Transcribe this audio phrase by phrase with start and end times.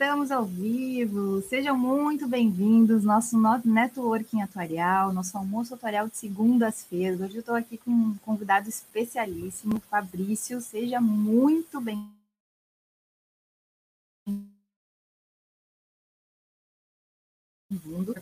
[0.00, 3.02] Estamos ao vivo, sejam muito bem-vindos.
[3.02, 7.20] Nosso networking atuarial, nosso almoço atuarial de segundas-feiras.
[7.20, 10.60] Hoje eu estou aqui com um convidado especialíssimo, Fabrício.
[10.60, 12.14] Seja muito bem-vindo.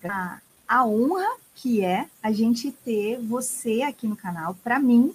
[0.09, 5.15] A, a honra que é a gente ter você aqui no canal, para mim,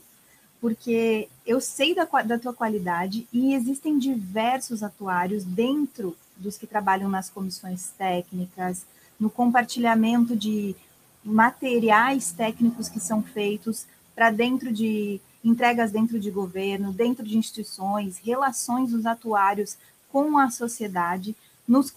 [0.59, 7.09] porque eu sei da, da tua qualidade e existem diversos atuários dentro dos que trabalham
[7.09, 8.85] nas comissões técnicas,
[9.19, 10.75] no compartilhamento de
[11.23, 18.17] materiais técnicos que são feitos para dentro de entregas dentro de governo, dentro de instituições,
[18.17, 19.77] relações dos atuários
[20.11, 21.35] com a sociedade,
[21.67, 21.93] nos,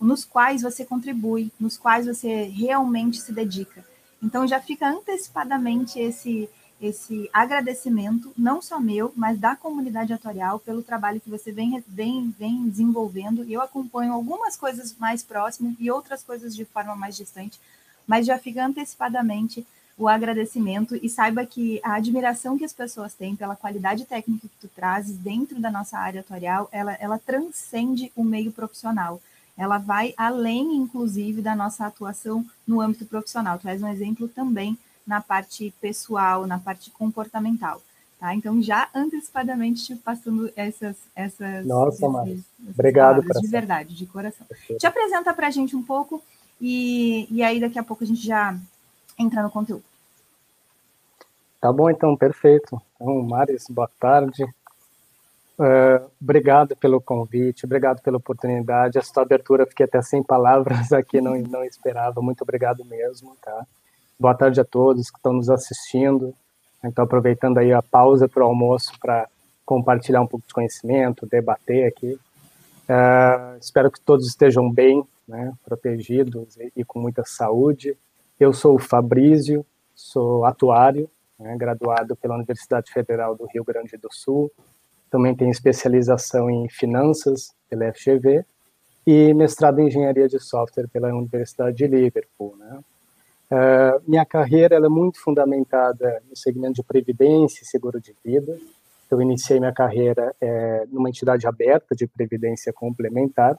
[0.00, 3.84] nos quais você contribui, nos quais você realmente se dedica.
[4.22, 6.48] Então já fica antecipadamente esse
[6.80, 12.34] esse agradecimento, não só meu, mas da comunidade atorial, pelo trabalho que você vem, vem,
[12.38, 13.44] vem desenvolvendo.
[13.44, 17.58] Eu acompanho algumas coisas mais próximas e outras coisas de forma mais distante,
[18.06, 19.66] mas já fica antecipadamente
[19.98, 24.60] o agradecimento e saiba que a admiração que as pessoas têm pela qualidade técnica que
[24.60, 29.20] tu trazes dentro da nossa área atorial, ela, ela transcende o meio profissional.
[29.56, 33.58] Ela vai além, inclusive, da nossa atuação no âmbito profissional.
[33.58, 37.80] Tu és um exemplo também na parte pessoal, na parte comportamental.
[38.18, 38.34] Tá?
[38.34, 40.96] Então, já antecipadamente passando essas.
[41.14, 42.42] essas Nossa, Mari.
[42.70, 43.22] Obrigado.
[43.22, 44.46] De verdade, de coração.
[44.46, 44.80] Perfeito.
[44.80, 46.22] Te apresenta para a gente um pouco
[46.60, 48.56] e, e aí daqui a pouco a gente já
[49.18, 49.84] entra no conteúdo.
[51.60, 52.80] Tá bom, então, perfeito.
[52.94, 54.44] Então, Maris, boa tarde.
[55.58, 58.98] Uh, obrigado pelo convite, obrigado pela oportunidade.
[58.98, 62.20] Essa abertura, fiquei até sem palavras aqui, não, não esperava.
[62.22, 63.66] Muito obrigado mesmo, tá?
[64.18, 66.34] Boa tarde a todos que estão nos assistindo.
[66.82, 69.28] Então, aproveitando aí a pausa para o almoço para
[69.62, 72.18] compartilhar um pouco de conhecimento, debater aqui.
[72.88, 77.94] Uh, espero que todos estejam bem, né, protegidos e, e, com muita saúde.
[78.40, 84.08] Eu sou o Fabrício, sou atuário, né, graduado pela Universidade Federal do Rio Grande do
[84.10, 84.50] Sul.
[85.10, 88.46] Também tenho especialização em finanças pela FGV
[89.06, 92.56] e mestrado em engenharia de software pela Universidade de Liverpool.
[92.56, 92.80] Né.
[93.50, 98.58] Uh, minha carreira é muito fundamentada no segmento de previdência e seguro de vida.
[99.10, 103.56] Eu iniciei minha carreira é, numa entidade aberta de previdência complementar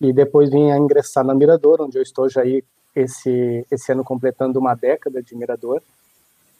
[0.00, 2.64] e depois vim a ingressar na Mirador, onde eu estou já aí
[2.96, 5.80] esse, esse ano completando uma década de Mirador.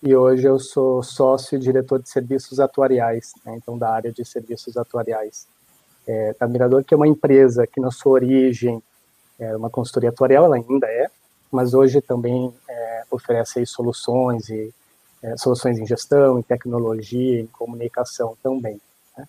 [0.03, 4.25] E hoje eu sou sócio e diretor de serviços atuariais, né, então da área de
[4.25, 5.47] serviços atuariais
[6.07, 8.83] é, da Mirador, que é uma empresa que na sua origem
[9.39, 11.11] é uma consultoria atuarial, ela ainda é,
[11.51, 14.73] mas hoje também é, oferece soluções e
[15.23, 18.81] é, soluções em gestão, em tecnologia, em comunicação também.
[19.17, 19.29] Né?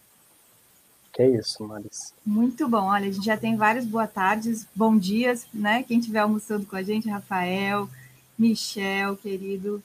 [1.12, 2.14] Que é isso, Maris.
[2.26, 2.84] Muito bom.
[2.84, 5.84] Olha, a gente já tem várias boa tardes, bom dias, né?
[5.84, 7.90] Quem estiver almoçando com a gente, Rafael,
[8.38, 9.84] Michel, querido,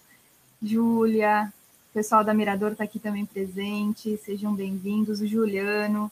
[0.62, 1.52] Júlia,
[1.90, 6.10] o pessoal da Mirador está aqui também presente, sejam bem-vindos, o Juliano,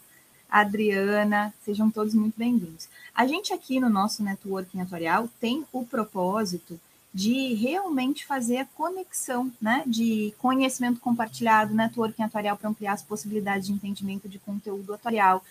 [0.54, 2.88] Adriana, sejam todos muito bem-vindos.
[3.12, 6.78] A gente aqui no nosso networking atuarial tem o propósito
[7.12, 13.66] de realmente fazer a conexão né, de conhecimento compartilhado, networking atuarial para ampliar as possibilidades
[13.66, 15.42] de entendimento de conteúdo atuarial,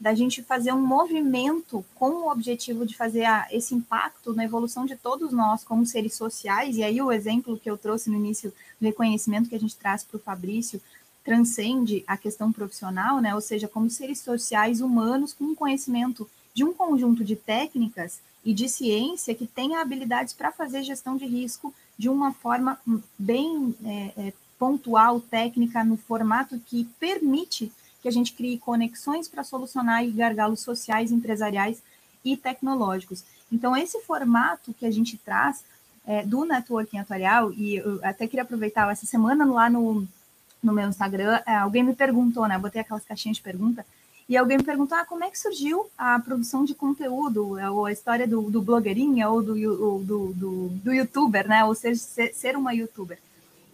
[0.00, 4.86] da gente fazer um movimento com o objetivo de fazer a, esse impacto na evolução
[4.86, 8.50] de todos nós como seres sociais, e aí o exemplo que eu trouxe no início
[8.80, 10.80] do reconhecimento que a gente traz para o Fabrício,
[11.26, 13.34] transcende a questão profissional, né?
[13.34, 18.68] Ou seja, como seres sociais humanos com conhecimento de um conjunto de técnicas e de
[18.68, 22.78] ciência que tenha habilidades para fazer gestão de risco de uma forma
[23.18, 29.42] bem é, é, pontual, técnica, no formato que permite que a gente crie conexões para
[29.42, 31.82] solucionar gargalos sociais, empresariais
[32.24, 33.24] e tecnológicos.
[33.50, 35.64] Então, esse formato que a gente traz
[36.06, 40.06] é, do networking atuarial, e eu até queria aproveitar essa semana lá no,
[40.66, 42.56] no meu Instagram, é, alguém me perguntou, né?
[42.56, 43.86] Eu botei aquelas caixinhas de pergunta,
[44.28, 47.86] e alguém me perguntou: ah, como é que surgiu a produção de conteúdo, é, ou
[47.86, 51.64] a história do, do blogueirinha ou do, do, do, do, youtuber, né?
[51.64, 53.18] Ou seja, ser, ser uma youtuber.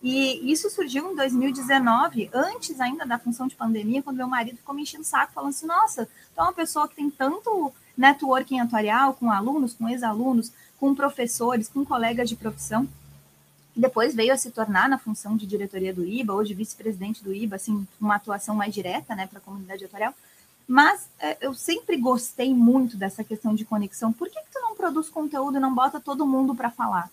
[0.02, 4.74] E isso surgiu em 2019, antes ainda da função de pandemia, quando meu marido ficou
[4.74, 8.60] me enchendo o saco, falando assim: nossa, tu é uma pessoa que tem tanto networking
[8.60, 12.86] atuarial com alunos, com ex-alunos, com professores, com colegas de profissão
[13.74, 17.56] depois veio a se tornar na função de diretoria do IBA de vice-presidente do IBA,
[17.56, 20.14] assim, uma atuação mais direta, né, para a comunidade editorial.
[20.68, 24.12] Mas é, eu sempre gostei muito dessa questão de conexão.
[24.12, 27.10] Por que, que tu não produz conteúdo e não bota todo mundo para falar?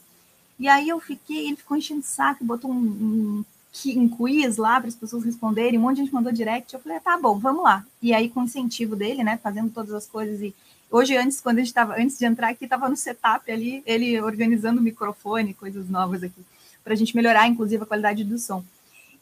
[0.59, 3.45] E aí eu fiquei, ele ficou enchendo o saco, botou um, um
[3.95, 6.99] um quiz lá para as pessoas responderem, um monte de gente mandou direct, eu falei,
[6.99, 7.85] tá bom, vamos lá.
[8.01, 10.53] E aí, com o incentivo dele, né, fazendo todas as coisas e
[10.91, 14.21] hoje, antes, quando a gente estava, antes de entrar aqui, estava no setup ali, ele
[14.21, 16.41] organizando o microfone, coisas novas aqui,
[16.83, 18.63] para a gente melhorar, inclusive, a qualidade do som.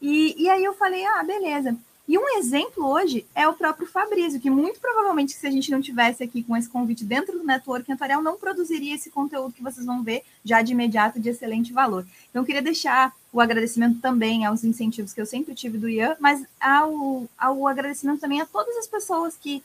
[0.01, 1.75] E, e aí eu falei, ah, beleza.
[2.07, 5.81] E um exemplo hoje é o próprio Fabrício, que muito provavelmente, se a gente não
[5.81, 9.85] tivesse aqui com esse convite dentro do network Antorial, não produziria esse conteúdo que vocês
[9.85, 12.05] vão ver já de imediato de excelente valor.
[12.29, 16.15] Então, eu queria deixar o agradecimento também aos incentivos que eu sempre tive do Ian,
[16.17, 19.61] mas ao, ao agradecimento também a todas as pessoas que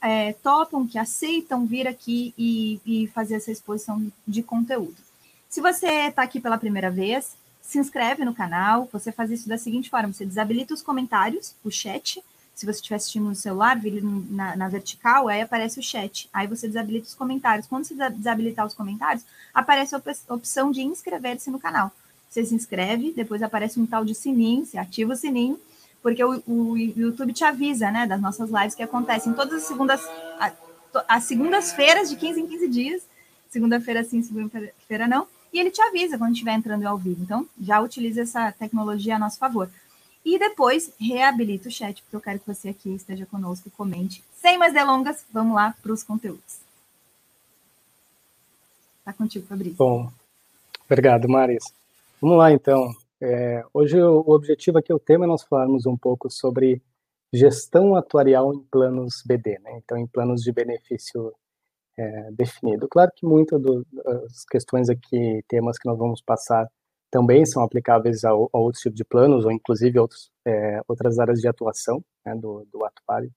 [0.00, 4.96] é, topam, que aceitam vir aqui e, e fazer essa exposição de conteúdo.
[5.48, 9.58] Se você está aqui pela primeira vez, se inscreve no canal, você faz isso da
[9.58, 12.22] seguinte forma: você desabilita os comentários, o chat.
[12.54, 16.28] Se você estiver assistindo no celular, vira na, na, vertical, aí aparece o chat.
[16.32, 17.68] Aí você desabilita os comentários.
[17.68, 19.24] Quando você desabilitar os comentários,
[19.54, 20.02] aparece a
[20.34, 21.92] opção de inscrever-se no canal.
[22.28, 25.58] Você se inscreve, depois aparece um tal de sininho, você ativa o sininho,
[26.08, 30.00] porque o, o YouTube te avisa, né, das nossas lives que acontecem todas as segundas,
[31.06, 33.02] as segundas-feiras de 15 em 15 dias.
[33.50, 37.22] Segunda-feira sim, segunda-feira não e ele te avisa quando estiver entrando ao vivo.
[37.22, 39.70] Então, já utilize essa tecnologia a nosso favor.
[40.24, 44.22] E depois, reabilita o chat, porque eu quero que você aqui esteja conosco, comente.
[44.36, 46.58] Sem mais delongas, vamos lá para os conteúdos.
[49.00, 49.76] Está contigo, Fabrício.
[49.78, 50.12] Bom,
[50.84, 51.64] obrigado, Maris.
[52.20, 52.94] Vamos lá, então.
[53.20, 56.82] É, hoje o objetivo aqui, o tema é nós falarmos um pouco sobre
[57.32, 59.78] gestão atuarial em planos BD, né?
[59.82, 61.34] Então, em planos de benefício
[61.98, 62.88] é, definido.
[62.88, 66.68] Claro que muitas das questões aqui, temas que nós vamos passar,
[67.10, 71.40] também são aplicáveis a, a outros tipos de planos, ou inclusive outros, é, outras áreas
[71.40, 73.30] de atuação né, do, do atuário,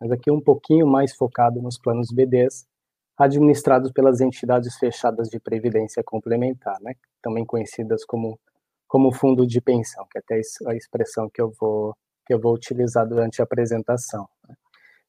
[0.00, 2.66] mas aqui um pouquinho mais focado nos planos BDs,
[3.16, 8.38] administrados pelas entidades fechadas de previdência complementar, né, também conhecidas como,
[8.94, 12.54] como fundo de pensão, que é até a expressão que eu vou, que eu vou
[12.54, 14.24] utilizar durante a apresentação.
[14.48, 14.54] Né.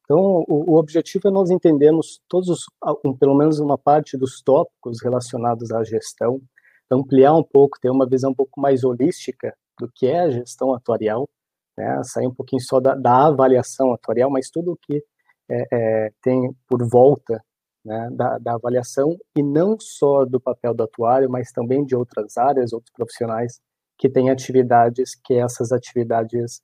[0.04, 2.66] Então, o, o, objetivo é nós entendermos todos, os,
[3.06, 6.42] um, pelo menos uma parte dos tópicos relacionados à gestão,
[6.90, 10.74] ampliar um pouco, ter uma visão um pouco mais holística do que é a gestão
[10.74, 11.30] atuarial,
[11.78, 15.04] né, sair um pouquinho só da, da avaliação atuarial, mas tudo o que
[15.48, 17.40] é, é, tem por volta
[17.86, 22.36] né, da, da, avaliação, e não só do papel do atuário, mas também de outras
[22.36, 23.62] áreas, outros profissionais
[23.98, 26.62] que têm atividades que essas atividades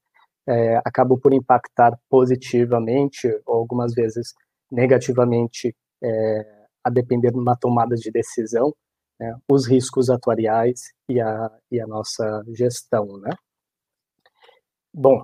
[0.48, 4.33] é, acabam por impactar positivamente ou algumas vezes
[4.72, 8.74] negativamente, é, a depender de uma tomada de decisão,
[9.19, 13.31] né, os riscos atuariais e a, e a nossa gestão, né?
[14.94, 15.24] Bom,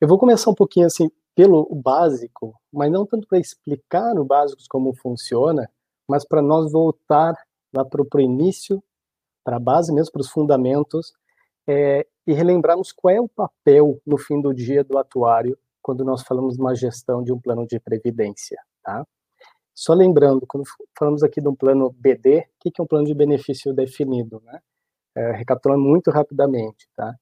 [0.00, 4.60] eu vou começar um pouquinho assim pelo básico, mas não tanto para explicar o básico
[4.68, 5.70] como funciona,
[6.08, 7.34] mas para nós voltar
[7.72, 8.82] lá para o início,
[9.50, 11.12] para a base mesmo, para os fundamentos,
[11.68, 16.22] é, e relembrarmos qual é o papel no fim do dia do atuário quando nós
[16.22, 19.04] falamos de uma gestão de um plano de previdência, tá?
[19.74, 20.64] Só lembrando, quando
[20.96, 24.60] falamos aqui de um plano BD, o que é um plano de benefício definido, né?
[25.16, 27.12] É, recapitulando muito rapidamente, tá?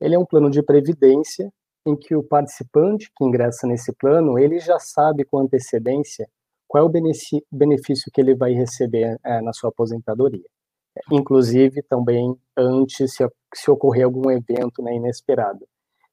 [0.00, 1.52] Ele é um plano de previdência
[1.84, 6.28] em que o participante que ingressa nesse plano, ele já sabe com antecedência
[6.68, 10.46] qual é o benefício que ele vai receber é, na sua aposentadoria
[11.10, 15.66] inclusive também antes se, se ocorrer algum evento né, inesperado.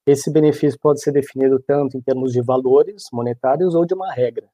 [0.05, 4.47] Esse benefício pode ser definido tanto em termos de valores monetários ou de uma regra.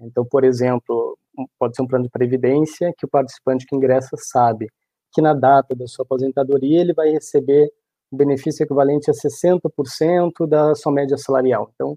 [0.00, 1.16] Então, por exemplo,
[1.58, 4.68] pode ser um plano de previdência que o participante que ingressa sabe
[5.12, 7.70] que na data da sua aposentadoria ele vai receber
[8.12, 11.70] um benefício equivalente a 60% da sua média salarial.
[11.74, 11.96] Então,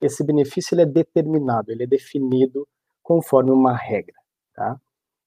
[0.00, 2.66] esse benefício ele é determinado, ele é definido
[3.02, 4.16] conforme uma regra,
[4.54, 4.80] tá?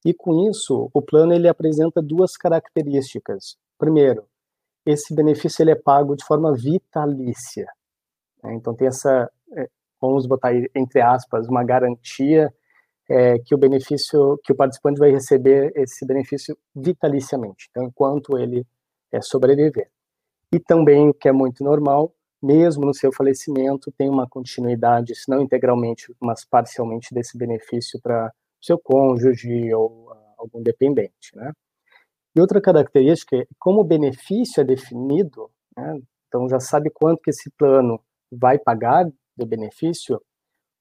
[0.06, 3.58] E com isso, o plano ele apresenta duas características.
[3.76, 4.28] Primeiro,
[4.86, 7.66] esse benefício ele é pago de forma vitalícia.
[8.44, 8.54] Né?
[8.54, 9.68] Então tem essa, é,
[10.00, 12.54] vamos botar aí, entre aspas, uma garantia
[13.10, 18.66] é, que o benefício, que o participante vai receber esse benefício vitaliciamente, então, enquanto ele
[19.12, 19.90] é, sobreviver.
[20.54, 25.30] E também, o que é muito normal, mesmo no seu falecimento, tem uma continuidade, se
[25.30, 28.32] não integralmente, mas parcialmente desse benefício para
[28.66, 31.52] seu cônjuge ou uh, algum dependente, né?
[32.36, 36.02] E outra característica é como o benefício é definido, né?
[36.28, 37.98] então já sabe quanto que esse plano
[38.30, 40.22] vai pagar de benefício,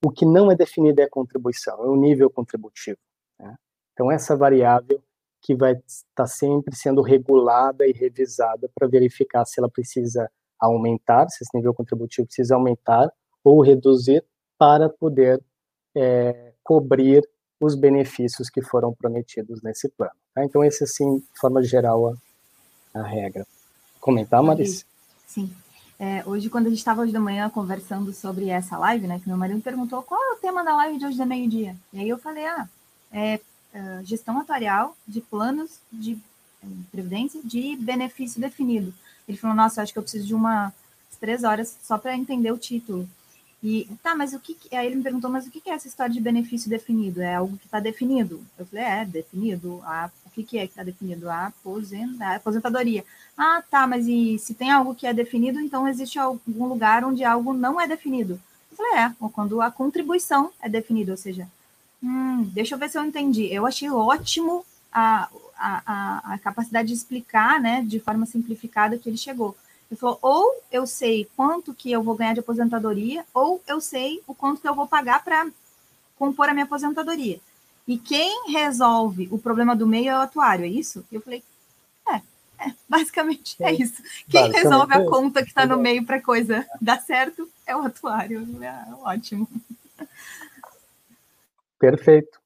[0.05, 2.99] o que não é definido é a contribuição, é o nível contributivo.
[3.39, 3.55] Né?
[3.93, 5.01] Então essa variável
[5.41, 11.45] que vai estar sempre sendo regulada e revisada para verificar se ela precisa aumentar, se
[11.45, 13.13] esse nível contributivo precisa aumentar
[13.45, 14.25] ou reduzir
[14.59, 15.41] para poder
[15.95, 17.23] é, cobrir
[17.65, 20.13] os benefícios que foram prometidos nesse plano.
[20.35, 20.45] Tá?
[20.45, 22.17] Então, esse, assim, de forma geral,
[22.95, 23.47] a, a regra.
[24.01, 24.85] comentar, Marisa?
[25.27, 25.51] Sim.
[25.99, 29.29] É, hoje, quando a gente estava hoje da manhã conversando sobre essa live, né, que
[29.29, 31.77] meu marido perguntou qual é o tema da live de hoje da meio-dia.
[31.93, 32.69] E aí eu falei, ah,
[33.13, 33.41] é,
[33.73, 36.19] é gestão atuarial de planos de
[36.63, 38.93] é, previdência de benefício definido.
[39.29, 40.73] Ele falou, nossa, acho que eu preciso de umas
[41.21, 43.09] três horas só para entender o título.
[43.65, 44.59] E, tá, mas o que.
[44.73, 47.23] Aí ele me perguntou, mas o que é essa história de benefício definido?
[47.23, 48.45] É algo que está definido?
[48.59, 49.81] Eu falei, é, definido.
[49.85, 51.31] Ah, o que, que é que está definido?
[51.31, 51.51] A
[52.37, 53.03] aposentadoria.
[53.39, 57.25] Ah, tá, mas e se tem algo que é definido, então existe algum lugar onde
[57.25, 58.39] algo não é definido?
[58.71, 61.49] Eu falei, é, ou quando a contribuição é definida, ou seja,
[62.03, 63.51] hum, deixa eu ver se eu entendi.
[63.51, 69.09] Eu achei ótimo a, a, a, a capacidade de explicar, né, de forma simplificada que
[69.09, 69.57] ele chegou.
[69.91, 74.23] Ele falou, ou eu sei quanto que eu vou ganhar de aposentadoria, ou eu sei
[74.27, 75.47] o quanto que eu vou pagar para
[76.17, 77.39] compor a minha aposentadoria.
[77.87, 81.05] E quem resolve o problema do meio é o atuário, é isso?
[81.13, 81.43] E eu falei,
[82.09, 82.17] é,
[82.67, 84.03] é basicamente é, é isso.
[84.29, 87.77] Quem resolve a é conta que está no meio para a coisa dar certo é
[87.77, 88.47] o atuário.
[88.63, 89.49] Ah, ótimo.
[91.79, 92.41] Perfeito.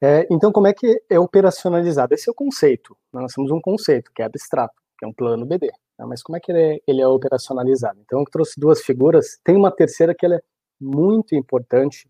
[0.00, 2.14] É, então, como é que é operacionalizado?
[2.14, 2.96] Esse é o conceito.
[3.12, 5.72] Nós temos um conceito que é abstrato, que é um plano BD.
[5.98, 6.06] Né?
[6.06, 8.00] Mas como é que ele é, ele é operacionalizado?
[8.04, 9.38] Então, eu trouxe duas figuras.
[9.42, 10.40] Tem uma terceira que é
[10.80, 12.08] muito importante,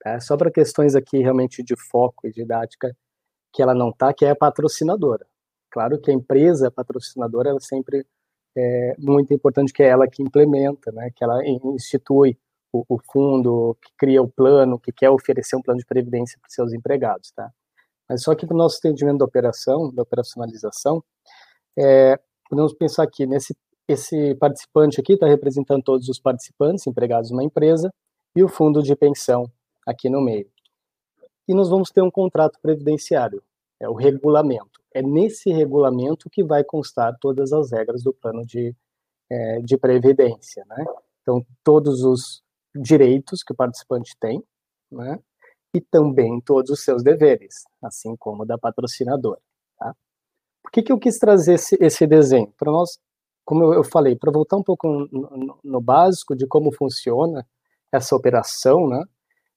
[0.00, 0.20] tá?
[0.20, 2.94] só para questões aqui realmente de foco e didática,
[3.52, 5.26] que ela não está, que é a patrocinadora.
[5.70, 8.06] Claro que a empresa patrocinadora ela sempre
[8.56, 11.10] é muito importante que é ela que implementa, né?
[11.14, 12.36] que ela institui
[12.72, 16.50] o, o, fundo, que cria o plano, que quer oferecer um plano de previdência para
[16.50, 17.50] seus empregados, tá?
[18.08, 21.02] Mas só que para o nosso entendimento da operação, da operacionalização,
[21.78, 22.18] é,
[22.50, 23.56] podemos pensar aqui, nesse
[23.92, 27.92] esse participante aqui está representando todos os participantes empregados numa empresa
[28.36, 29.50] e o fundo de pensão
[29.86, 30.48] aqui no meio.
[31.48, 33.42] E nós vamos ter um contrato previdenciário,
[33.80, 34.80] é o regulamento.
[34.94, 38.74] É nesse regulamento que vai constar todas as regras do plano de,
[39.28, 40.84] é, de previdência, né?
[41.22, 42.42] Então, todos os
[42.74, 44.42] direitos que o participante tem,
[44.90, 45.18] né?
[45.74, 49.40] E também todos os seus deveres, assim como da patrocinadora.
[50.70, 52.52] Por que, que eu quis trazer esse, esse desenho?
[52.56, 53.00] Para nós,
[53.44, 57.44] como eu, falei, para voltar um pouco no, no, básico de como funciona
[57.92, 59.04] essa operação, né?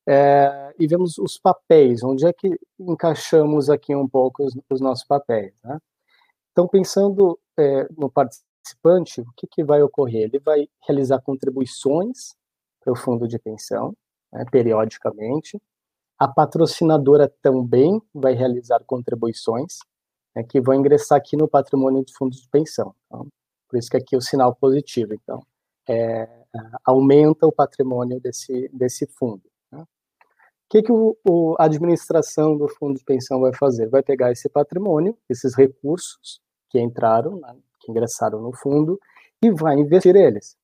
[0.07, 5.05] É, e vemos os papéis, onde é que encaixamos aqui um pouco os, os nossos
[5.05, 5.77] papéis, né?
[6.51, 10.23] Então, pensando é, no participante, o que, que vai ocorrer?
[10.23, 12.35] Ele vai realizar contribuições
[12.81, 13.95] para o fundo de pensão,
[14.31, 15.61] né, periodicamente.
[16.17, 19.77] A patrocinadora também vai realizar contribuições,
[20.35, 22.95] né, que vão ingressar aqui no patrimônio dos fundos de pensão.
[23.05, 23.27] Então,
[23.69, 25.13] por isso que aqui é o sinal positivo.
[25.13, 25.41] Então,
[25.87, 26.27] é,
[26.85, 29.43] aumenta o patrimônio desse, desse fundo.
[29.71, 29.81] Né?
[29.81, 29.87] O
[30.69, 33.87] que, que o, o, a administração do fundo de pensão vai fazer?
[33.87, 38.99] Vai pegar esse patrimônio, esses recursos que entraram, né, que ingressaram no fundo,
[39.41, 40.55] e vai investir eles.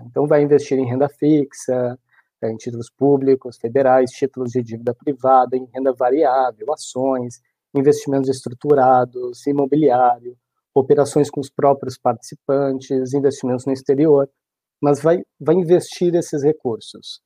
[0.00, 1.98] Então, vai investir em renda fixa,
[2.42, 7.40] em títulos públicos, federais, títulos de dívida privada, em renda variável, ações,
[7.74, 10.36] investimentos estruturados, imobiliário,
[10.74, 14.28] operações com os próprios participantes, investimentos no exterior,
[14.82, 17.20] mas vai, vai investir esses recursos.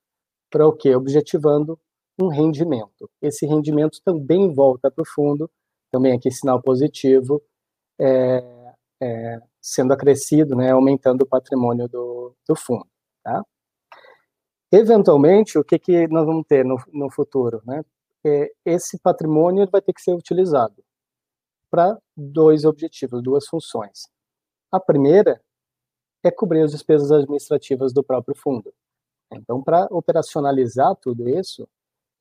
[0.51, 0.95] Para o quê?
[0.95, 1.79] Objetivando
[2.21, 3.11] um rendimento.
[3.21, 5.51] Esse rendimento também volta para o fundo,
[5.91, 7.43] também aqui sinal positivo,
[8.01, 12.87] é, é, sendo acrescido, né, aumentando o patrimônio do, do fundo.
[13.23, 13.43] Tá?
[14.73, 17.63] Eventualmente, o que, que nós vamos ter no, no futuro?
[17.65, 17.85] Né?
[18.25, 20.83] É, esse patrimônio vai ter que ser utilizado
[21.71, 24.09] para dois objetivos, duas funções.
[24.71, 25.41] A primeira
[26.23, 28.73] é cobrir as despesas administrativas do próprio fundo.
[29.33, 31.69] Então, para operacionalizar tudo isso,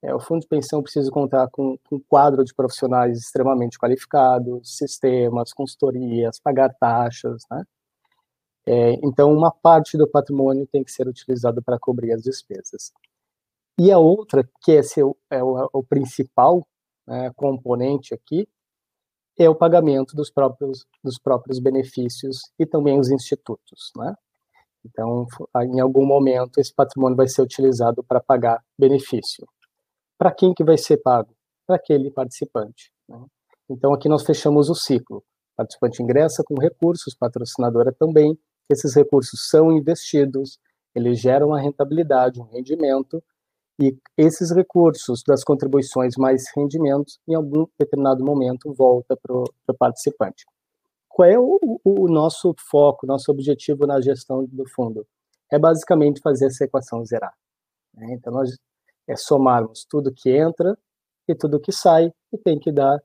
[0.01, 4.75] é, o fundo de pensão precisa contar com, com um quadro de profissionais extremamente qualificados,
[4.77, 7.63] sistemas, consultorias, pagar taxas, né?
[8.65, 12.91] É, então, uma parte do patrimônio tem que ser utilizado para cobrir as despesas.
[13.79, 16.65] E a outra, que esse é o, é o, o principal
[17.07, 18.47] né, componente aqui,
[19.37, 23.91] é o pagamento dos próprios, dos próprios benefícios e também os institutos.
[23.97, 24.13] Né?
[24.85, 25.25] Então,
[25.73, 29.47] em algum momento, esse patrimônio vai ser utilizado para pagar benefício.
[30.17, 31.35] Para quem que vai ser pago?
[31.65, 32.91] Para aquele participante.
[33.09, 33.25] Né?
[33.69, 35.17] Então, aqui nós fechamos o ciclo.
[35.17, 38.37] O participante ingressa com recursos, patrocinadora também.
[38.69, 40.59] Esses recursos são investidos,
[40.95, 43.23] eles geram uma rentabilidade, um rendimento,
[43.79, 50.45] e esses recursos das contribuições mais rendimentos, em algum determinado momento, volta para o participante.
[51.09, 55.05] Qual é o, o, nosso foco, nosso objetivo na gestão do fundo?
[55.51, 57.33] É basicamente fazer essa equação zerar.
[57.93, 58.13] Né?
[58.13, 58.57] Então, nós
[59.07, 60.77] é somarmos tudo que entra
[61.27, 62.99] e tudo que sai, e tem que dar,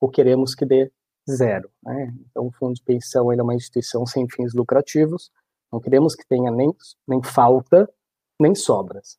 [0.00, 0.90] ou queremos que dê,
[1.30, 1.70] zero.
[1.82, 2.12] Né?
[2.30, 5.30] Então, o fundo de pensão é uma instituição sem fins lucrativos,
[5.72, 6.70] não queremos que tenha nem,
[7.06, 7.88] nem falta,
[8.38, 9.18] nem sobras.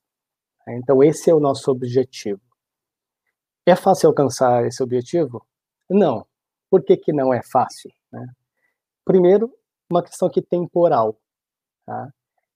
[0.69, 2.41] Então, esse é o nosso objetivo.
[3.65, 5.45] É fácil alcançar esse objetivo?
[5.89, 6.25] Não.
[6.69, 7.91] Por que, que não é fácil?
[8.11, 8.27] Né?
[9.05, 9.53] Primeiro,
[9.89, 11.17] uma questão aqui temporal.
[11.85, 12.09] Tá?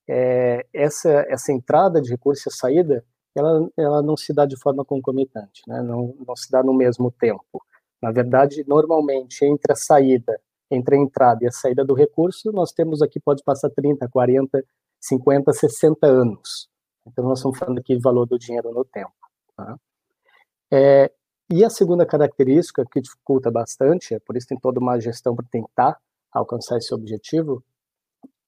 [0.07, 4.83] É, essa, essa entrada de recurso e saída, ela, ela não se dá de forma
[4.83, 5.81] concomitante, né?
[5.81, 7.61] não, não se dá no mesmo tempo.
[8.01, 12.71] Na verdade, normalmente, entre a saída, entre a entrada e a saída do recurso, nós
[12.71, 14.63] temos aqui, pode passar 30, 40,
[14.99, 16.69] 50, 60 anos.
[17.07, 19.13] Então, nós estamos falando aqui de valor do dinheiro no tempo.
[19.55, 19.79] Tá?
[20.71, 21.11] É,
[21.49, 25.45] e a segunda característica que dificulta bastante, é por isso tem toda uma gestão para
[25.49, 25.97] tentar
[26.31, 27.63] alcançar esse objetivo,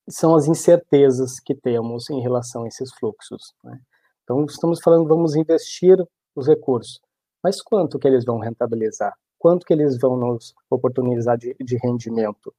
[0.10, 3.54] são as incertezas que temos em relação a esses fluxos.
[3.64, 3.80] Né?
[4.24, 5.98] Então, estamos falando, vamos investir
[6.36, 7.02] os recursos,
[7.44, 9.14] mas quanto que eles vão rentabilizar?
[9.38, 12.54] Quanto que eles vão nos oportunizar de, de rendimento?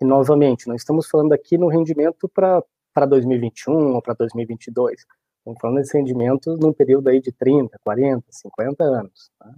[0.00, 5.04] E, novamente, não estamos falando aqui no rendimento para 2021 ou para 2022,
[5.46, 9.30] estamos falando desse rendimento num período aí de 30, 40, 50 anos.
[9.38, 9.54] Tá?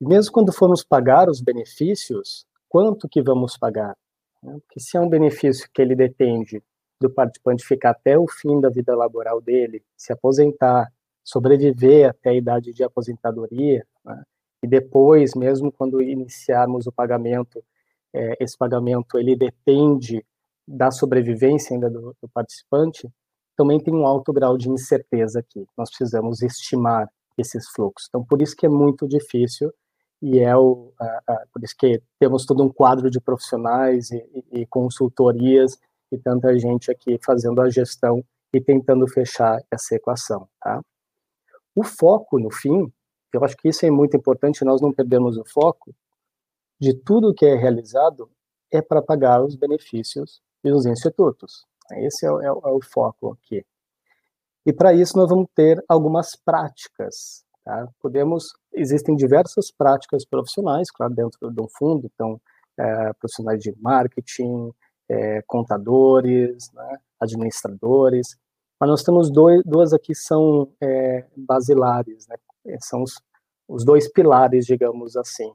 [0.00, 3.96] mesmo quando formos pagar os benefícios, quanto que vamos pagar?
[4.42, 4.58] Né?
[4.66, 6.62] Porque se é um benefício que ele depende
[7.00, 10.92] do participante ficar até o fim da vida laboral dele, se aposentar,
[11.24, 14.22] sobreviver até a idade de aposentadoria, né?
[14.62, 17.62] e depois, mesmo quando iniciarmos o pagamento,
[18.12, 20.24] é, esse pagamento ele depende
[20.66, 23.08] da sobrevivência ainda do, do, participante,
[23.62, 25.64] também tem um alto grau de incerteza aqui.
[25.78, 28.08] Nós precisamos estimar esses fluxos.
[28.08, 29.72] Então, por isso que é muito difícil
[30.20, 30.92] e é o,
[31.52, 35.78] por isso que temos todo um quadro de profissionais e, e, e, consultorias
[36.10, 40.82] e tanta gente aqui fazendo a gestão e tentando fechar essa equação, tá?
[41.74, 42.92] O foco, no fim,
[43.32, 45.94] eu acho que isso é muito importante, nós não perdemos o foco
[46.80, 48.28] de tudo que é realizado
[48.72, 51.64] é para pagar os benefícios e os institutos.
[51.92, 53.64] Esse é, é, é o foco aqui.
[54.64, 57.88] E para isso nós vamos ter algumas práticas Tá?
[58.00, 62.40] Podemos, existem diversas práticas profissionais, claro, dentro de um fundo, então,
[62.76, 64.72] é, profissionais de marketing,
[65.08, 68.36] é, contadores, né, administradores,
[68.80, 72.36] mas nós temos dois, duas aqui são é, basilares, né,
[72.80, 73.14] são os,
[73.68, 75.52] os dois pilares, digamos assim.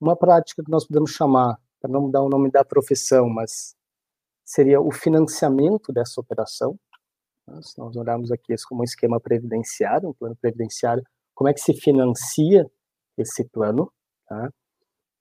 [0.00, 3.76] Uma prática que nós podemos chamar, para não dar o nome da profissão, mas
[4.44, 6.78] seria o financiamento dessa operação,
[7.46, 7.60] né?
[7.62, 11.02] Se nós olharmos aqui isso como um esquema previdenciário, um plano previdenciário,
[11.34, 12.68] como é que se financia
[13.18, 13.92] esse plano?
[14.26, 14.50] Tá?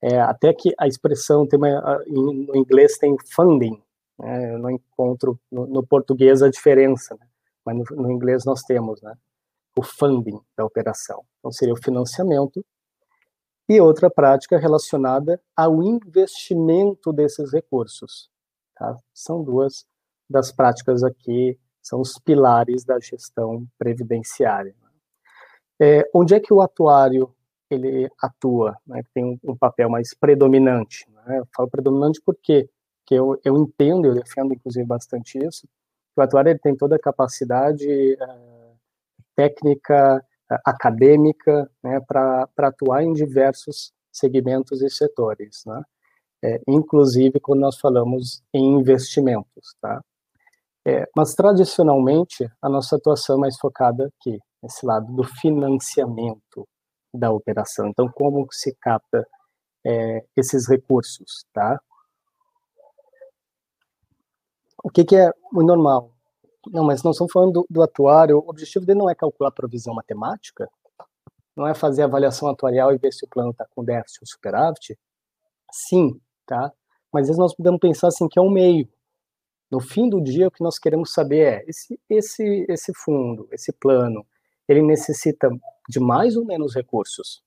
[0.01, 3.81] É, até que a expressão tem uma, no inglês tem funding,
[4.19, 4.53] né?
[4.53, 7.25] eu não encontro no, no, português a diferença, né?
[7.65, 9.13] mas no, no, inglês nós temos né?
[9.77, 11.23] o funding da operação.
[11.39, 12.63] Então seria o financiamento
[13.69, 18.29] e outra prática relacionada ao investimento desses recursos.
[18.75, 18.97] Tá?
[19.13, 19.85] São duas
[20.29, 24.73] das práticas aqui são os pilares da gestão previdenciária.
[25.79, 27.35] É, onde é que o atuário
[27.69, 31.05] ele atua, né, tem um, um, papel mais predominante?
[31.11, 31.39] Né?
[31.39, 32.69] Eu falo predominante porque
[33.05, 36.95] que eu, eu entendo, eu defendo inclusive bastante isso, que o atuário ele tem toda
[36.95, 38.77] a capacidade uh,
[39.35, 45.83] técnica, uh, acadêmica, né, para atuar em diversos segmentos e setores, né?
[46.43, 50.03] É, inclusive quando nós falamos em investimentos, tá?
[50.85, 56.67] É, mas tradicionalmente a nossa atuação é mais focada aqui, nesse lado do financiamento
[57.13, 57.87] da operação.
[57.87, 59.25] Então, como se capta
[59.85, 61.79] é, esses recursos, tá?
[64.83, 66.11] O que, que, é o normal?
[66.67, 68.37] Não, mas nós estamos falando do, do atuário.
[68.37, 70.69] O objetivo dele não é calcular provisão matemática,
[71.55, 74.99] não é fazer avaliação atuarial e ver se o plano está com déficit ou superávit.
[75.71, 76.71] Sim, tá?
[77.11, 78.87] Mas às vezes nós podemos pensar assim que é um meio.
[79.71, 83.71] No fim do dia, o que nós queremos saber é esse, esse, esse fundo, esse
[83.73, 84.25] plano,
[84.67, 85.49] ele necessita
[85.89, 87.41] de mais ou menos recursos.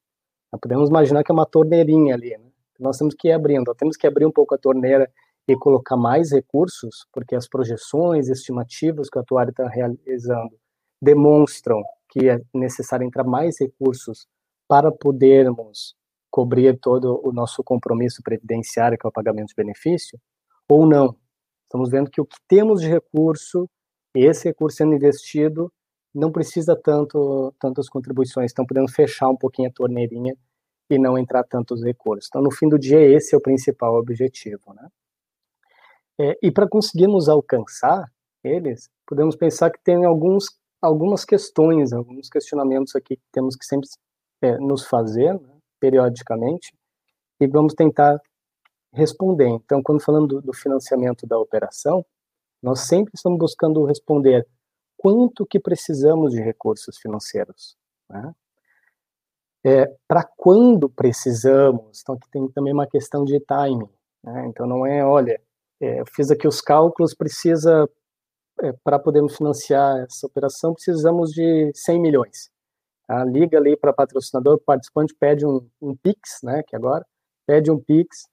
[0.52, 2.50] Nós podemos imaginar que é uma torneirinha ali, né?
[2.78, 5.10] Nós temos que ir abrindo, temos que abrir um pouco a torneira
[5.48, 10.58] e colocar mais recursos, porque as projeções estimativas que o atuário está realizando
[11.00, 14.26] demonstram que é necessário entrar mais recursos
[14.68, 15.94] para podermos
[16.36, 20.20] cobrir todo o nosso compromisso previdenciário, que é o pagamento de benefício,
[20.68, 21.16] ou não.
[21.62, 23.66] Estamos vendo que o que temos de recurso,
[24.14, 25.72] esse recurso sendo investido,
[26.14, 30.36] não precisa tanto tantas contribuições, então podemos fechar um pouquinho a torneirinha
[30.90, 32.28] e não entrar tantos recursos.
[32.28, 34.88] Então, no fim do dia, esse é o principal objetivo, né?
[36.20, 38.12] É, e para conseguirmos alcançar
[38.44, 40.48] eles, podemos pensar que tem alguns,
[40.82, 43.88] algumas questões, alguns questionamentos aqui que temos que sempre
[44.42, 45.55] é, nos fazer, né,
[45.86, 46.74] periodicamente,
[47.40, 48.20] e vamos tentar
[48.92, 49.48] responder.
[49.48, 52.04] Então, quando falando do, financiamento da operação,
[52.60, 54.46] nós sempre estamos buscando responder
[54.96, 57.76] quanto que precisamos de recursos financeiros.
[58.10, 58.34] Né?
[59.64, 62.00] É, Para quando precisamos?
[62.02, 63.90] Então, aqui tem também uma questão de timing.
[64.24, 64.46] Né?
[64.48, 65.40] Então, não é, olha,
[65.80, 67.88] é, eu fiz aqui os cálculos, precisa,
[68.62, 72.55] é, para podermos financiar essa operação, precisamos de 100 milhões.
[73.06, 73.24] Tá?
[73.24, 77.06] Liga ali para patrocinador, participante pede um, um PIX, né, que agora,
[77.46, 78.28] pede um PIX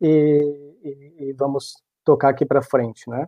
[0.00, 3.26] e, e, e vamos tocar aqui para frente, né?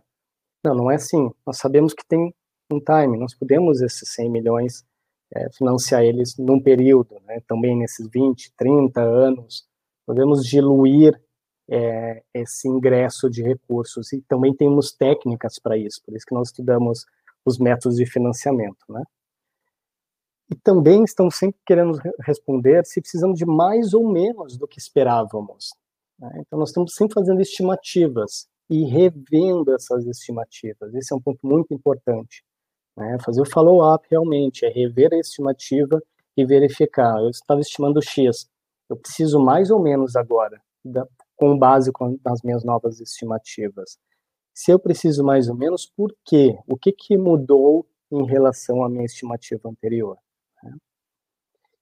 [0.63, 1.31] Não, não é assim.
[1.45, 2.33] Nós sabemos que tem
[2.71, 4.85] um time, nós podemos esses 100 milhões
[5.33, 7.41] é, financiar eles num período, né?
[7.47, 9.67] Também nesses 20, 30 anos,
[10.05, 11.19] podemos diluir
[11.69, 16.47] é, esse ingresso de recursos e também temos técnicas para isso, por isso que nós
[16.47, 17.05] estudamos
[17.45, 19.03] os métodos de financiamento, né?
[20.49, 25.71] E também estão sempre querendo responder se precisamos de mais ou menos do que esperávamos.
[26.19, 26.29] Né?
[26.39, 30.93] Então, nós estamos sempre fazendo estimativas e revendo essas estimativas.
[30.93, 32.43] Esse é um ponto muito importante.
[32.95, 33.17] Né?
[33.23, 36.01] Fazer o follow-up realmente, é rever a estimativa
[36.35, 37.19] e verificar.
[37.19, 38.49] Eu estava estimando X,
[38.89, 41.05] eu preciso mais ou menos agora, da,
[41.35, 43.97] com base com, nas minhas novas estimativas.
[44.53, 46.57] Se eu preciso mais ou menos, por quê?
[46.67, 50.17] O que, que mudou em relação à minha estimativa anterior?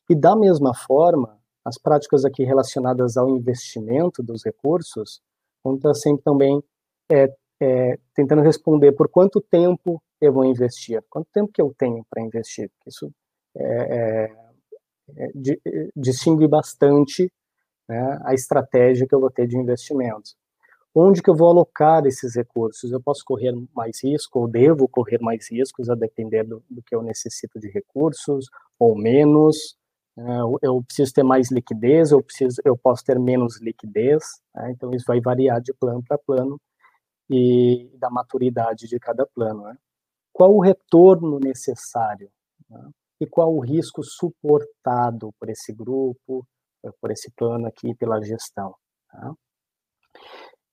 [0.10, 5.22] E da mesma forma, as práticas aqui relacionadas ao investimento dos recursos
[5.64, 6.64] vão estar sempre também
[7.12, 12.06] é, é, tentando responder por quanto tempo eu vou investir, quanto tempo que eu tenho
[12.10, 12.70] para investir.
[12.86, 13.12] Isso
[13.56, 13.66] é,
[13.96, 14.32] é,
[15.18, 15.32] é
[15.96, 17.32] distingue bastante
[17.88, 20.36] né, a estratégia que eu vou ter de investimentos.
[20.94, 22.92] Onde que eu vou alocar esses recursos?
[22.92, 26.96] Eu posso correr mais risco ou devo correr mais riscos a depender do, do que
[26.96, 28.46] eu necessito de recursos
[28.80, 29.76] ou menos.
[30.16, 34.24] Né, eu preciso ter mais liquidez, eu preciso, eu posso ter menos liquidez.
[34.54, 36.60] Né, então isso vai variar de plano para plano
[37.30, 39.64] e da maturidade de cada plano.
[39.64, 39.78] Né?
[40.32, 42.30] Qual o retorno necessário?
[42.70, 42.90] Né?
[43.22, 46.46] E qual o risco suportado por esse grupo,
[47.02, 48.76] por esse plano aqui, pela gestão?
[49.10, 49.34] Tá?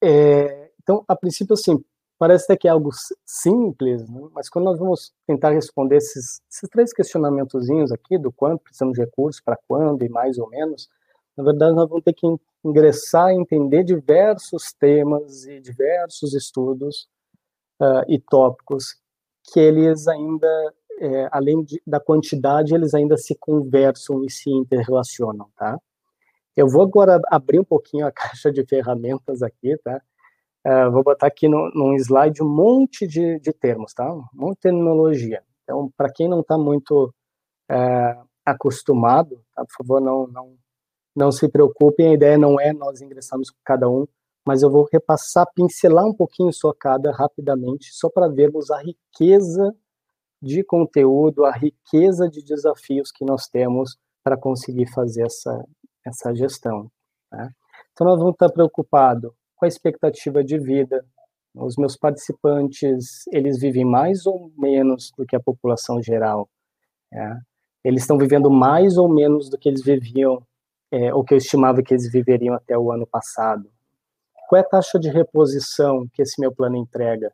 [0.02, 1.83] É, então, a princípio, assim,
[2.22, 2.90] parece até que é algo
[3.26, 4.28] simples, né?
[4.32, 9.00] mas quando nós vamos tentar responder esses, esses três questionamentozinhos aqui, do quanto precisamos de
[9.00, 10.88] recursos, para quando e mais ou menos,
[11.37, 12.24] na verdade, nós vamos ter que
[12.64, 17.08] ingressar e entender diversos temas e diversos estudos
[17.80, 18.94] uh, e tópicos
[19.52, 25.50] que eles ainda, é, além de, da quantidade, eles ainda se conversam e se interrelacionam,
[25.56, 25.76] tá?
[26.56, 30.00] Eu vou agora abrir um pouquinho a caixa de ferramentas aqui, tá?
[30.66, 34.12] Uh, vou botar aqui no, num slide um monte de, de termos, tá?
[34.12, 35.42] Um monte de terminologia.
[35.64, 37.12] Então, para quem não está muito
[37.70, 39.64] uh, acostumado, tá?
[39.64, 40.57] por favor, não, não
[41.14, 44.07] não se preocupem, a ideia não é nós ingressarmos com cada um,
[44.46, 49.75] mas eu vou repassar, pincelar um pouquinho só cada rapidamente, só para vermos a riqueza
[50.40, 55.64] de conteúdo, a riqueza de desafios que nós temos para conseguir fazer essa,
[56.05, 56.90] essa gestão.
[57.31, 57.51] Né?
[57.92, 59.31] Então, nós vamos estar preocupados
[59.62, 61.05] com a expectativa de vida.
[61.55, 66.51] Os meus participantes, eles vivem mais ou menos do que a população geral.
[67.12, 67.40] Né?
[67.85, 70.44] Eles estão vivendo mais ou menos do que eles viviam
[70.90, 73.70] é, o que eu estimava que eles viveriam até o ano passado?
[74.48, 77.33] Qual é a taxa de reposição que esse meu plano entrega?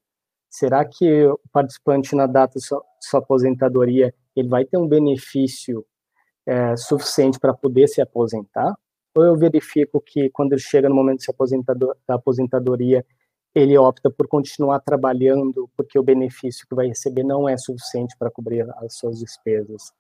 [0.51, 5.83] Será que o participante na data de sua, sua aposentadoria ele vai ter um benefício
[6.45, 8.77] é, suficiente para poder se aposentar?
[9.19, 13.05] Ou eu verifico que quando ele chega no momento aposentador, da aposentadoria,
[13.55, 18.31] ele opta por continuar trabalhando porque o benefício que vai receber não é suficiente para
[18.31, 19.93] cobrir as suas despesas?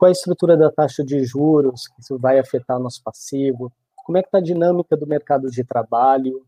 [0.00, 3.70] qual é a estrutura da taxa de juros, que isso vai afetar o nosso passivo,
[4.02, 6.42] como é que está a dinâmica do mercado de trabalho,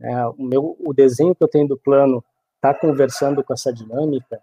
[0.00, 2.24] é, o, meu, o desenho que eu tenho do plano
[2.56, 4.42] está conversando com essa dinâmica,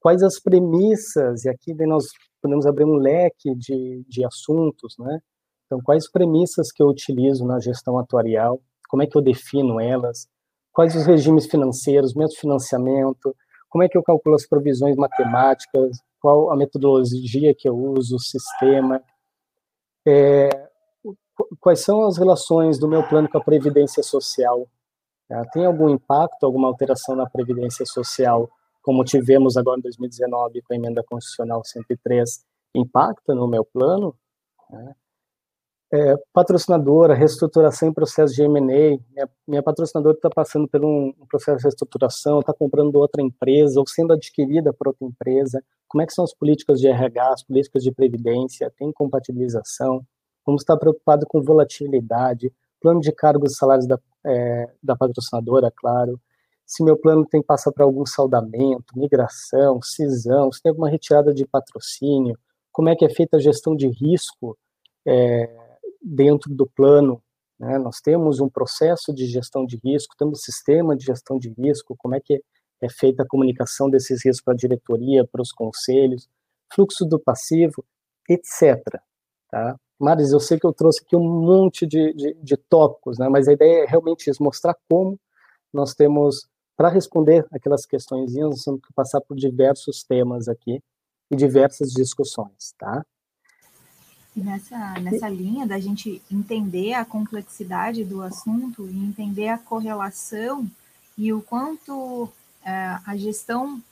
[0.00, 2.06] quais as premissas, e aqui nós
[2.40, 5.20] podemos abrir um leque de, de assuntos, né?
[5.68, 10.26] Então, quais premissas que eu utilizo na gestão atuarial, como é que eu defino elas,
[10.72, 13.36] quais os regimes financeiros, método de financiamento,
[13.68, 18.20] como é que eu calculo as provisões matemáticas, qual a metodologia que eu uso, o
[18.20, 19.02] sistema,
[20.06, 20.68] é,
[21.60, 24.66] quais são as relações do meu plano com a previdência social.
[25.30, 28.50] É, tem algum impacto, alguma alteração na previdência social,
[28.80, 32.42] como tivemos agora em 2019 com a emenda constitucional 103,
[32.74, 34.14] impacta no meu plano?
[35.90, 38.62] É, patrocinadora, reestruturação em processo de M&A,
[39.10, 43.80] minha, minha patrocinadora está passando por um, um, processo de reestruturação, está comprando outra empresa
[43.80, 47.42] ou sendo adquirida por outra empresa, como é que são as políticas de RH, as
[47.42, 50.04] políticas de previdência, tem compatibilização,
[50.44, 56.20] vamos estar preocupados com volatilidade, plano de cargos e salários da, é, da patrocinadora, claro,
[56.66, 61.46] se meu plano tem passa para algum saldamento, migração, cisão, se tem alguma retirada de
[61.46, 62.38] patrocínio,
[62.70, 64.54] como é que é feita a gestão de risco
[65.06, 65.67] é,
[66.00, 67.22] dentro do plano.
[67.58, 67.78] Né?
[67.78, 71.96] Nós temos um processo de gestão de risco, temos um sistema de gestão de risco,
[71.96, 72.42] como é que
[72.80, 76.28] é feita a comunicação desses riscos para a diretoria, para os conselhos,
[76.72, 77.84] fluxo do passivo,
[78.28, 78.82] etc.
[79.50, 79.76] Tá?
[79.98, 83.28] Maris, eu sei que eu trouxe aqui um monte de, de, de tópicos, né?
[83.28, 85.18] mas a ideia é realmente isso, mostrar como
[85.72, 90.80] nós temos para responder aquelas questões, nós temos que passar por diversos temas aqui
[91.28, 93.04] e diversas discussões, tá?
[94.34, 100.68] Nessa, nessa linha da gente entender a complexidade do assunto e entender a correlação
[101.16, 102.30] e o quanto
[102.64, 103.82] é, a gestão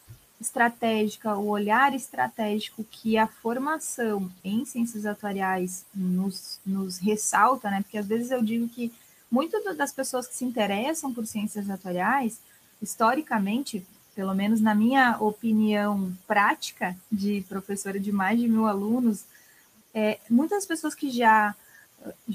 [0.40, 7.82] estratégica, o olhar estratégico que a formação em ciências atuariais nos, nos ressalta, né?
[7.82, 8.92] Porque às vezes eu digo que
[9.30, 12.38] muitas das pessoas que se interessam por ciências atuariais
[12.80, 19.24] historicamente, pelo menos na minha opinião prática de professora de mais de mil alunos,
[19.96, 21.54] é, muitas pessoas que já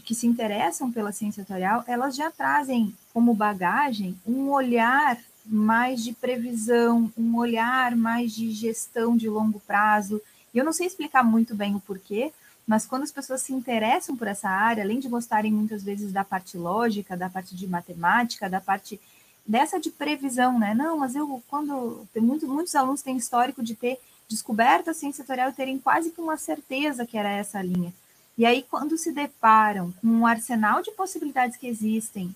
[0.03, 6.11] que se interessam pela ciência atuarial, elas já trazem como bagagem um olhar mais de
[6.11, 10.19] previsão, um olhar mais de gestão de longo prazo.
[10.51, 12.33] E eu não sei explicar muito bem o porquê,
[12.65, 16.23] mas quando as pessoas se interessam por essa área, além de gostarem muitas vezes da
[16.23, 18.99] parte lógica, da parte de matemática, da parte
[19.45, 20.73] dessa de previsão, né?
[20.73, 22.07] Não, mas eu, quando.
[22.11, 23.99] Tem muito, muitos alunos têm histórico de ter
[24.31, 27.93] descoberto a ciência setorial e terem quase que uma certeza que era essa linha.
[28.37, 32.33] E aí, quando se deparam com um arsenal de possibilidades que existem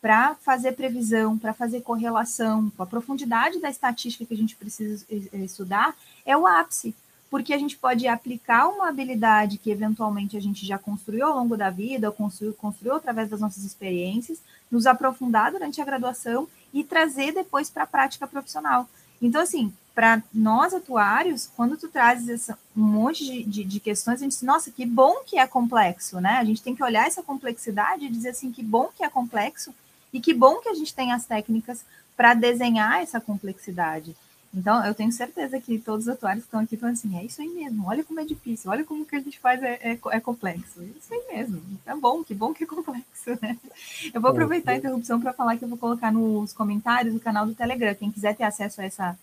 [0.00, 5.04] para fazer previsão, para fazer correlação, com a profundidade da estatística que a gente precisa
[5.32, 6.94] estudar, é o ápice,
[7.30, 11.56] porque a gente pode aplicar uma habilidade que eventualmente a gente já construiu ao longo
[11.56, 16.84] da vida, ou construiu, construiu através das nossas experiências, nos aprofundar durante a graduação e
[16.84, 18.86] trazer depois para a prática profissional.
[19.20, 24.20] Então, assim, para nós atuários, quando tu trazes essa, um monte de, de, de, questões,
[24.20, 26.34] a gente diz, nossa, que bom que é complexo, né?
[26.38, 29.74] A gente tem que olhar essa complexidade e dizer assim, que bom que é complexo
[30.12, 31.84] e que bom que a gente tem as técnicas
[32.16, 34.16] para desenhar essa complexidade.
[34.54, 37.40] Então, eu tenho certeza que todos os atuários que estão aqui estão assim, é isso
[37.40, 40.20] aí mesmo, olha como é difícil, olha como que a gente faz é, é, é
[40.20, 40.80] complexo.
[40.80, 43.58] É isso aí mesmo, é bom, que bom que é complexo, né?
[44.12, 47.46] Eu vou aproveitar a interrupção para falar que eu vou colocar nos comentários do canal
[47.46, 47.94] do Telegram.
[47.94, 49.18] Quem quiser ter acesso a essa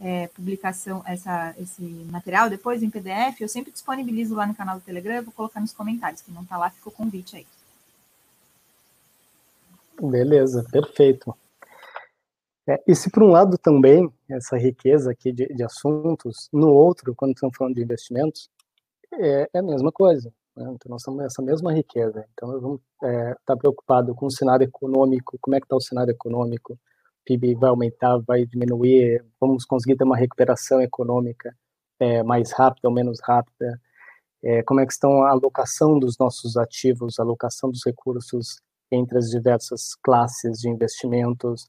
[0.00, 4.84] é, publicação, essa, esse material depois em PDF, eu sempre disponibilizo lá no canal do
[4.84, 6.22] Telegram, eu vou colocar nos comentários.
[6.22, 7.46] Quem não está lá, fica o convite aí.
[10.00, 11.36] Beleza, perfeito.
[12.68, 17.14] É, e se por um lado também, essa riqueza aqui de, de assuntos, no outro,
[17.14, 18.48] quando estamos falando de investimentos,
[19.12, 20.32] é, é a mesma coisa.
[20.56, 20.64] Né?
[20.74, 22.24] Então nós temos essa mesma riqueza.
[22.32, 25.76] Então nós vamos estar é, tá preocupado com o cenário econômico, como é que está
[25.76, 26.78] o cenário econômico, o
[27.24, 31.56] PIB vai aumentar, vai diminuir, vamos conseguir ter uma recuperação econômica
[31.98, 33.80] é, mais rápida ou menos rápida,
[34.42, 39.18] é, como é que estão a alocação dos nossos ativos, a alocação dos recursos entre
[39.18, 41.68] as diversas classes de investimentos,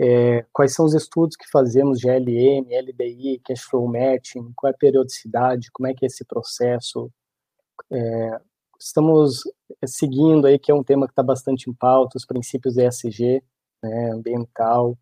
[0.00, 4.74] é, quais são os estudos que fazemos de LM, LDI, cash flow matching, qual é
[4.74, 7.10] a periodicidade, como é que é esse processo.
[7.90, 8.40] É,
[8.78, 9.42] estamos
[9.84, 13.42] seguindo aí, que é um tema que está bastante em pauta, os princípios ESG,
[13.82, 14.96] né, ambiental,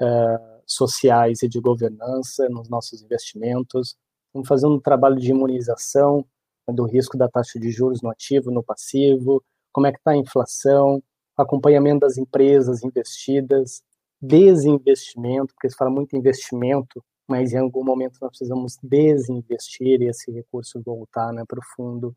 [0.00, 3.96] uh, sociais e de governança nos nossos investimentos.
[4.26, 6.26] Estamos fazendo um trabalho de imunização
[6.68, 10.12] né, do risco da taxa de juros no ativo, no passivo, como é que está
[10.12, 11.02] a inflação,
[11.36, 13.82] acompanhamento das empresas investidas,
[14.20, 20.30] desinvestimento, porque se fala muito investimento, mas em algum momento nós precisamos desinvestir e esse
[20.30, 22.14] recurso voltar né, para o fundo.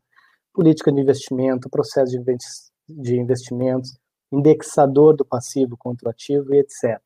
[0.52, 2.12] Política de investimento, processo
[2.88, 3.96] de investimentos,
[4.32, 7.00] indexador do passivo contra o ativo e etc.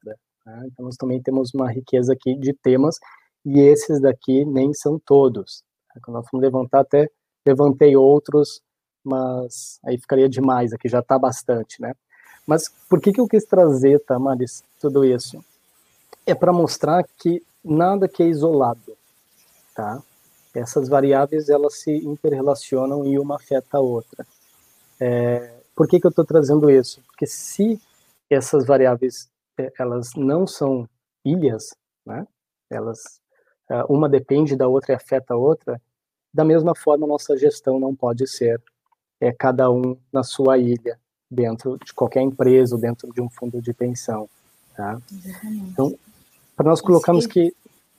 [0.46, 0.62] Né?
[0.66, 2.96] Então, nós também temos uma riqueza aqui de temas,
[3.44, 5.62] e esses daqui nem são todos.
[5.88, 6.00] Tá?
[6.02, 7.08] Quando nós fomos levantar, até
[7.46, 8.62] levantei outros,
[9.04, 11.92] mas aí ficaria demais, aqui já está bastante, né?
[12.46, 15.42] Mas por que, que eu quis trazer, Tamaris, tudo isso?
[16.26, 18.94] É para mostrar que nada que é isolado,
[19.74, 20.02] tá?
[20.54, 24.26] Essas variáveis, elas se interrelacionam e uma afeta a outra.
[25.00, 27.00] É, por que, que eu estou trazendo isso?
[27.06, 27.80] Porque se
[28.28, 30.86] essas variáveis, é, elas não são
[31.24, 32.26] ilhas, né?
[32.68, 33.20] Elas,
[33.70, 35.80] é, uma depende da outra e afeta a outra,
[36.32, 38.62] da mesma forma, nossa gestão não pode ser
[39.18, 43.72] é, cada um na sua ilha dentro de qualquer empresa dentro de um fundo de
[43.72, 44.28] pensão,
[44.76, 45.00] tá?
[45.44, 45.96] Então,
[46.56, 47.54] para nós colocarmos que...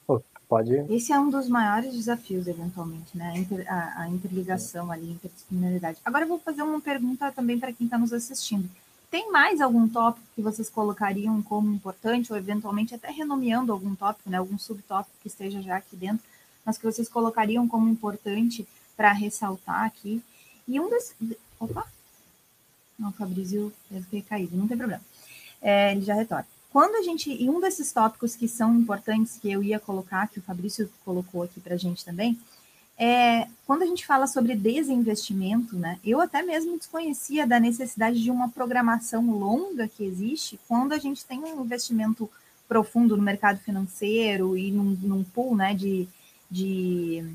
[0.08, 0.74] Oh, Pode.
[0.94, 3.32] Esse é um dos maiores desafios, eventualmente, né?
[3.32, 5.98] A, inter, a, a interligação ali, interdisciplinaridade.
[6.06, 8.70] Agora eu vou fazer uma pergunta também para quem está nos assistindo.
[9.10, 14.30] Tem mais algum tópico que vocês colocariam como importante, ou eventualmente até renomeando algum tópico,
[14.30, 14.38] né?
[14.38, 16.24] Algum subtópico que esteja já aqui dentro,
[16.64, 20.22] mas que vocês colocariam como importante para ressaltar aqui?
[20.68, 21.16] E um desses.
[21.60, 21.86] Opa!
[22.98, 25.02] Não, o Fabrício deve ter caído, não tem problema.
[25.62, 26.48] É, ele já retorna.
[26.76, 30.40] Quando a gente, e um desses tópicos que são importantes que eu ia colocar, que
[30.40, 32.38] o Fabrício colocou aqui para a gente também,
[32.98, 35.98] é quando a gente fala sobre desinvestimento, né?
[36.04, 41.24] Eu até mesmo desconhecia da necessidade de uma programação longa que existe quando a gente
[41.24, 42.30] tem um investimento
[42.68, 46.10] profundo no mercado financeiro e num, num pool, né, de,
[46.52, 47.26] de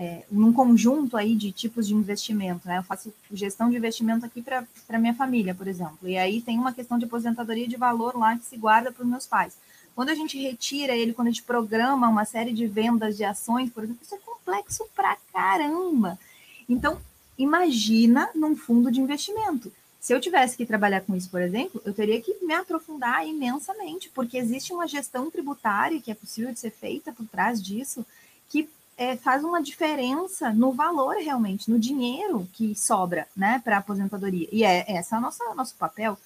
[0.00, 2.78] é, num conjunto aí de tipos de investimento, né?
[2.78, 6.08] Eu faço gestão de investimento aqui para minha família, por exemplo.
[6.08, 9.08] E aí tem uma questão de aposentadoria de valor lá que se guarda para os
[9.08, 9.58] meus pais.
[9.94, 13.68] Quando a gente retira ele, quando a gente programa uma série de vendas de ações,
[13.68, 16.18] por exemplo, isso é complexo pra caramba.
[16.66, 16.98] Então,
[17.36, 19.70] imagina num fundo de investimento.
[20.00, 24.08] Se eu tivesse que trabalhar com isso, por exemplo, eu teria que me aprofundar imensamente,
[24.14, 28.06] porque existe uma gestão tributária que é possível de ser feita por trás disso,
[28.48, 28.66] que
[29.00, 34.46] é, faz uma diferença no valor realmente, no dinheiro que sobra, né, para a aposentadoria.
[34.52, 36.18] E é essa é o nosso, papel.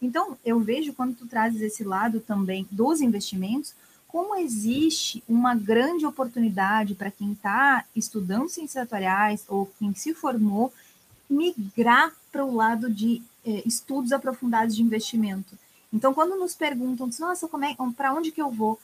[0.00, 3.74] Então, eu vejo quando tu trazes esse lado também dos investimentos,
[4.06, 10.70] como existe uma grande oportunidade para quem está estudando ciências atuariais ou quem se formou
[11.30, 15.56] migrar para o lado de é, estudos aprofundados de investimento.
[15.90, 18.78] Então, quando nos perguntam, nossa, é, para onde que eu vou?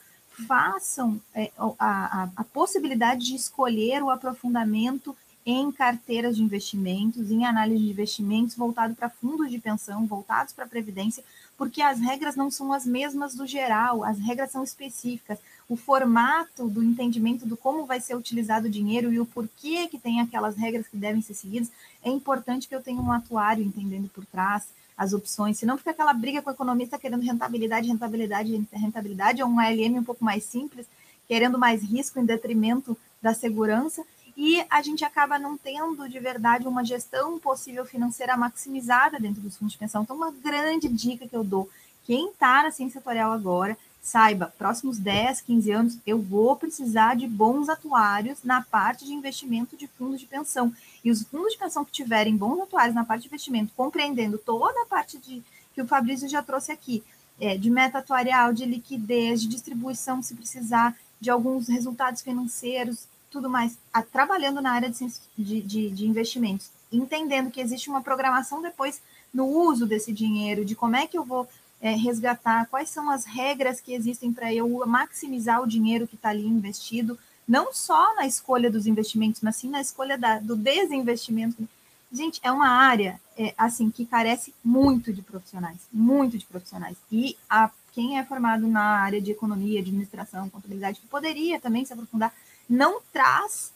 [0.47, 7.45] Façam é, a, a, a possibilidade de escolher o aprofundamento em carteiras de investimentos, em
[7.45, 11.23] análise de investimentos voltado para fundos de pensão, voltados para previdência,
[11.55, 15.37] porque as regras não são as mesmas do geral, as regras são específicas.
[15.69, 19.99] O formato do entendimento do como vai ser utilizado o dinheiro e o porquê que
[19.99, 21.71] tem aquelas regras que devem ser seguidas,
[22.03, 26.13] é importante que eu tenha um atuário entendendo por trás as opções, senão fica aquela
[26.13, 30.87] briga com o economista querendo rentabilidade, rentabilidade, rentabilidade, ou um ALM um pouco mais simples,
[31.27, 34.05] querendo mais risco em detrimento da segurança,
[34.37, 39.57] e a gente acaba não tendo de verdade uma gestão possível financeira maximizada dentro dos
[39.57, 40.03] fundos de pensão.
[40.03, 41.69] Então, uma grande dica que eu dou,
[42.03, 47.25] quem está na ciência atuarial agora, saiba, próximos 10, 15 anos, eu vou precisar de
[47.27, 50.71] bons atuários na parte de investimento de fundos de pensão.
[51.03, 54.79] E os fundos de pensão que tiverem bons atuários na parte de investimento, compreendendo toda
[54.83, 55.41] a parte de
[55.73, 57.03] que o Fabrício já trouxe aqui,
[57.41, 63.49] é, de meta atuarial, de liquidez, de distribuição, se precisar, de alguns resultados financeiros, tudo
[63.49, 68.61] mais, a, trabalhando na área de, de, de, de investimentos, entendendo que existe uma programação
[68.61, 69.01] depois
[69.33, 71.47] no uso desse dinheiro, de como é que eu vou
[71.85, 76.29] é, resgatar quais são as regras que existem para eu maximizar o dinheiro que está
[76.29, 77.15] ali investido,
[77.47, 81.69] não só na escolha dos investimentos, mas sim na escolha da, do desinvestimento.
[82.11, 86.97] Gente, é uma área é, assim que carece muito de profissionais, muito de profissionais.
[87.11, 91.93] E a, quem é formado na área de economia, administração, contabilidade, que poderia também se
[91.93, 92.33] aprofundar,
[92.67, 93.71] não traz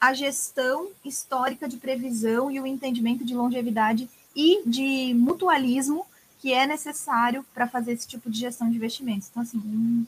[0.00, 6.06] a gestão histórica de previsão e o entendimento de longevidade e de mutualismo
[6.40, 9.28] que é necessário para fazer esse tipo de gestão de investimentos.
[9.30, 10.06] Então, assim, hum,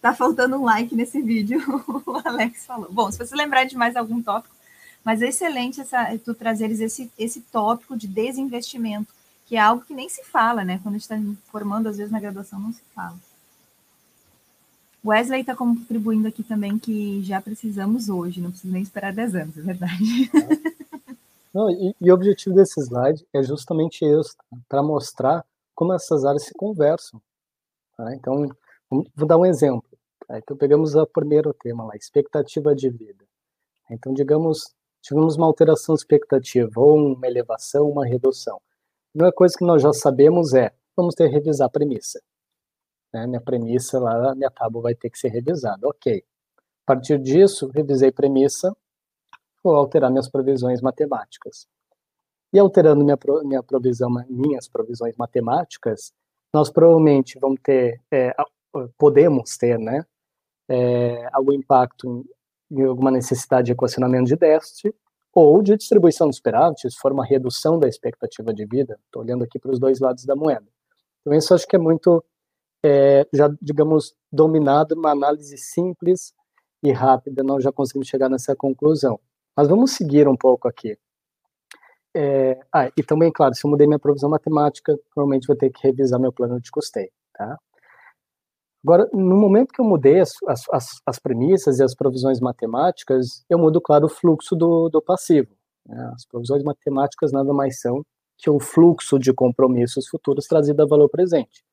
[0.00, 1.60] tá faltando um like nesse vídeo,
[2.06, 2.90] o Alex falou.
[2.90, 4.54] Bom, se você lembrar de mais algum tópico,
[5.04, 9.12] mas é excelente essa, tu trazeres esse, esse tópico de desinvestimento,
[9.46, 10.78] que é algo que nem se fala, né?
[10.82, 13.16] Quando a gente está formando, às vezes na graduação não se fala.
[15.04, 19.58] Wesley está contribuindo aqui também que já precisamos hoje, não precisa nem esperar 10 anos,
[19.58, 20.30] é verdade.
[21.54, 24.56] Não, e, e o objetivo desse slide é justamente isso, tá?
[24.68, 27.20] para mostrar como essas áreas se conversam.
[27.96, 28.14] Tá?
[28.14, 28.48] Então,
[29.14, 29.88] vou dar um exemplo.
[30.26, 30.38] Tá?
[30.38, 33.24] Então, pegamos o primeiro tema lá, expectativa de vida.
[33.90, 38.56] Então, digamos, tivemos uma alteração expectativa, ou uma elevação, uma redução.
[38.56, 42.20] A primeira coisa que nós já sabemos é, vamos ter que revisar a premissa.
[43.12, 43.26] Né?
[43.26, 45.86] Minha premissa lá, minha tábua vai ter que ser revisada.
[45.86, 46.24] Ok.
[46.56, 48.76] A partir disso, revisei premissa,
[49.62, 51.66] vou alterar minhas previsões matemáticas.
[52.54, 56.12] E alterando minha, minha provisão, minhas provisões matemáticas,
[56.52, 58.32] nós provavelmente vamos ter, é,
[58.96, 60.06] podemos ter, né,
[60.68, 62.24] é, algum impacto
[62.70, 64.94] em, em alguma necessidade de equacionamento de déficit
[65.34, 69.00] ou de distribuição de superávit, se for uma redução da expectativa de vida.
[69.06, 70.66] Estou olhando aqui para os dois lados da moeda.
[71.20, 72.24] Então, isso acho que é muito,
[72.84, 76.32] é, já, digamos, dominado, uma análise simples
[76.84, 79.18] e rápida, nós já conseguimos chegar nessa conclusão.
[79.56, 80.96] Mas vamos seguir um pouco aqui.
[82.16, 85.86] É, ah, e também, claro, se eu mudei minha provisão matemática, provavelmente vou ter que
[85.86, 87.58] revisar meu plano de custeio, tá?
[88.84, 90.32] Agora, no momento que eu mudei as,
[90.70, 95.56] as, as premissas e as provisões matemáticas, eu mudo, claro, o fluxo do, do passivo.
[95.86, 96.12] Né?
[96.14, 98.04] As provisões matemáticas nada mais são
[98.36, 101.64] que o fluxo de compromissos futuros trazido a valor presente.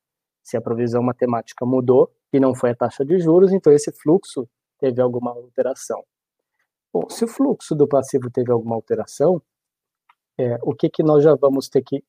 [0.42, 4.48] Se a provisão matemática mudou e não foi a taxa de juros, então esse fluxo
[4.78, 6.02] teve alguma alteração.
[6.90, 9.40] Bom, se o fluxo do passivo teve alguma alteração,
[10.38, 12.02] é, o que, que nós já vamos ter que.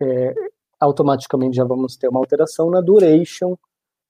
[0.00, 0.34] É,
[0.78, 3.54] automaticamente já vamos ter uma alteração na duration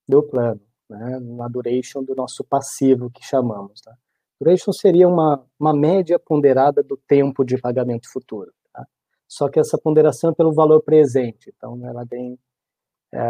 [0.09, 3.81] do plano, né, na duration do nosso passivo que chamamos.
[3.81, 3.93] Tá?
[4.41, 8.53] Duration seria uma, uma média ponderada do tempo de pagamento futuro.
[8.73, 8.87] Tá?
[9.29, 12.39] Só que essa ponderação é pelo valor presente, então ela tem.
[13.13, 13.21] É,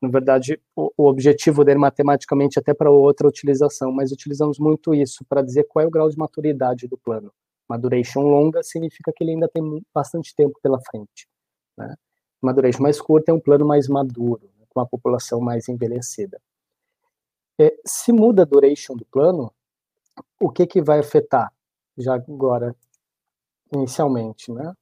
[0.00, 5.24] na verdade, o, o, objetivo dele matematicamente até para outra utilização, mas utilizamos muito isso
[5.28, 7.32] para dizer qual é o grau de maturidade do plano.
[7.68, 9.62] Uma duration longa significa que ele ainda tem
[9.94, 11.28] bastante tempo pela frente.
[11.76, 11.94] Né?
[12.40, 14.64] Uma duration mais curta é um plano mais maduro, né?
[14.68, 16.40] com uma população mais envelhecida.
[17.60, 19.52] É, se muda a duration do plano,
[20.40, 21.52] o que, que vai afetar,
[21.96, 22.74] já agora,
[23.72, 24.72] inicialmente, né?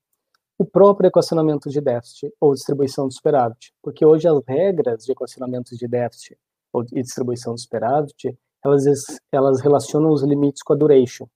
[0.58, 5.76] o próprio equacionamento de déficit ou distribuição do superávit, porque hoje as regras de equacionamento
[5.76, 6.38] de déficit
[6.92, 8.84] e distribuição do superávit, elas,
[9.30, 11.28] elas relacionam os limites com a duration.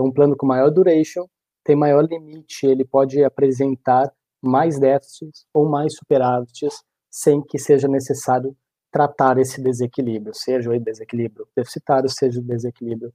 [0.00, 1.26] Então, um plano com maior duration
[1.62, 8.56] tem maior limite, ele pode apresentar mais déficits ou mais superávites sem que seja necessário
[8.90, 13.12] tratar esse desequilíbrio, seja o desequilíbrio deficitário, seja o desequilíbrio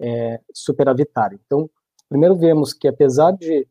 [0.00, 1.40] é, superavitário.
[1.44, 1.68] Então,
[2.08, 3.66] primeiro vemos que apesar de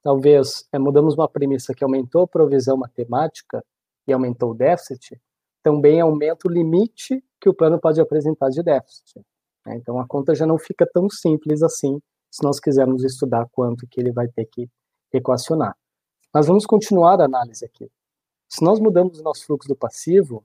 [0.00, 3.64] talvez é, mudamos uma premissa que aumentou a provisão matemática
[4.06, 5.20] e aumentou o déficit,
[5.60, 9.20] também aumenta o limite que o plano pode apresentar de déficit.
[9.66, 9.76] Né?
[9.76, 12.00] Então a conta já não fica tão simples assim,
[12.30, 14.70] se nós quisermos estudar quanto que ele vai ter que
[15.12, 15.76] equacionar.
[16.32, 17.90] Mas vamos continuar a análise aqui.
[18.48, 20.44] Se nós mudamos o nosso fluxo do passivo,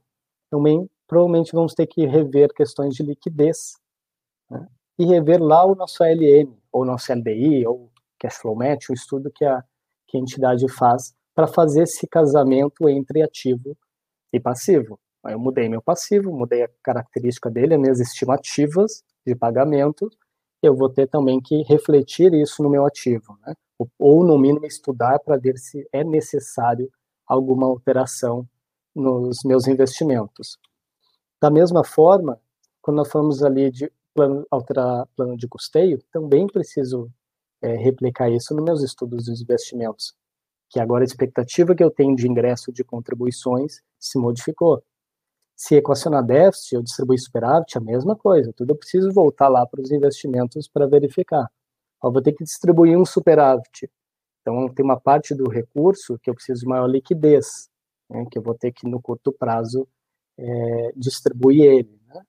[0.50, 3.76] também provavelmente vamos ter que rever questões de liquidez
[4.50, 4.66] né?
[4.98, 9.30] e rever lá o nosso ALM, ou nosso LDI, ou cash flow match, o estudo
[9.30, 9.62] que a,
[10.06, 13.76] que a entidade faz para fazer esse casamento entre ativo
[14.32, 14.98] e passivo.
[15.24, 20.10] Eu mudei meu passivo, mudei a característica dele, as minhas estimativas de pagamento,
[20.62, 23.54] eu vou ter também que refletir isso no meu ativo, né?
[23.98, 26.90] ou no mínimo estudar para ver se é necessário
[27.26, 28.48] alguma alteração
[28.94, 30.58] nos meus investimentos.
[31.40, 32.40] Da mesma forma,
[32.80, 37.10] quando nós falamos ali de plano, alterar plano de custeio, também preciso
[37.60, 40.14] é, replicar isso nos meus estudos dos investimentos,
[40.68, 44.82] que agora a expectativa que eu tenho de ingresso de contribuições se modificou.
[45.64, 49.80] Se equacionar déficit ou distribuir superávit, a mesma coisa, tudo eu preciso voltar lá para
[49.80, 51.48] os investimentos para verificar.
[52.02, 53.88] Vou ter que distribuir um superávit,
[54.40, 57.70] então tem uma parte do recurso que eu preciso de maior liquidez,
[58.10, 59.86] né, que eu vou ter que no curto prazo
[60.36, 62.00] é, distribuir ele.
[62.08, 62.22] Né?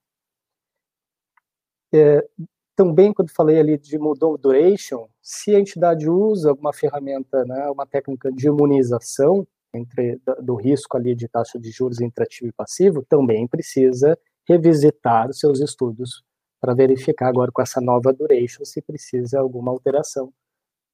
[1.92, 2.28] É,
[2.76, 7.88] também, quando falei ali de mudou duration, se a entidade usa alguma ferramenta, né, uma
[7.88, 13.06] técnica de imunização entre do risco ali de taxa de juros entre ativo e passivo,
[13.08, 14.18] também precisa
[14.48, 16.24] revisitar seus estudos
[16.60, 20.34] para verificar agora com essa nova duration se precisa alguma alteração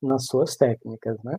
[0.02, 1.38] nas suas técnicas, né?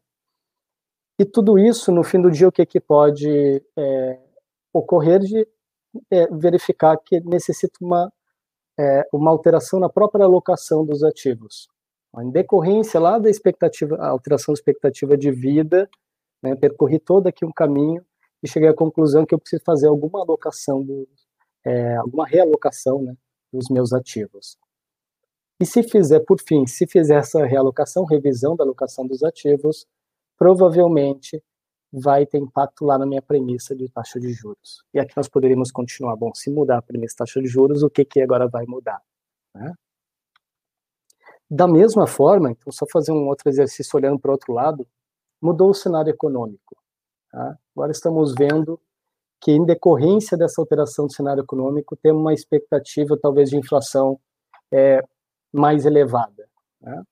[1.18, 4.20] E tudo isso, no fim do dia, o que, que pode é,
[4.72, 5.46] ocorrer de
[6.10, 8.12] é, verificar que necessita uma
[8.78, 11.68] é, uma alteração na própria alocação dos ativos.
[12.18, 15.88] Em decorrência lá da expectativa, alteração expectativa de vida,
[16.42, 18.04] né, percorri todo aqui um caminho
[18.42, 21.08] e cheguei à conclusão que eu preciso fazer alguma alocação, do,
[21.64, 23.14] é, alguma realocação né,
[23.52, 24.56] dos meus ativos.
[25.60, 29.86] E se fizer, por fim, se fizer essa realocação, revisão da alocação dos ativos,
[30.38, 31.42] provavelmente
[31.92, 34.82] vai ter impacto lá na minha premissa de taxa de juros.
[34.94, 36.16] E aqui nós poderíamos continuar.
[36.16, 39.02] Bom, se mudar a premissa de taxa de juros, o que, que agora vai mudar?
[39.54, 39.74] Né?
[41.50, 44.86] Da mesma forma, então, só fazer um outro exercício olhando para o outro lado,
[45.40, 46.76] mudou o cenário econômico.
[47.30, 47.58] Tá?
[47.74, 48.80] Agora estamos vendo
[49.40, 54.20] que, em decorrência dessa alteração do cenário econômico, temos uma expectativa, talvez, de inflação
[54.70, 55.02] é,
[55.52, 56.48] mais elevada.
[56.80, 57.02] Né?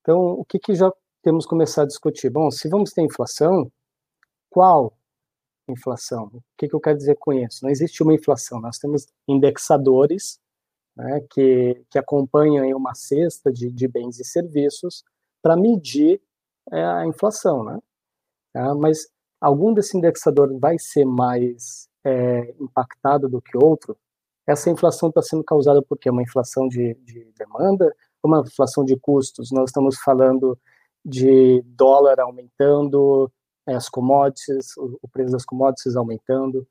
[0.00, 0.92] Então, o que, que já
[1.22, 2.28] temos começado a discutir?
[2.28, 3.70] Bom, se vamos ter inflação,
[4.50, 4.92] qual
[5.68, 6.26] inflação?
[6.26, 7.60] O que, que eu quero dizer com isso?
[7.62, 10.38] Não existe uma inflação, nós temos indexadores
[10.96, 15.02] né, que, que acompanham uma cesta de, de bens e serviços
[15.42, 16.20] para medir
[16.72, 17.78] é, a inflação, né?
[18.52, 18.72] Tá?
[18.74, 19.08] mas
[19.40, 23.96] algum desse indexador vai ser mais é, impactado do que outro?
[24.46, 26.10] Essa inflação está sendo causada por quê?
[26.10, 27.94] Uma inflação de, de demanda?
[28.22, 29.50] Uma inflação de custos?
[29.50, 30.58] Nós estamos falando
[31.04, 33.30] de dólar aumentando,
[33.66, 36.66] as commodities, o, preço das commodities aumentando.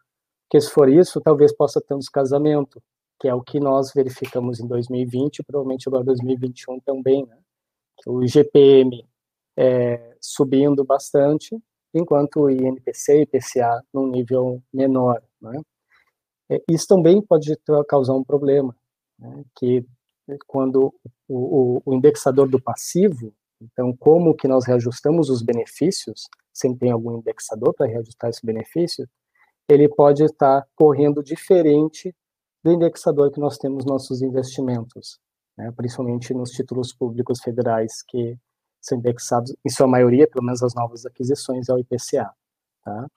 [0.48, 2.82] Porque se for isso, talvez possa ter um descasamento,
[3.20, 7.38] que é o que nós verificamos em 2020 e provavelmente agora 2021 também, né?
[8.06, 9.08] O IGPM
[9.58, 11.58] é, subindo bastante,
[11.94, 15.62] enquanto o INPC e IPCA num nível menor, né?
[16.50, 17.56] É, isso também pode
[17.88, 18.76] causar um problema,
[19.18, 19.44] né?
[19.56, 19.86] que
[20.48, 20.94] quando
[21.28, 27.18] o, o, indexador do passivo, então como que nós reajustamos os benefícios, sempre tem algum
[27.18, 29.08] indexador para reajustar esse benefício,
[29.68, 32.14] ele pode estar correndo diferente
[32.64, 35.20] do indexador que nós temos nossos investimentos,
[35.58, 38.38] né, principalmente nos títulos públicos federais que
[38.84, 42.30] são indexados, em sua maioria, pelo menos as novas aquisições, ao IPCA.
[42.84, 43.08] Tá?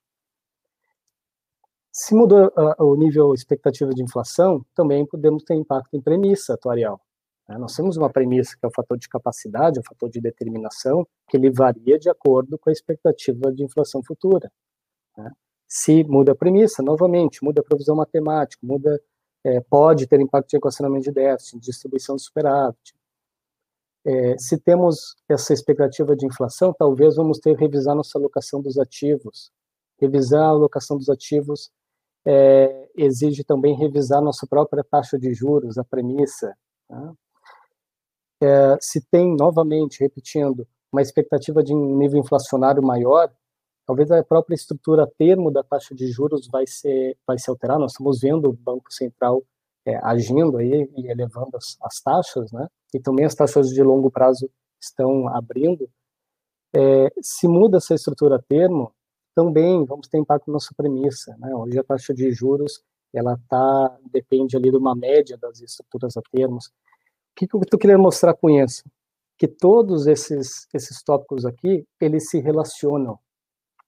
[1.92, 7.00] Se mudou uh, o nível expectativa de inflação, também podemos ter impacto em premissa atuarial.
[7.48, 7.58] Né?
[7.58, 11.36] Nós temos uma premissa que é o fator de capacidade, o fator de determinação, que
[11.36, 14.50] ele varia de acordo com a expectativa de inflação futura.
[15.16, 15.30] Né?
[15.66, 19.00] Se muda a premissa, novamente, muda a provisão matemática, muda,
[19.44, 22.95] é, pode ter impacto em equacionamento de déficit, distribuição de superávit.
[24.06, 28.78] É, se temos essa expectativa de inflação, talvez vamos ter que revisar nossa alocação dos
[28.78, 29.50] ativos.
[30.00, 31.72] Revisar a alocação dos ativos
[32.24, 36.56] é, exige também revisar nossa própria taxa de juros, a premissa.
[36.88, 37.14] Tá?
[38.40, 43.32] É, se tem, novamente, repetindo, uma expectativa de um nível inflacionário maior,
[43.84, 47.78] talvez a própria estrutura termo da taxa de juros vai ser vai se alterar.
[47.78, 49.42] Nós estamos vendo o Banco Central
[49.86, 52.66] é, agindo aí e elevando as, as, taxas, né?
[52.92, 55.88] E também as taxas de longo prazo estão abrindo.
[56.74, 58.92] É, se muda essa estrutura termo,
[59.34, 61.54] também vamos ter impacto na nossa premissa, né?
[61.54, 62.82] Hoje a taxa de juros
[63.14, 66.66] ela tá depende ali de uma média das estruturas a termos.
[66.66, 66.70] O
[67.36, 68.82] que, que eu estou querendo mostrar com isso?
[69.38, 73.18] Que todos esses esses tópicos aqui eles se relacionam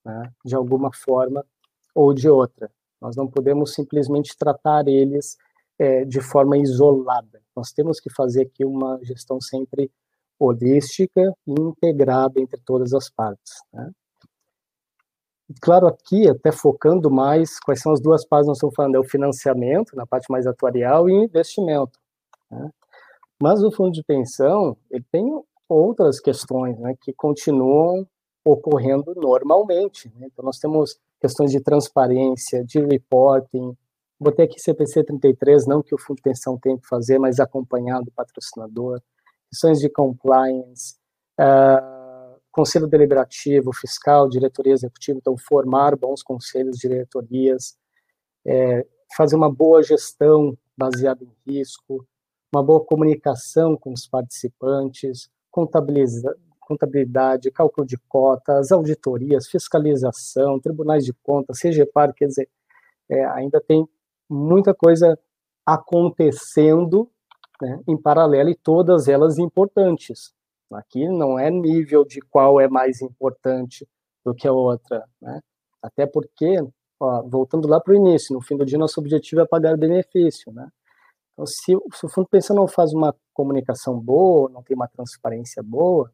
[0.05, 1.45] né, de alguma forma
[1.95, 2.71] ou de outra.
[3.01, 5.37] Nós não podemos simplesmente tratar eles
[5.79, 7.41] é, de forma isolada.
[7.57, 9.91] Nós temos que fazer aqui uma gestão sempre
[10.39, 13.55] holística e integrada entre todas as partes.
[13.73, 13.91] Né?
[15.61, 19.01] Claro, aqui, até focando mais, quais são as duas partes que nós estamos falando, é
[19.01, 21.99] o financiamento, na parte mais atuarial, e investimento.
[22.51, 22.71] Né?
[23.41, 25.25] Mas o fundo de pensão, ele tem
[25.69, 28.07] outras questões né, que continuam
[28.45, 30.13] ocorrendo normalmente.
[30.17, 30.29] Né?
[30.33, 33.77] Então, nós temos questões de transparência, de reporting.
[34.21, 38.07] Botei aqui CPC 33, não que o fundo de pensão tenha que fazer, mas acompanhado
[38.07, 39.01] do patrocinador.
[39.49, 40.97] Questões de compliance,
[41.41, 45.19] uh, conselho deliberativo, fiscal, diretoria executiva.
[45.19, 47.77] Então, formar bons conselhos, diretorias,
[48.45, 48.85] é,
[49.17, 52.07] fazer uma boa gestão baseada em risco,
[52.53, 61.61] uma boa comunicação com os participantes, contabilidade, cálculo de cotas, auditorias, fiscalização, tribunais de contas,
[61.61, 62.49] CGPAR, quer dizer,
[63.09, 63.89] é, ainda tem
[64.29, 65.19] muita coisa
[65.65, 67.11] acontecendo
[67.61, 70.33] né, em paralelo e todas elas importantes.
[70.73, 73.89] Aqui não é nível de qual é mais importante
[74.25, 75.41] do que a outra, né?
[75.83, 76.57] Até porque,
[77.01, 80.53] ó, voltando lá para o início, no fim do dia nosso objetivo é pagar benefício,
[80.53, 80.69] né?
[81.33, 85.63] Então, se, se o fundo pensão não faz uma comunicação boa, não tem uma transparência
[85.63, 86.13] boa,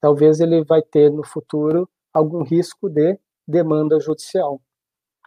[0.00, 4.60] talvez ele vai ter no futuro algum risco de demanda judicial.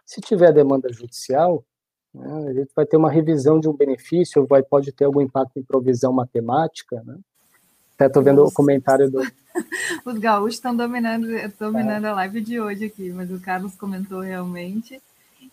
[0.04, 1.64] Se tiver demanda judicial,
[2.18, 5.58] né, a gente vai ter uma revisão de um benefício, vai pode ter algum impacto
[5.58, 7.16] em provisão matemática, né?
[7.94, 8.52] Até estou vendo Nossa.
[8.52, 9.20] o comentário do.
[10.04, 11.26] Os gaúchos estão dominando,
[11.58, 12.08] dominando é.
[12.08, 15.00] a live de hoje aqui, mas o Carlos comentou realmente.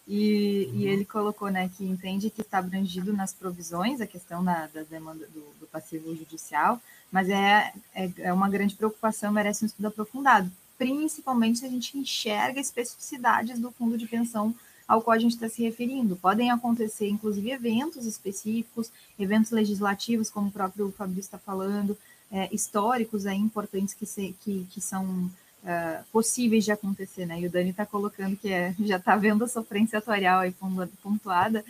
[0.08, 0.80] E, uhum.
[0.80, 4.84] e ele colocou né, que entende que está abrangido nas provisões a questão da, da
[4.84, 6.80] demanda do, do passivo judicial,
[7.12, 11.98] mas é, é, é uma grande preocupação, merece um estudo aprofundado, principalmente se a gente
[11.98, 14.54] enxerga especificidades do fundo de pensão
[14.88, 16.16] ao qual a gente está se referindo.
[16.16, 21.98] Podem acontecer, inclusive, eventos específicos, eventos legislativos, como o próprio Fabrício está falando,
[22.32, 25.30] é, históricos aí, importantes que, se, que, que são
[25.66, 27.40] uh, possíveis de acontecer, né?
[27.40, 30.54] E o Dani está colocando que é, já está vendo a sofrência atuarial aí
[31.02, 31.66] pontuada,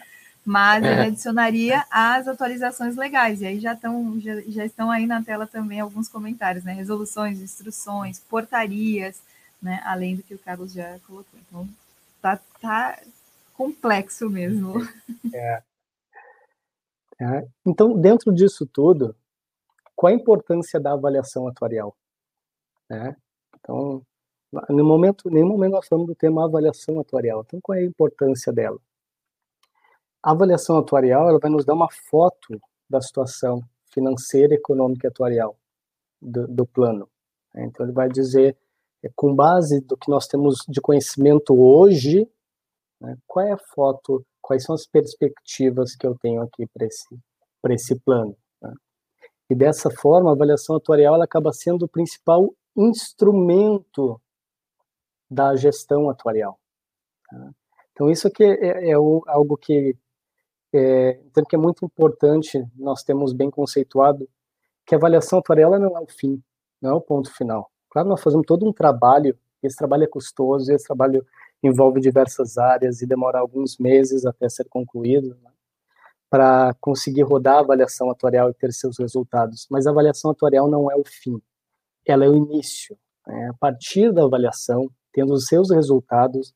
[0.45, 1.07] mas ele é.
[1.07, 5.79] adicionaria as atualizações legais, e aí já estão, já, já, estão aí na tela também
[5.79, 6.73] alguns comentários, né?
[6.73, 9.19] Resoluções, instruções, portarias,
[9.61, 9.81] né?
[9.85, 11.39] Além do que o Carlos já colocou.
[11.47, 11.67] Então,
[12.25, 12.99] tá, tá
[13.53, 14.73] complexo mesmo.
[15.33, 15.63] É.
[17.21, 17.47] É.
[17.65, 19.15] Então, dentro disso tudo,
[19.95, 21.95] qual a importância da avaliação atuarial?
[22.91, 23.15] É.
[23.59, 24.01] Então,
[24.69, 27.43] no momento, nenhum momento nós falamos do tema avaliação atuarial.
[27.45, 28.79] Então, qual é a importância dela?
[30.21, 32.59] A avaliação atuarial ela vai nos dar uma foto
[32.89, 33.61] da situação
[33.93, 35.55] financeira, econômica e atuarial
[36.21, 37.07] do, do plano.
[37.55, 38.57] Então, ele vai dizer,
[39.15, 42.27] com base do que nós temos de conhecimento hoje,
[43.01, 43.17] Né?
[43.27, 47.17] Qual é a foto, quais são as perspectivas que eu tenho aqui para esse,
[47.69, 48.35] esse plano?
[48.61, 48.73] Né?
[49.49, 54.19] E dessa forma, a avaliação atuarial ela acaba sendo o principal instrumento
[55.29, 56.59] da gestão atuarial.
[57.29, 57.51] Tá?
[57.91, 59.95] Então, isso aqui é, é algo que
[60.73, 64.27] é, então, que é muito importante, nós temos bem conceituado,
[64.85, 66.43] que a avaliação atuarial não é o fim,
[66.81, 67.71] não é o ponto final.
[67.95, 71.25] Claro, nós fazemos todo um trabalho, esse trabalho é custoso, esse trabalho
[71.63, 75.49] envolve diversas áreas e demora alguns meses até ser concluído, né,
[76.29, 79.65] para conseguir rodar a avaliação atuarial e ter seus resultados.
[79.71, 81.41] Mas a avaliação atuarial não é o fim,
[82.05, 82.97] ela é o início.
[83.25, 83.47] Né?
[83.49, 86.53] A partir da avaliação, tendo os seus resultados,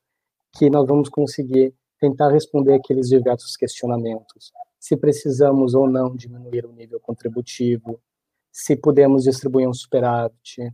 [0.57, 4.51] que nós vamos conseguir tentar responder aqueles diversos questionamentos.
[4.77, 7.97] Se precisamos ou não diminuir o nível contributivo,
[8.51, 10.69] se podemos distribuir um superávit,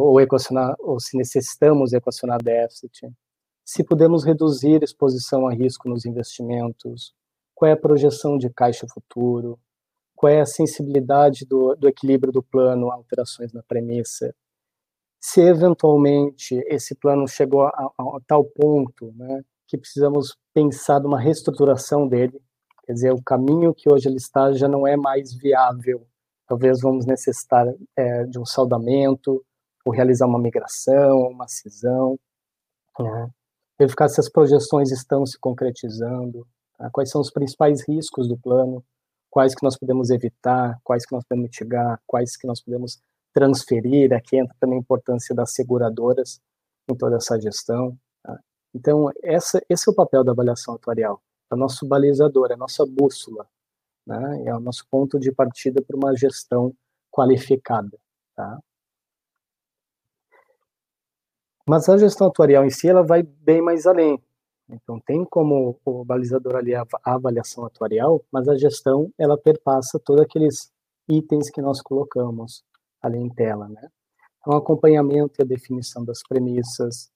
[0.00, 3.10] ou equacionar, ou se necessitamos equacionar déficit,
[3.64, 7.12] se podemos reduzir exposição a risco nos investimentos,
[7.54, 9.58] qual é a projeção de caixa futuro,
[10.16, 14.34] qual é a sensibilidade do, do equilíbrio do plano a alterações na premissa,
[15.20, 21.20] se eventualmente esse plano chegou a, a, a tal ponto, né, que precisamos pensar numa
[21.20, 22.40] reestruturação dele,
[22.84, 26.06] quer dizer, o caminho que hoje ele está já não é mais viável,
[26.46, 29.44] talvez vamos necessitar é, de um saudamento,
[29.84, 32.18] ou realizar uma migração, uma cisão,
[32.98, 33.30] né?
[33.78, 36.90] verificar se as projeções estão se concretizando, tá?
[36.90, 38.84] quais são os principais riscos do plano,
[39.30, 43.00] quais que nós podemos evitar, quais que nós podemos mitigar, quais que nós podemos
[43.32, 46.40] transferir, aqui entra também a importância das seguradoras
[46.90, 47.96] em toda essa gestão.
[48.22, 48.38] Tá?
[48.74, 52.56] Então, essa, esse é o papel da avaliação atuarial, é o nosso balizador, é a
[52.56, 53.46] nossa bússola,
[54.06, 54.44] né?
[54.46, 56.74] é o nosso ponto de partida para uma gestão
[57.10, 57.96] qualificada.
[58.34, 58.58] Tá?
[61.68, 64.18] Mas a gestão atuarial em si, ela vai bem mais além.
[64.70, 70.22] Então, tem como o balizador ali a avaliação atuarial, mas a gestão, ela perpassa todos
[70.22, 70.72] aqueles
[71.06, 72.64] itens que nós colocamos
[73.02, 73.88] ali em tela, né?
[74.40, 77.10] Então, acompanhamento e a definição das premissas,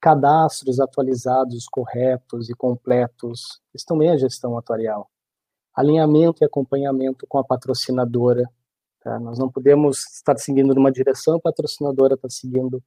[0.00, 5.08] cadastros atualizados, corretos e completos, isso também é gestão atuarial.
[5.74, 8.50] Alinhamento e acompanhamento com a patrocinadora,
[9.00, 9.20] tá?
[9.20, 12.82] Nós não podemos estar seguindo numa direção, a patrocinadora está seguindo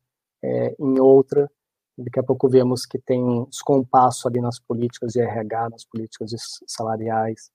[0.46, 1.50] é, em outra,
[1.98, 6.32] daqui a pouco vemos que tem um descompasso ali nas políticas de RH, nas políticas
[6.68, 7.52] salariais,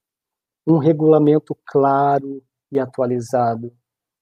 [0.67, 3.71] um regulamento claro e atualizado,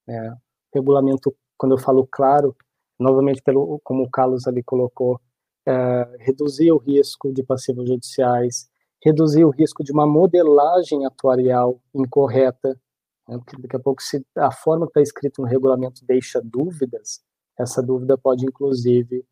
[0.07, 0.38] né?
[0.74, 2.55] regulamento, quando eu falo claro,
[2.99, 5.20] novamente, pelo, como o Carlos ali colocou,
[5.65, 8.70] é, reduzir o risco de passivos judiciais,
[9.03, 12.80] reduzir o risco de uma modelagem atuarial incorreta,
[13.28, 17.22] né, porque daqui a pouco, se a forma que está escrito no regulamento deixa dúvidas,
[17.60, 19.26] essa dúvida pode, inclusive,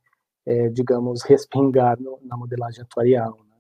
[0.46, 3.38] é, digamos, respingar no, na modelagem atuarial.
[3.50, 3.56] Né?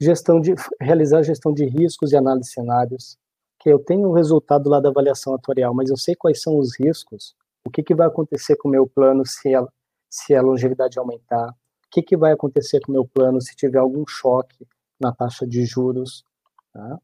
[0.00, 3.18] Gestão de, realizar gestão de riscos e análise de cenários,
[3.58, 6.78] que eu tenho o resultado lá da avaliação atuarial, mas eu sei quais são os
[6.78, 7.34] riscos,
[7.64, 9.64] o que, que vai acontecer com o meu plano se a,
[10.10, 11.54] se a longevidade aumentar, o
[11.90, 14.66] que, que vai acontecer com o meu plano se tiver algum choque
[15.00, 16.24] na taxa de juros.
[16.72, 16.98] Tá?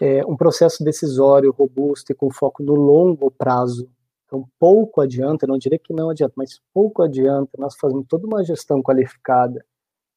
[0.00, 3.88] É um processo decisório robusto e com foco no longo prazo.
[4.34, 8.42] Então, pouco adianta, não diria que não adianta, mas pouco adianta nós fazermos toda uma
[8.42, 9.64] gestão qualificada,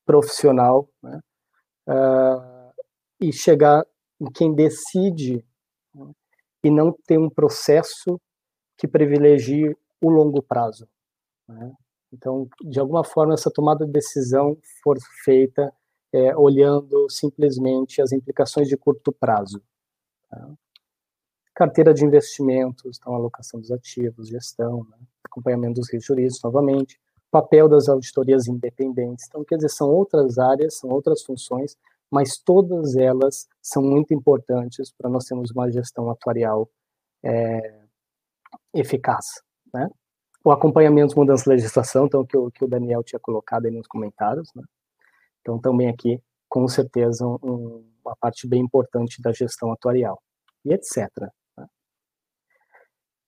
[0.03, 1.19] profissional, né?
[1.87, 2.73] Uh,
[3.21, 3.85] e chegar
[4.19, 5.45] em quem decide
[5.93, 6.11] né,
[6.63, 8.19] e não ter um processo
[8.75, 10.87] que privilegie o longo prazo.
[11.47, 11.71] Né?
[12.11, 15.71] Então, de alguma forma, essa tomada de decisão for feita
[16.11, 19.61] é, olhando simplesmente as implicações de curto prazo.
[20.29, 20.53] Tá?
[21.57, 24.97] Carteira de investimentos, então, alocação dos ativos, gestão, né?
[25.23, 26.99] acompanhamento dos riscos jurídicos, novamente,
[27.31, 29.25] papel das auditorias independentes.
[29.27, 31.75] Então, quer dizer, são outras áreas, são outras funções
[32.11, 36.69] mas todas elas são muito importantes para nós termos uma gestão atuarial
[37.23, 37.81] é,
[38.73, 39.25] eficaz.
[39.73, 39.89] Né?
[40.43, 43.71] O acompanhamento das mudanças de legislação, então, que o, que o Daniel tinha colocado aí
[43.71, 44.63] nos comentários, né?
[45.41, 50.21] então também aqui, com certeza, um, uma parte bem importante da gestão atuarial,
[50.63, 51.09] e etc.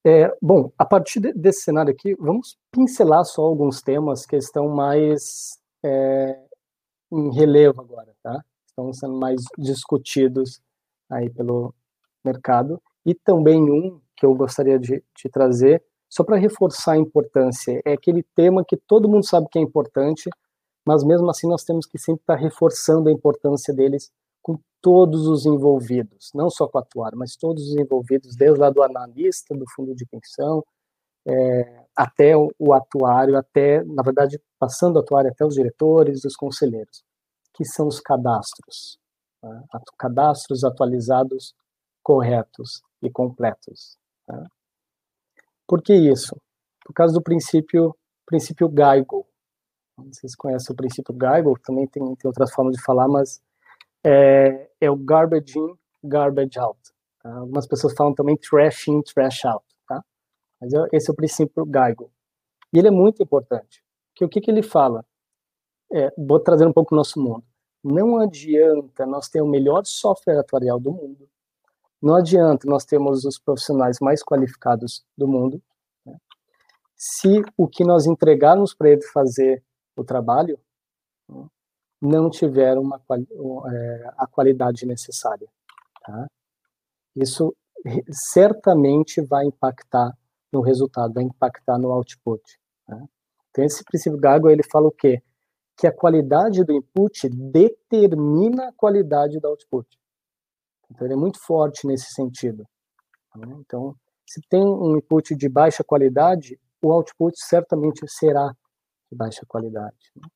[0.05, 4.69] É, bom, a partir de, desse cenário aqui, vamos pincelar só alguns temas que estão
[4.69, 6.39] mais é,
[7.11, 8.43] em relevo agora, tá?
[8.79, 10.61] estão sendo mais discutidos
[11.09, 11.73] aí pelo
[12.23, 12.81] mercado.
[13.05, 17.93] E também um que eu gostaria de, de trazer, só para reforçar a importância, é
[17.93, 20.29] aquele tema que todo mundo sabe que é importante,
[20.85, 24.11] mas mesmo assim nós temos que sempre estar reforçando a importância deles
[24.81, 28.81] todos os envolvidos, não só com a atuar, mas todos os envolvidos, desde lá do
[28.81, 30.63] analista, do fundo de pensão,
[31.27, 36.35] é, até o, o, atuário, até, na verdade, passando a atuar até os diretores, os
[36.35, 37.03] conselheiros,
[37.53, 38.97] que são os cadastros.
[39.43, 39.63] Né?
[39.97, 41.53] Cadastros atualizados,
[42.01, 43.97] corretos e completos.
[44.27, 44.45] Né?
[45.67, 46.35] Por que isso?
[46.85, 49.27] Por causa do princípio, princípio Geigel.
[49.97, 53.41] Não sei se conhece o princípio Geigel, também tem, tem outras formas de falar, mas
[54.03, 56.79] é, é o garbage in, garbage out.
[57.21, 57.33] Tá?
[57.37, 59.65] Algumas pessoas falam também trash in, trash out.
[59.87, 60.03] Tá?
[60.59, 62.11] Mas é, esse é o princípio Geigel.
[62.73, 63.83] E ele é muito importante.
[64.15, 65.05] Que o que, que ele fala?
[65.91, 67.43] É, vou trazer um pouco o nosso mundo.
[67.83, 71.29] Não adianta nós ter o melhor software atuarial do mundo,
[72.01, 75.61] não adianta nós termos os profissionais mais qualificados do mundo,
[76.05, 76.17] né,
[76.95, 79.63] se o que nós entregarmos para ele fazer
[79.95, 80.59] o trabalho
[82.01, 83.01] não tiver uma,
[83.71, 85.47] é, a qualidade necessária.
[86.05, 86.27] Tá?
[87.15, 87.55] Isso
[88.11, 90.11] certamente vai impactar
[90.51, 92.41] no resultado, vai impactar no output.
[92.85, 92.97] Tá?
[93.49, 95.21] Então, esse princípio Gago, ele fala o quê?
[95.77, 99.87] Que a qualidade do input determina a qualidade do output.
[100.89, 102.65] Então, ele é muito forte nesse sentido.
[103.35, 103.55] Né?
[103.59, 103.95] Então,
[104.27, 108.51] se tem um input de baixa qualidade, o output certamente será
[109.11, 110.11] de baixa qualidade.
[110.15, 110.27] Né?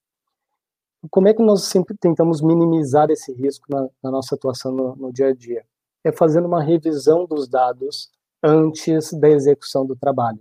[1.09, 5.11] Como é que nós sempre tentamos minimizar esse risco na, na nossa atuação no, no,
[5.11, 5.65] dia a dia?
[6.03, 8.09] É fazendo uma revisão dos dados
[8.41, 10.39] antes da execução do trabalho.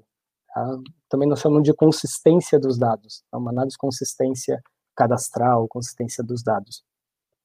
[0.55, 0.79] Tá?
[1.09, 4.63] Também nós chamamos de consistência dos dados, é uma análise de consistência
[4.95, 6.85] cadastral, consistência dos dados.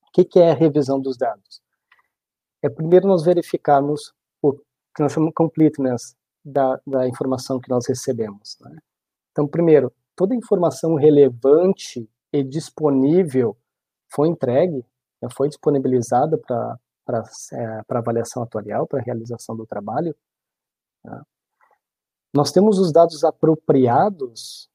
[0.08, 1.62] O que, que é a revisão dos dados?
[2.62, 7.88] é primeiro nós verificarmos o que nós chamamos de completeness da, da informação que nós
[7.88, 8.58] recebemos.
[8.62, 8.78] Né?
[9.32, 13.58] Então, primeiro, toda informação relevante e disponível
[14.10, 14.86] foi entregue,
[15.22, 16.78] né, foi disponibilizada para
[17.54, 20.16] é, avaliação atuarial, para realização do trabalho.
[21.04, 21.22] Né?
[22.34, 24.70] Nós temos os dados apropriados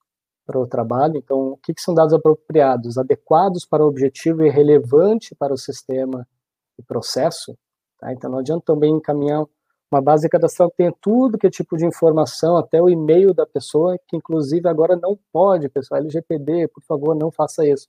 [0.44, 2.98] para o trabalho, então, o que, que são dados apropriados?
[2.98, 6.26] Adequados para o objetivo e relevante para o sistema
[6.78, 7.56] e processo,
[8.02, 8.12] Tá?
[8.12, 9.46] Então não adianta também encaminhar
[9.92, 13.44] uma base cadastral que tenha tudo que é tipo de informação, até o e-mail da
[13.44, 17.86] pessoa, que inclusive agora não pode, pessoal, LGPD, por favor, não faça isso.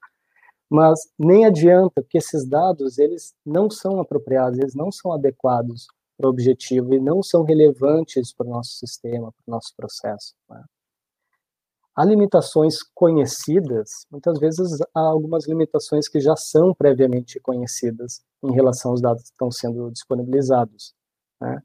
[0.69, 5.87] Mas nem adianta, porque esses dados, eles não são apropriados, eles não são adequados
[6.17, 10.33] para o objetivo e não são relevantes para o nosso sistema, para o nosso processo.
[10.49, 10.63] Né?
[11.95, 18.91] Há limitações conhecidas, muitas vezes há algumas limitações que já são previamente conhecidas em relação
[18.91, 20.93] aos dados que estão sendo disponibilizados.
[21.39, 21.61] Né?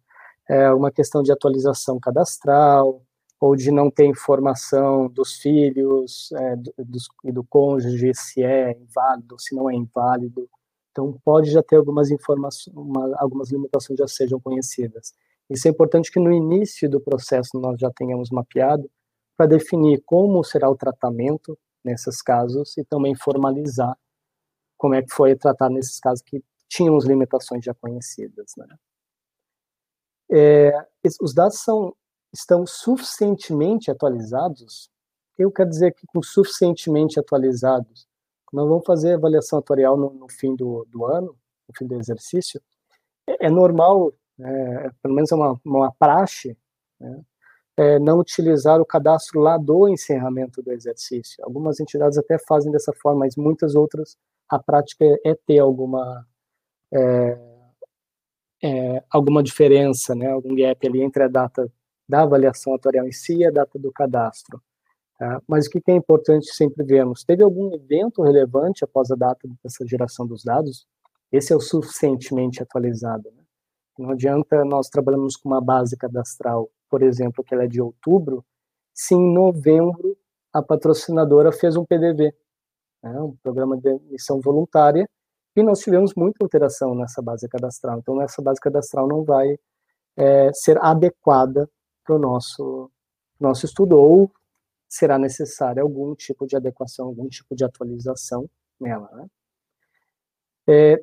[0.48, 3.02] É uma questão de atualização cadastral,
[3.40, 6.74] ou de não ter informação dos filhos é, do,
[7.24, 10.48] e do cônjuge, se é inválido, se não é inválido.
[10.90, 15.14] Então, pode já ter algumas informações, uma, algumas limitações já sejam conhecidas.
[15.48, 18.90] Isso é importante que no início do processo nós já tenhamos mapeado
[19.36, 23.96] para definir como será o tratamento nesses casos e também formalizar
[24.76, 28.52] como é que foi tratado nesses casos que tinham as limitações já conhecidas.
[28.56, 28.66] Né?
[30.30, 30.72] É,
[31.20, 31.94] os dados são,
[32.32, 34.90] estão suficientemente atualizados.
[35.38, 38.06] Eu quero dizer que com suficientemente atualizados,
[38.52, 41.36] nós vamos fazer avaliação atuarial no, no fim do, do, ano,
[41.68, 42.60] no fim do exercício,
[43.26, 46.56] é, é normal, é, pelo menos é uma, uma praxe,
[46.98, 47.22] né,
[47.76, 51.44] é, não utilizar o cadastro lá do encerramento do exercício.
[51.44, 54.16] Algumas entidades até fazem dessa forma, mas muitas outras
[54.48, 56.26] a prática é ter alguma
[56.92, 57.57] é,
[58.62, 61.70] é, alguma diferença, né, algum gap ali entre a data
[62.08, 64.60] da avaliação atuarial em si e a data do cadastro.
[65.18, 65.42] Tá?
[65.46, 67.24] Mas o que é importante sempre vermos?
[67.24, 70.86] Teve algum evento relevante após a data dessa geração dos dados?
[71.30, 73.30] Esse é o suficientemente atualizado.
[73.36, 73.42] Né?
[73.98, 78.44] Não adianta nós trabalhamos com uma base cadastral por exemplo, que ela é de outubro,
[78.94, 80.16] se em novembro
[80.52, 82.34] a patrocinadora fez um PDV,
[83.02, 85.08] né, um programa de missão voluntária,
[85.58, 87.98] e nós tivemos muita alteração nessa base cadastral.
[87.98, 89.58] Então, essa base cadastral não vai
[90.16, 91.68] é, ser adequada
[92.04, 92.90] para o nosso,
[93.40, 94.30] nosso estudo, ou
[94.88, 98.48] será necessário algum tipo de adequação, algum tipo de atualização
[98.80, 99.10] nela.
[99.12, 99.26] Né?
[100.68, 101.02] É,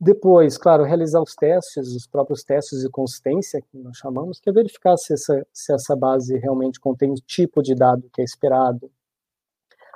[0.00, 4.52] depois, claro, realizar os testes, os próprios testes de consistência, que nós chamamos, que é
[4.52, 8.90] verificar se essa, se essa base realmente contém o tipo de dado que é esperado,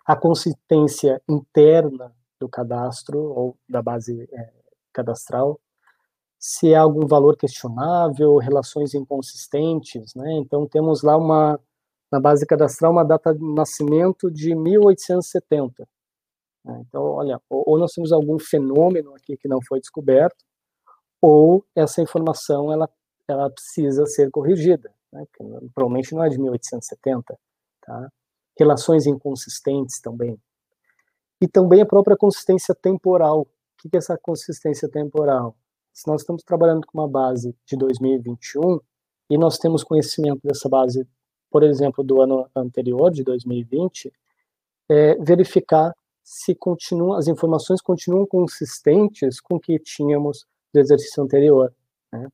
[0.04, 4.52] a consistência interna do cadastro ou da base é,
[4.92, 5.60] cadastral,
[6.38, 10.32] se há algum valor questionável, relações inconsistentes, né?
[10.34, 11.58] Então temos lá uma
[12.12, 15.88] na base cadastral uma data de nascimento de 1870.
[16.64, 16.84] Né?
[16.86, 20.44] Então, olha, ou nós temos algum fenômeno aqui que não foi descoberto,
[21.20, 22.88] ou essa informação ela,
[23.28, 25.24] ela precisa ser corrigida, né?
[25.74, 27.36] provavelmente não é de 1870,
[27.82, 28.08] tá?
[28.56, 30.38] relações inconsistentes também.
[31.44, 33.42] E também a própria consistência temporal.
[33.42, 35.54] O que é essa consistência temporal?
[35.92, 38.80] Se nós estamos trabalhando com uma base de 2021
[39.28, 41.06] e nós temos conhecimento dessa base,
[41.50, 44.10] por exemplo, do ano anterior, de 2020,
[44.88, 51.74] é, verificar se continuam, as informações continuam consistentes com o que tínhamos do exercício anterior.
[52.10, 52.26] Né?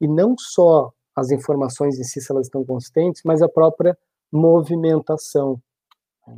[0.00, 3.98] E não só as informações em si, se elas estão consistentes, mas a própria
[4.32, 5.60] movimentação.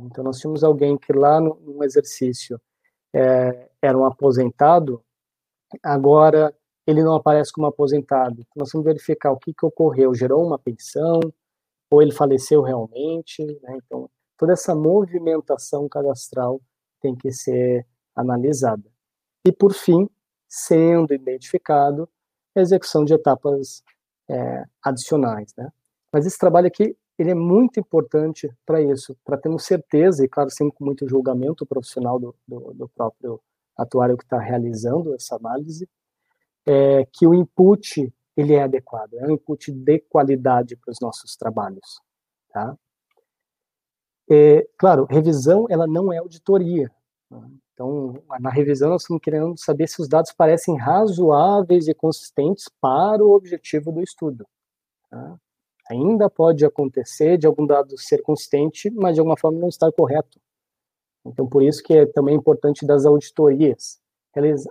[0.01, 2.59] Então, nós tínhamos alguém que lá no, no exercício
[3.13, 5.03] é, era um aposentado,
[5.81, 8.33] agora ele não aparece como aposentado.
[8.33, 10.13] Então, nós vamos verificar o que, que ocorreu.
[10.13, 11.19] Gerou uma pensão?
[11.89, 13.45] Ou ele faleceu realmente?
[13.61, 13.77] Né?
[13.85, 16.61] Então, toda essa movimentação cadastral
[17.01, 17.85] tem que ser
[18.15, 18.83] analisada.
[19.45, 20.09] E, por fim,
[20.47, 22.09] sendo identificado,
[22.55, 23.83] a execução de etapas
[24.29, 25.53] é, adicionais.
[25.57, 25.69] Né?
[26.11, 30.49] Mas esse trabalho aqui ele é muito importante para isso, para termos certeza, e claro,
[30.49, 33.39] sempre com muito julgamento profissional do, do, do próprio
[33.77, 35.87] atuário que está realizando essa análise,
[36.65, 41.35] é, que o input ele é adequado, é um input de qualidade para os nossos
[41.35, 42.01] trabalhos.
[42.51, 42.75] Tá?
[44.29, 46.91] É, claro, revisão ela não é auditoria.
[47.29, 47.51] Né?
[47.73, 53.23] Então, na revisão, nós estamos querendo saber se os dados parecem razoáveis e consistentes para
[53.23, 54.47] o objetivo do estudo.
[55.09, 55.39] Tá?
[55.89, 60.39] Ainda pode acontecer de algum dado ser consistente, mas de alguma forma não estar correto.
[61.25, 63.99] Então, por isso que é também importante das auditorias.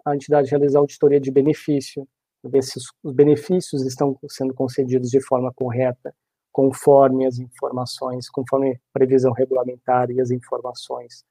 [0.05, 2.07] A entidade realizar auditoria de benefício,
[2.45, 6.15] ver se os benefícios estão sendo concedidos de forma correta,
[6.51, 11.25] conforme as informações, conforme a previsão regulamentar e as informações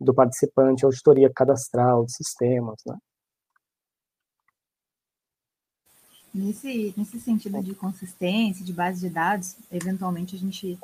[0.00, 2.96] do participante, auditoria cadastral de sistemas, né?
[6.34, 10.78] Nesse, nesse sentido de consistência, de base de dados, eventualmente a gente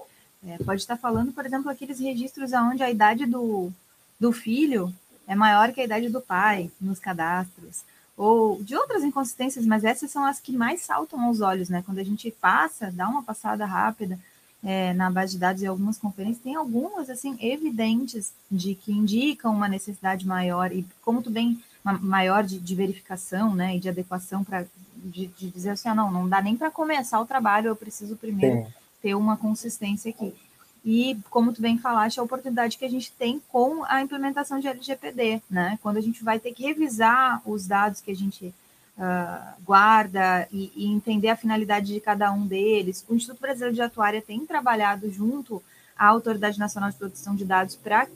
[0.46, 3.70] é, pode estar falando, por exemplo, aqueles registros onde a idade do,
[4.18, 4.92] do filho
[5.26, 7.84] é maior que a idade do pai nos cadastros,
[8.16, 11.82] ou de outras inconsistências, mas essas são as que mais saltam aos olhos, né?
[11.84, 14.18] Quando a gente passa, dá uma passada rápida
[14.62, 19.52] é, na base de dados e algumas conferências, tem algumas, assim, evidentes de que indicam
[19.52, 24.42] uma necessidade maior, e como tu bem, maior de, de verificação, né, e de adequação
[24.42, 24.66] para
[24.96, 28.16] de, de, dizer assim, ah, não, não dá nem para começar o trabalho, eu preciso
[28.16, 28.72] primeiro Sim.
[29.02, 30.34] ter uma consistência aqui.
[30.82, 34.68] E, como tu bem falaste, a oportunidade que a gente tem com a implementação de
[34.68, 35.78] LGPD, né?
[35.82, 38.54] Quando a gente vai ter que revisar os dados que a gente
[38.98, 43.04] uh, guarda e, e, entender a finalidade de cada um deles.
[43.08, 45.62] O Instituto Brasileiro de Atuária tem trabalhado junto
[45.96, 48.06] à Autoridade Nacional de Proteção de Dados para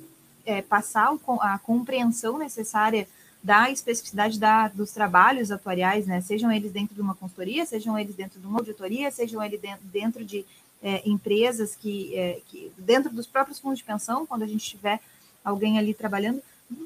[0.45, 3.09] é, passar a compreensão necessária
[3.43, 6.21] da especificidade da, dos trabalhos atuariais, né?
[6.21, 9.87] Sejam eles dentro de uma consultoria, sejam eles dentro de uma auditoria, sejam eles dentro,
[9.87, 10.45] dentro de
[10.83, 15.01] é, empresas que, é, que, dentro dos próprios fundos de pensão, quando a gente tiver
[15.45, 16.43] alguém ali trabalhando,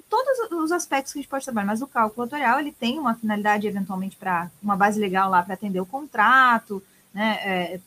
[0.09, 3.15] todos os aspectos que a gente pode trabalhar, mas o cálculo atuarial ele tem uma
[3.15, 6.83] finalidade eventualmente para uma base legal lá para atender o contrato,
[7.13, 7.39] né?
[7.43, 7.81] É,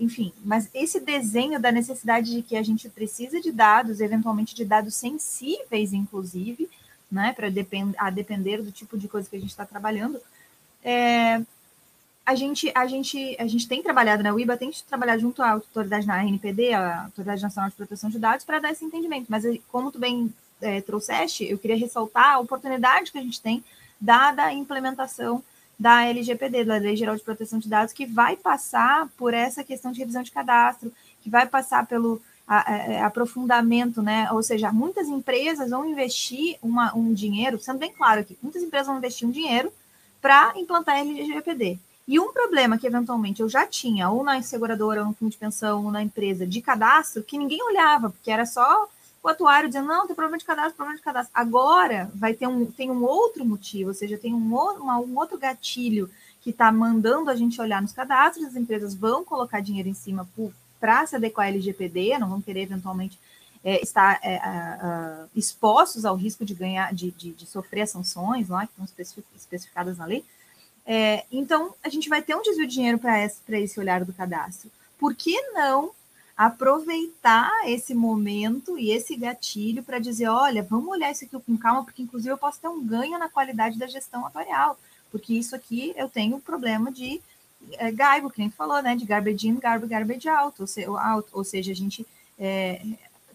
[0.00, 4.64] enfim, mas esse desenho da necessidade de que a gente precisa de dados, eventualmente de
[4.64, 6.68] dados sensíveis, inclusive,
[7.12, 10.18] né, para depend, a depender do tipo de coisa que a gente está trabalhando,
[10.82, 11.42] é,
[12.24, 14.32] a gente, a gente, a gente tem trabalhado, né?
[14.32, 18.18] O IBA tem trabalhado junto à autoridade na RNPD, a Autoridade Nacional de Proteção de
[18.18, 19.26] Dados, para dar esse entendimento.
[19.28, 23.62] Mas como tu bem é, trouxeste, eu queria ressaltar a oportunidade que a gente tem
[24.00, 25.42] dada a implementação
[25.78, 29.90] da LGPD, da Lei Geral de Proteção de Dados, que vai passar por essa questão
[29.90, 30.92] de revisão de cadastro,
[31.22, 32.22] que vai passar pelo
[32.60, 34.30] é, aprofundamento, né?
[34.32, 38.86] Ou seja, muitas empresas vão investir uma, um dinheiro, sendo bem claro aqui, muitas empresas
[38.86, 39.72] vão investir um dinheiro
[40.20, 41.78] para implantar LGPD.
[42.06, 45.36] E um problema que eventualmente eu já tinha, ou na seguradora, ou no fundo de
[45.38, 48.88] pensão, ou na empresa de cadastro, que ninguém olhava, porque era só
[49.22, 51.30] o atuário dizendo, não, tem problema de cadastro, problema de cadastro.
[51.32, 55.38] Agora vai ter um, tem um outro motivo, ou seja, tem um, uma, um outro
[55.38, 59.94] gatilho que está mandando a gente olhar nos cadastros, as empresas vão colocar dinheiro em
[59.94, 60.52] cima por,
[60.82, 63.16] para se adequar à LGPD, não vão querer eventualmente
[63.62, 68.48] é, estar é, a, a, expostos ao risco de ganhar, de, de, de sofrer sanções
[68.48, 69.06] lá, que estão
[69.36, 70.24] especificadas na lei.
[70.84, 74.12] É, então, a gente vai ter um desvio de dinheiro para esse, esse olhar do
[74.12, 74.72] cadastro.
[74.98, 75.92] Por que não
[76.36, 81.84] aproveitar esse momento e esse gatilho para dizer, olha, vamos olhar isso aqui com calma,
[81.84, 84.76] porque inclusive eu posso ter um ganho na qualidade da gestão atuarial,
[85.12, 87.20] porque isso aqui eu tenho um problema de
[87.72, 88.96] é, Gaibo, que nem falou, né?
[88.96, 92.06] De garbage in, garbage, garbage out, ou, se, out, ou seja, a gente
[92.38, 92.80] é,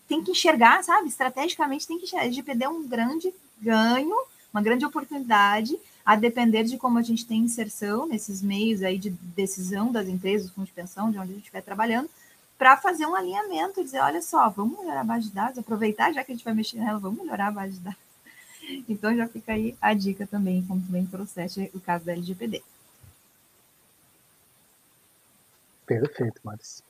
[0.07, 1.07] tem que enxergar, sabe?
[1.07, 2.25] Estrategicamente tem que enxergar.
[2.25, 4.15] A é um grande ganho,
[4.53, 9.09] uma grande oportunidade, a depender de como a gente tem inserção nesses meios aí de
[9.09, 12.09] decisão das empresas, fundos de pensão, de onde a gente estiver trabalhando,
[12.57, 16.23] para fazer um alinhamento, dizer, olha só, vamos melhorar a base de dados, aproveitar já
[16.23, 17.99] que a gente vai mexer nela, vamos melhorar a base de dados.
[18.89, 22.61] Então já fica aí a dica também, como também trouxeste o caso da LGPD.
[25.87, 26.83] Perfeito, Márcia.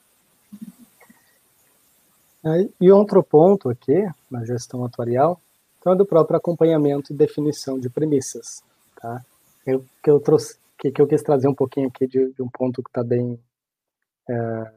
[2.81, 5.39] E outro ponto aqui, na gestão atuarial,
[5.79, 8.63] então é do próprio acompanhamento e definição de premissas.
[8.99, 9.23] Tá?
[9.65, 12.49] Eu, que, eu trouxe, que, que eu quis trazer um pouquinho aqui de, de um
[12.49, 13.39] ponto que está bem.
[14.29, 14.71] É,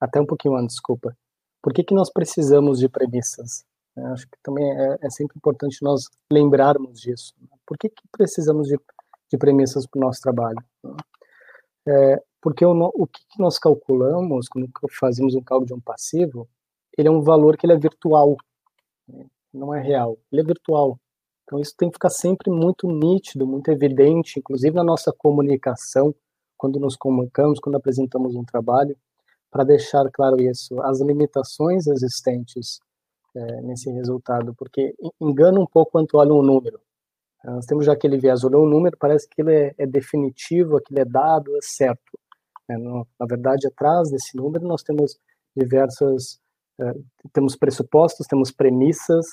[0.00, 1.16] até um pouquinho antes, desculpa.
[1.62, 3.64] Por que, que nós precisamos de premissas?
[3.96, 7.34] É, acho que também é, é, sempre importante nós lembrarmos disso.
[7.66, 8.78] Por que, que precisamos de,
[9.30, 10.62] de premissas para o nosso trabalho?
[11.86, 14.68] É, porque o, o que, nós calculamos, quando
[14.98, 16.48] fazemos um cálculo de um passivo,
[16.96, 18.36] ele é um valor que ele é virtual,
[19.06, 19.26] né?
[19.52, 20.98] não é real, ele é virtual.
[21.44, 26.14] Então isso tem que ficar sempre muito nítido, muito evidente, inclusive na nossa comunicação,
[26.56, 28.96] quando nos comunicamos, quando apresentamos um trabalho,
[29.50, 32.80] para deixar claro isso, as limitações existentes
[33.34, 36.80] é, nesse resultado, porque engana um pouco quando olha um número.
[37.44, 40.98] Nós temos já aquele viés, olhou um número, parece que ele é, é definitivo, aquilo
[40.98, 42.18] é dado, é certo.
[42.70, 45.18] É, no, na verdade, atrás desse número nós temos
[45.56, 46.38] diversas
[46.80, 46.94] é,
[47.32, 49.26] temos pressupostos, temos premissas,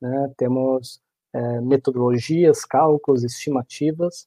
[0.00, 1.00] né, temos
[1.32, 4.26] é, metodologias, cálculos, estimativas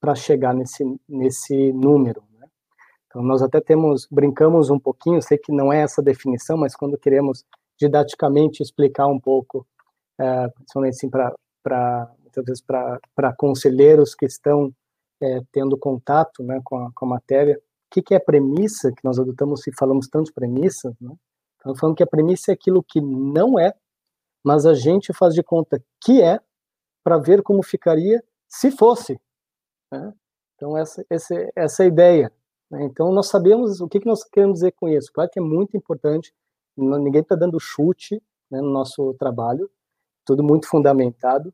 [0.00, 2.22] para chegar nesse, nesse número.
[2.38, 2.46] Né?
[3.06, 6.98] Então, nós até temos, brincamos um pouquinho, sei que não é essa definição, mas quando
[6.98, 7.44] queremos
[7.78, 9.66] didaticamente explicar um pouco,
[10.18, 14.72] é, principalmente assim, para muitas vezes para conselheiros que estão
[15.22, 17.58] é, tendo contato né, com, a, com a matéria,
[17.96, 21.14] que, que é premissa, que nós adotamos e falamos tanto premissa, né?
[21.56, 23.72] Estamos falando que a premissa é aquilo que não é,
[24.44, 26.38] mas a gente faz de conta que é,
[27.02, 29.18] para ver como ficaria se fosse.
[29.90, 30.12] Né?
[30.54, 32.32] Então, essa, essa, essa é a ideia.
[32.70, 32.84] Né?
[32.84, 35.10] Então, nós sabemos o que, que nós queremos dizer com isso.
[35.12, 36.32] Claro que é muito importante,
[36.76, 39.68] ninguém está dando chute né, no nosso trabalho,
[40.24, 41.52] tudo muito fundamentado,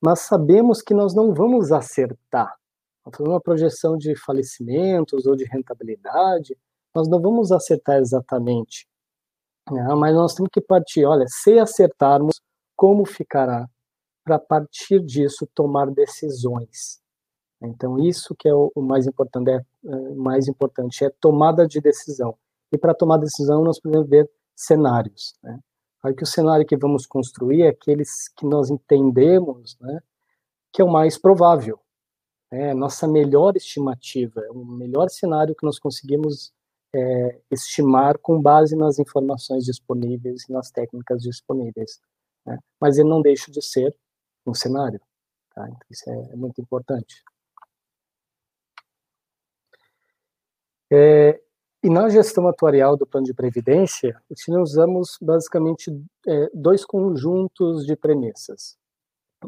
[0.00, 2.59] mas sabemos que nós não vamos acertar.
[3.20, 6.56] Uma projeção de falecimentos ou de rentabilidade,
[6.94, 8.86] nós não vamos acertar exatamente
[9.70, 9.82] né?
[9.94, 12.40] Mas nós temos que partir, olha, se acertarmos,
[12.76, 13.68] como ficará?
[14.24, 17.00] Para partir disso tomar decisões.
[17.62, 21.80] Então isso que é o, o mais importante, é, é, mais importante é tomada de
[21.80, 22.36] decisão.
[22.72, 25.34] E para tomar decisão nós precisamos ver cenários.
[25.42, 25.58] Né?
[26.02, 30.00] Aí que o cenário que vamos construir é aqueles que nós entendemos, né,
[30.72, 31.78] que é o mais provável.
[32.50, 36.52] É nossa melhor estimativa, é o melhor cenário que nós conseguimos
[36.92, 42.00] é, estimar com base nas informações disponíveis e nas técnicas disponíveis.
[42.44, 42.58] Né?
[42.80, 43.94] Mas ele não deixa de ser
[44.46, 45.00] um cenário.
[45.54, 45.64] Tá?
[45.68, 47.22] Então, isso é, é muito importante.
[50.92, 51.40] É,
[51.82, 55.90] e na gestão atuarial do plano de previdência, utilizamos basicamente
[56.26, 58.76] é, dois conjuntos de premissas.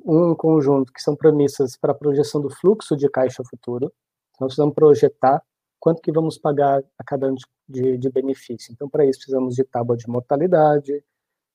[0.04, 3.92] Um conjunto que são premissas para a projeção do fluxo de caixa futuro.
[4.40, 5.42] Nós precisamos projetar
[5.78, 7.36] quanto que vamos pagar a cada ano
[7.68, 8.72] de, de benefício.
[8.72, 11.04] Então, para isso, precisamos de tábua de mortalidade,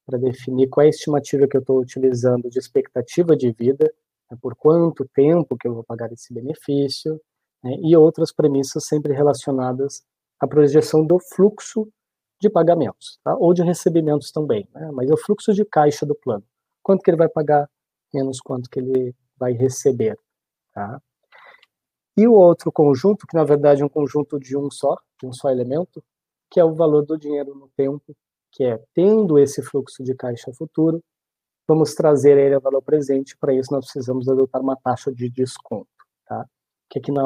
[0.07, 3.93] para definir qual é a estimativa que eu estou utilizando de expectativa de vida,
[4.31, 7.19] né, por quanto tempo que eu vou pagar esse benefício,
[7.61, 10.03] né, e outras premissas sempre relacionadas
[10.39, 11.87] à projeção do fluxo
[12.41, 13.35] de pagamentos, tá?
[13.35, 16.43] ou de recebimentos também, né, mas é o fluxo de caixa do plano.
[16.81, 17.69] Quanto que ele vai pagar,
[18.13, 20.17] menos quanto que ele vai receber.
[20.73, 21.01] Tá?
[22.17, 25.33] E o outro conjunto, que na verdade é um conjunto de um só, de um
[25.33, 26.03] só elemento,
[26.49, 28.15] que é o valor do dinheiro no tempo,
[28.51, 31.03] que é tendo esse fluxo de caixa futuro,
[31.67, 35.89] vamos trazer ele a valor presente, para isso nós precisamos adotar uma taxa de desconto,
[36.25, 36.45] tá?
[36.89, 37.23] que aqui na,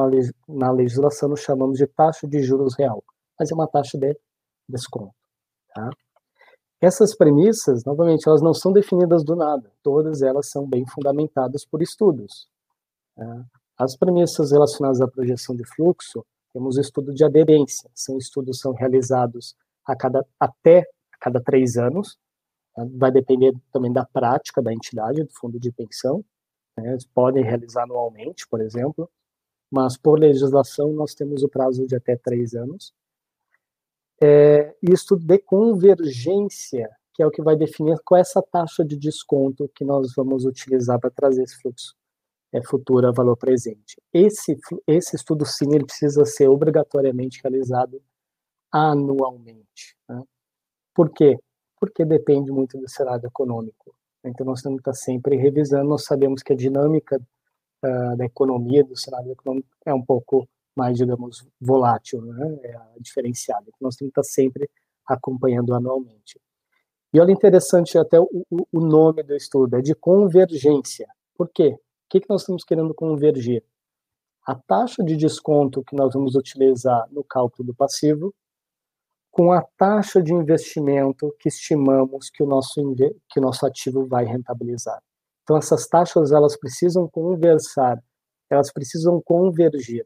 [0.50, 3.04] na legislação nós chamamos de taxa de juros real,
[3.40, 4.18] mas é uma taxa de
[4.68, 5.14] desconto.
[5.74, 5.90] Tá?
[6.82, 11.82] Essas premissas, novamente, elas não são definidas do nada, todas elas são bem fundamentadas por
[11.82, 12.50] estudos.
[13.16, 13.46] Tá?
[13.78, 17.90] As premissas relacionadas à projeção de fluxo, temos o estudo de aderência.
[17.94, 19.56] São estudos são realizados
[19.86, 20.80] a cada, até
[21.14, 22.18] a cada três anos.
[22.78, 22.90] Né?
[22.96, 26.24] Vai depender também da prática da entidade, do fundo de pensão.
[26.78, 26.92] Né?
[26.92, 29.10] Eles podem realizar anualmente, por exemplo.
[29.72, 32.94] Mas, por legislação, nós temos o prazo de até três anos.
[34.24, 38.96] É, estudo de convergência, que é o que vai definir qual é essa taxa de
[38.96, 41.96] desconto que nós vamos utilizar para trazer esse fluxo
[42.54, 44.02] é, futuro a valor presente.
[44.14, 48.02] Esse, esse estudo, sim, ele precisa ser obrigatoriamente realizado
[48.72, 49.96] anualmente.
[50.08, 50.22] Né?
[50.94, 51.38] Por quê?
[51.80, 53.96] Porque depende muito do cenário econômico.
[54.24, 55.90] Então, nós temos que estar sempre revisando.
[55.90, 57.20] Nós sabemos que a dinâmica
[57.84, 62.60] uh, da economia, do cenário econômico, é um pouco mais, digamos, volátil, né?
[62.64, 63.64] é diferenciada.
[63.68, 64.70] Então, nós temos que estar sempre
[65.08, 66.40] acompanhando anualmente.
[67.14, 71.08] E olha interessante até o, o nome do estudo, é de convergência.
[71.36, 71.70] Por quê?
[71.76, 73.64] O que, que nós estamos querendo convergir?
[74.48, 78.34] A taxa de desconto que nós vamos utilizar no cálculo do passivo
[79.30, 82.82] com a taxa de investimento que estimamos que o nosso,
[83.30, 85.02] que o nosso ativo vai rentabilizar.
[85.44, 88.02] Então, essas taxas elas precisam conversar,
[88.50, 90.04] elas precisam convergir.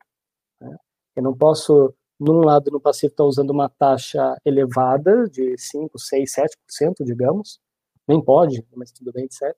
[1.15, 6.31] Eu não posso, num lado no passivo, estar usando uma taxa elevada de 5, 6,
[6.71, 7.59] 7%, digamos,
[8.07, 9.53] nem pode, mas tudo bem de 7%,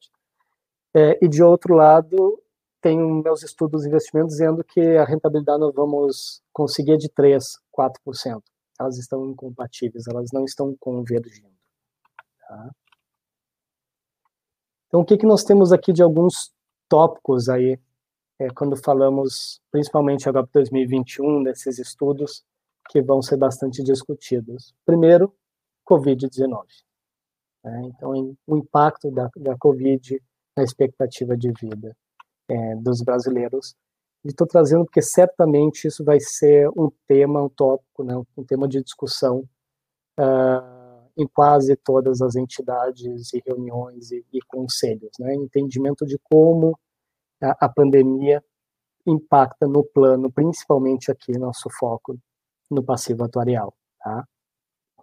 [0.96, 2.42] é, e de outro lado,
[2.82, 7.44] tenho meus estudos de investimento dizendo que a rentabilidade nós vamos conseguir de 3,
[7.78, 8.42] 4%.
[8.80, 11.52] Elas estão incompatíveis, elas não estão convergindo.
[12.48, 12.72] Tá?
[14.88, 16.52] Então, o que, que nós temos aqui de alguns
[16.88, 17.80] tópicos aí,
[18.40, 22.44] é, quando falamos, principalmente agora para 2021, desses estudos,
[22.90, 24.74] que vão ser bastante discutidos.
[24.86, 25.34] Primeiro,
[25.88, 26.64] Covid-19.
[27.64, 27.82] Né?
[27.86, 30.22] Então, o impacto da, da Covid
[30.56, 31.96] na expectativa de vida
[32.50, 33.76] é, dos brasileiros.
[34.26, 38.68] E estou trazendo porque certamente isso vai ser um tema, um tópico, né, um tema
[38.68, 39.48] de discussão
[40.20, 45.12] uh, em quase todas as entidades e reuniões e, e conselhos.
[45.20, 46.78] Né, entendimento de como
[47.42, 48.44] a, a pandemia
[49.06, 52.18] impacta no plano, principalmente aqui, nosso foco
[52.70, 53.74] no passivo atuarial.
[54.00, 54.26] Tá?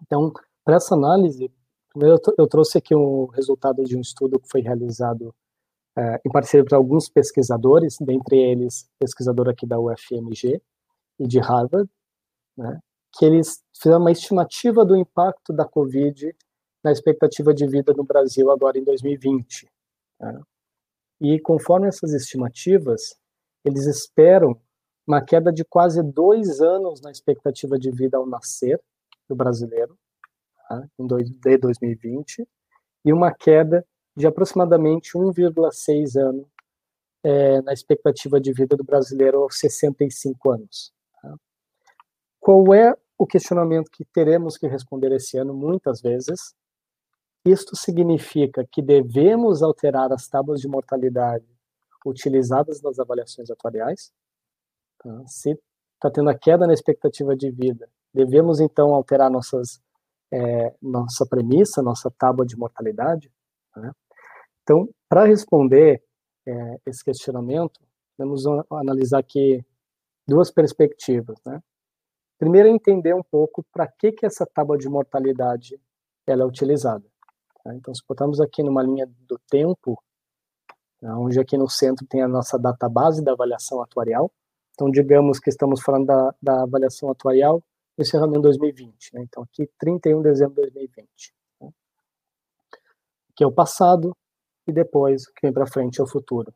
[0.02, 0.32] Então,
[0.64, 1.50] para essa análise,
[1.96, 5.34] eu, eu trouxe aqui um resultado de um estudo que foi realizado
[5.96, 10.60] uh, em parceria com alguns pesquisadores, dentre eles pesquisador aqui da UFMG
[11.18, 11.88] e de Harvard,
[12.56, 12.80] né,
[13.16, 16.34] que eles fizeram uma estimativa do impacto da Covid
[16.82, 19.68] na expectativa de vida no Brasil agora em 2020.
[20.20, 20.42] Né.
[21.20, 23.16] E conforme essas estimativas,
[23.64, 24.60] eles esperam
[25.06, 28.80] uma queda de quase dois anos na expectativa de vida ao nascer
[29.28, 29.96] do brasileiro,
[30.68, 32.46] tá, em dois, de 2020,
[33.04, 33.86] e uma queda
[34.16, 36.48] de aproximadamente 1,6 ano
[37.22, 40.92] é, na expectativa de vida do brasileiro aos 65 anos.
[41.20, 41.34] Tá?
[42.40, 46.54] Qual é o questionamento que teremos que responder esse ano, muitas vezes?
[47.46, 51.46] Isto significa que devemos alterar as tábuas de mortalidade
[52.04, 54.10] utilizadas nas avaliações atuariais?
[54.98, 55.26] Tá?
[55.26, 55.58] Se
[55.94, 59.82] está tendo a queda na expectativa de vida, devemos então alterar nossas,
[60.32, 63.30] é, nossa premissa, nossa tábua de mortalidade?
[63.76, 63.92] Né?
[64.62, 66.02] Então, para responder
[66.46, 67.80] é, esse questionamento,
[68.16, 69.62] vamos analisar aqui
[70.26, 71.62] duas perspectivas, né?
[72.38, 75.80] Primeiro, entender um pouco para que que essa tábua de mortalidade
[76.26, 77.04] ela é utilizada.
[77.64, 77.74] Tá?
[77.74, 80.00] Então, se botarmos aqui numa linha do tempo,
[81.00, 81.18] tá?
[81.18, 84.30] onde aqui no centro tem a nossa database da avaliação atuarial.
[84.74, 87.62] Então, digamos que estamos falando da, da avaliação atuarial
[87.98, 89.14] encerrando em 2020.
[89.14, 89.22] Né?
[89.22, 91.34] Então, aqui 31 de dezembro de 2020.
[91.60, 91.70] Né?
[93.30, 94.14] Aqui é o passado,
[94.66, 96.52] e depois o que vem para frente é o futuro.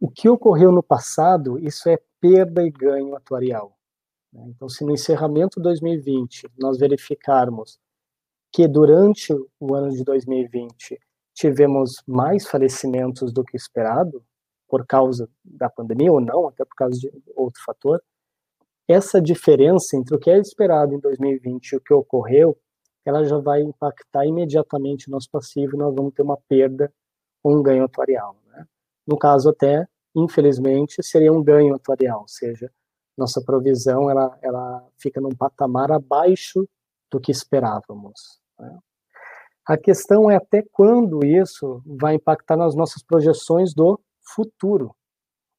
[0.00, 3.76] O que ocorreu no passado, isso é perda e ganho atuarial.
[4.32, 4.46] Né?
[4.48, 7.78] Então, se no encerramento de 2020 nós verificarmos
[8.52, 10.98] que durante o ano de 2020
[11.34, 14.22] tivemos mais falecimentos do que esperado,
[14.68, 18.02] por causa da pandemia ou não, até por causa de outro fator,
[18.88, 22.56] essa diferença entre o que é esperado em 2020 e o que ocorreu
[23.04, 26.92] ela já vai impactar imediatamente o nosso passivo e nós vamos ter uma perda
[27.42, 28.36] ou um ganho atuarial.
[28.46, 28.66] Né?
[29.06, 32.70] No caso até, infelizmente, seria um ganho atuarial, ou seja,
[33.16, 36.68] nossa provisão ela, ela fica num patamar abaixo
[37.10, 38.39] do que esperávamos.
[38.60, 38.78] Né?
[39.66, 44.00] A questão é até quando isso vai impactar nas nossas projeções do
[44.34, 44.94] futuro,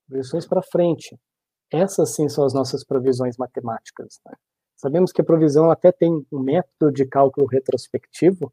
[0.07, 1.17] projeções para frente.
[1.71, 4.19] Essas sim são as nossas provisões matemáticas.
[4.25, 4.33] Né?
[4.75, 8.51] Sabemos que a provisão até tem um método de cálculo retrospectivo,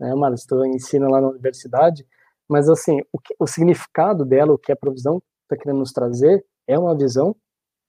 [0.00, 2.06] né, Marcos, tu ensina lá na universidade,
[2.48, 6.44] mas assim, o, que, o significado dela, o que a provisão está querendo nos trazer,
[6.66, 7.36] é uma visão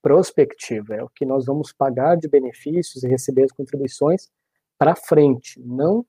[0.02, 4.30] prospectiva, é o que nós vamos pagar de benefícios e receber as contribuições
[4.80, 6.06] para frente, não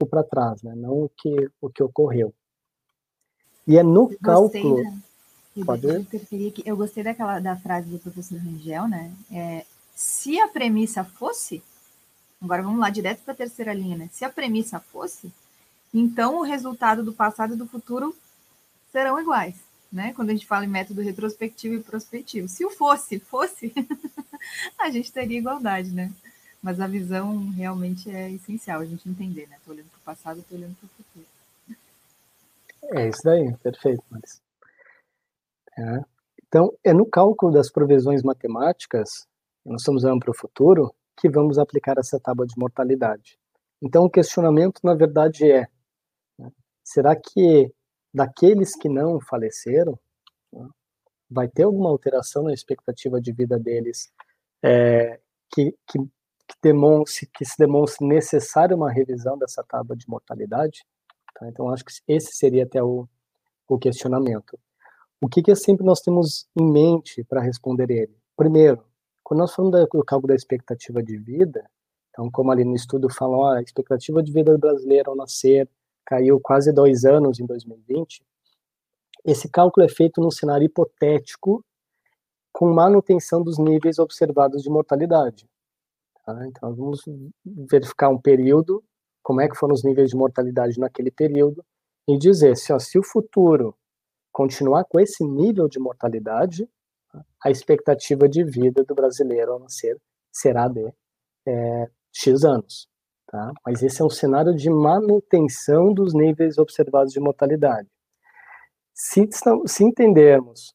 [0.00, 2.34] o para trás, né, não o que, o que ocorreu.
[3.66, 4.82] E é no eu cálculo...
[4.82, 5.64] Da...
[5.64, 5.86] Pode...
[5.86, 6.04] Eu,
[6.66, 9.10] eu gostei daquela da frase do professor Rangel, né?
[9.32, 9.64] É,
[9.94, 11.62] se a premissa fosse,
[12.38, 14.10] agora vamos lá, direto para a terceira linha, né?
[14.12, 15.32] Se a premissa fosse,
[15.94, 18.14] então o resultado do passado e do futuro
[18.92, 19.54] serão iguais,
[19.90, 20.12] né?
[20.14, 22.48] Quando a gente fala em método retrospectivo e prospectivo.
[22.48, 23.72] Se o fosse, fosse,
[24.78, 26.12] a gente teria igualdade, né?
[26.62, 29.56] Mas a visão realmente é essencial, a gente entender, né?
[29.56, 31.26] Estou olhando para o passado, estou olhando para o futuro.
[32.98, 34.40] É isso daí, perfeito, mas
[35.78, 36.04] é.
[36.48, 39.26] Então, é no cálculo das provisões matemáticas
[39.66, 43.36] nós estamos olhando para o futuro, que vamos aplicar essa tábua de mortalidade.
[43.82, 45.66] Então, o questionamento, na verdade, é:
[46.38, 46.50] né,
[46.84, 47.72] será que
[48.14, 49.98] daqueles que não faleceram,
[50.52, 50.68] né,
[51.28, 54.12] vai ter alguma alteração na expectativa de vida deles
[54.62, 55.20] é,
[55.52, 55.98] que, que,
[56.46, 60.84] que, demonstre, que se demonstre necessária uma revisão dessa tábua de mortalidade?
[61.34, 61.48] Tá?
[61.48, 63.08] Então, acho que esse seria até o,
[63.68, 64.58] o questionamento.
[65.20, 68.16] O que, que sempre nós temos em mente para responder ele?
[68.36, 68.84] Primeiro,
[69.24, 71.68] quando nós falamos do cálculo da expectativa de vida,
[72.10, 75.68] então, como ali no estudo falam, a expectativa de vida brasileira ao nascer
[76.06, 78.22] caiu quase dois anos em 2020,
[79.24, 81.64] esse cálculo é feito num cenário hipotético
[82.52, 85.46] com manutenção dos níveis observados de mortalidade.
[86.26, 86.44] Tá?
[86.48, 87.02] Então, vamos
[87.44, 88.82] verificar um período,
[89.22, 91.64] como é que foram os níveis de mortalidade naquele período,
[92.08, 93.76] e dizer se, ó, se o futuro
[94.32, 96.68] continuar com esse nível de mortalidade,
[97.42, 99.96] a expectativa de vida do brasileiro ao nascer
[100.32, 100.92] será de
[101.46, 102.88] é, X anos.
[103.26, 103.52] Tá?
[103.64, 107.88] Mas esse é um cenário de manutenção dos níveis observados de mortalidade.
[108.92, 109.28] Se,
[109.66, 110.74] se entendermos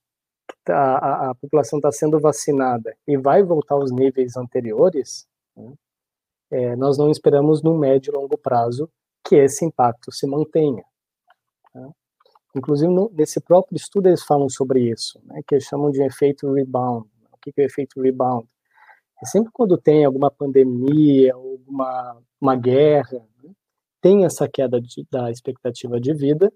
[0.65, 5.73] que a, a, a população está sendo vacinada e vai voltar aos níveis anteriores, né,
[6.51, 8.89] é, nós não esperamos no médio e longo prazo
[9.23, 10.83] que esse impacto se mantenha.
[11.73, 11.89] Tá?
[12.55, 16.51] Inclusive, no, nesse próprio estudo, eles falam sobre isso, né, que eles chamam de efeito
[16.51, 17.07] rebound.
[17.31, 18.47] O que é o efeito rebound?
[19.23, 23.51] É sempre quando tem alguma pandemia, alguma uma guerra, né,
[24.01, 26.51] tem essa queda de, da expectativa de vida,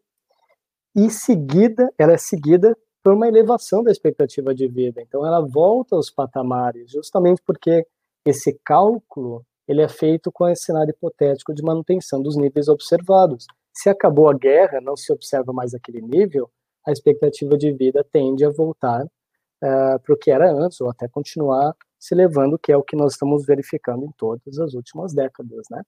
[0.95, 5.01] e seguida, ela é seguida por uma elevação da expectativa de vida.
[5.01, 7.85] Então, ela volta aos patamares, justamente porque
[8.25, 13.47] esse cálculo ele é feito com esse cenário hipotético de manutenção dos níveis observados.
[13.73, 16.49] Se acabou a guerra, não se observa mais aquele nível,
[16.85, 21.07] a expectativa de vida tende a voltar uh, para o que era antes, ou até
[21.07, 25.65] continuar se levando, que é o que nós estamos verificando em todas as últimas décadas,
[25.71, 25.81] né?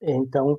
[0.00, 0.58] Então,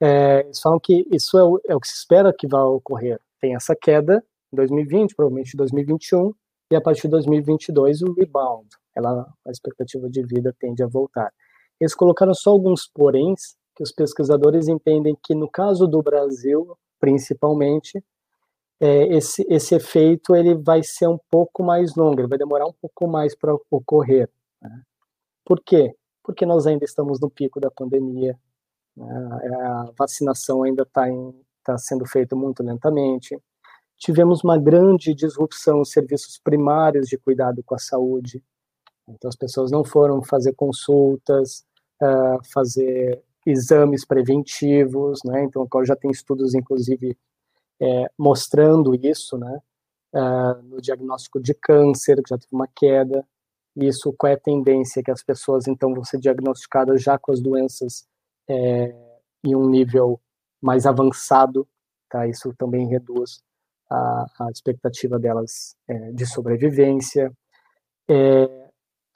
[0.00, 0.46] é,
[0.82, 3.18] que isso é o, é o, que se espera que vá ocorrer.
[3.40, 4.22] Tem essa queda
[4.52, 6.34] em 2020, provavelmente em 2021,
[6.70, 11.32] e a partir de 2022 o rebound, ela, a expectativa de vida tende a voltar.
[11.80, 18.02] Eles colocaram só alguns poréns que os pesquisadores entendem que no caso do Brasil, principalmente,
[18.80, 22.72] é, esse, esse efeito ele vai ser um pouco mais longo, ele vai demorar um
[22.72, 24.30] pouco mais para ocorrer.
[24.62, 24.82] Né?
[25.44, 25.94] Por quê?
[26.22, 28.38] Porque nós ainda estamos no pico da pandemia,
[28.96, 29.06] né?
[29.60, 31.04] A vacinação ainda está
[31.62, 33.38] tá sendo feita muito lentamente.
[33.98, 38.42] Tivemos uma grande disrupção nos serviços primários de cuidado com a saúde.
[39.08, 41.64] Então, as pessoas não foram fazer consultas,
[42.02, 45.44] uh, fazer exames preventivos, né?
[45.44, 47.16] Então, já tem estudos, inclusive,
[47.80, 49.60] é, mostrando isso, né?
[50.12, 53.24] Uh, no diagnóstico de câncer, que já teve uma queda.
[53.76, 55.02] Isso, qual é a tendência?
[55.02, 58.06] Que as pessoas, então, vão ser diagnosticadas já com as doenças
[58.48, 58.94] é,
[59.44, 60.20] em um nível
[60.60, 61.68] mais avançado,
[62.08, 62.26] tá?
[62.26, 63.42] Isso também reduz
[63.90, 67.32] a, a expectativa delas é, de sobrevivência.
[68.08, 68.55] É,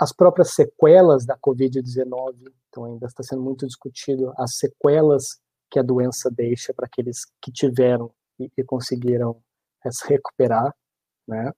[0.00, 5.38] as próprias sequelas da Covid-19, então ainda está sendo muito discutido as sequelas
[5.70, 9.42] que a doença deixa para aqueles que tiveram e, conseguiram
[9.84, 10.74] é, se recuperar,
[11.28, 11.52] né?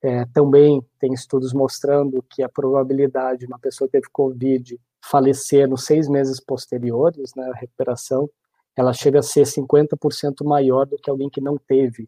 [0.00, 5.68] É, também tem estudos mostrando que a probabilidade de uma pessoa que teve Covid falecer
[5.68, 8.28] nos seis meses posteriores, né, recuperação,
[8.76, 12.06] ela chega a ser 50% maior do que alguém que não teve.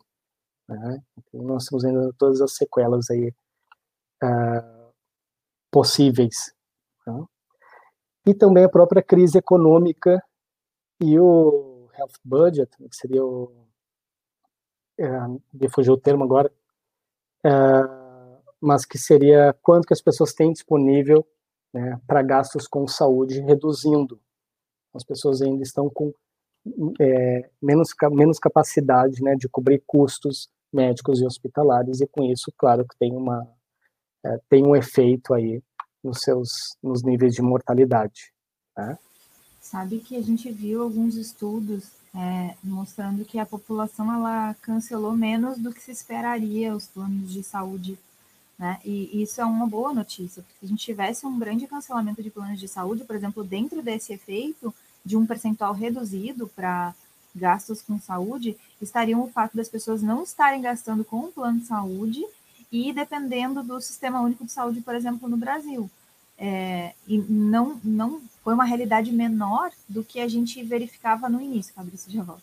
[0.69, 1.03] Né?
[1.19, 3.33] Então, nós estamos vendo todas as sequelas aí
[4.23, 4.74] uh,
[5.75, 6.55] possíveis.
[7.05, 7.25] Né?
[8.29, 10.23] E também a própria crise econômica
[11.01, 13.53] e o health budget, que seria o.
[15.01, 16.49] Uh, me fugiu o termo agora,
[17.45, 21.27] uh, mas que seria quanto que as pessoas têm disponível
[21.73, 24.21] né, para gastos com saúde reduzindo.
[24.95, 26.15] As pessoas ainda estão com
[27.01, 32.87] é, menos, menos capacidade né, de cobrir custos médicos e hospitalares, e com isso, claro
[32.87, 33.45] que tem, uma,
[34.25, 35.63] é, tem um efeito aí
[36.03, 38.33] nos seus nos níveis de mortalidade.
[38.77, 38.99] Né?
[39.61, 45.59] Sabe que a gente viu alguns estudos é, mostrando que a população ela cancelou menos
[45.59, 47.99] do que se esperaria os planos de saúde
[48.59, 48.79] né?
[48.85, 52.31] E isso é uma boa notícia, porque se a gente tivesse um grande cancelamento de
[52.31, 54.73] planos de saúde, por exemplo, dentro desse efeito
[55.05, 56.95] de um percentual reduzido para
[57.35, 61.67] gastos com saúde, estariam o fato das pessoas não estarem gastando com o plano de
[61.67, 62.25] saúde
[62.75, 65.89] e dependendo do Sistema Único de Saúde, por exemplo, no Brasil.
[66.37, 71.73] É, e não, não foi uma realidade menor do que a gente verificava no início,
[71.73, 72.43] Fabrício já volta,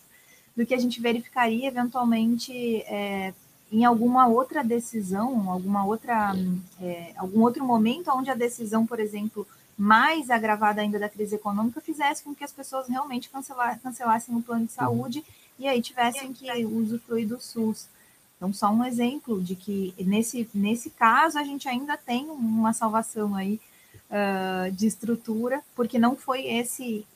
[0.56, 3.34] do que a gente verificaria eventualmente é,
[3.70, 6.34] em alguma outra decisão, alguma outra,
[6.80, 9.46] é, algum outro momento onde a decisão, por exemplo,
[9.76, 13.30] mais agravada ainda da crise econômica, fizesse com que as pessoas realmente
[13.82, 15.22] cancelassem o plano de saúde
[15.58, 17.86] e aí tivessem que usufruir do SUS.
[18.42, 23.36] Então, só um exemplo de que nesse, nesse caso a gente ainda tem uma salvação
[23.36, 23.60] aí
[24.10, 27.06] uh, de estrutura, porque não foi esse.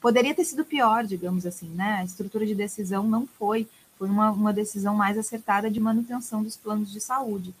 [0.00, 1.96] Poderia ter sido pior, digamos assim, né?
[1.98, 3.66] A estrutura de decisão não foi,
[3.98, 7.52] foi uma, uma decisão mais acertada de manutenção dos planos de saúde.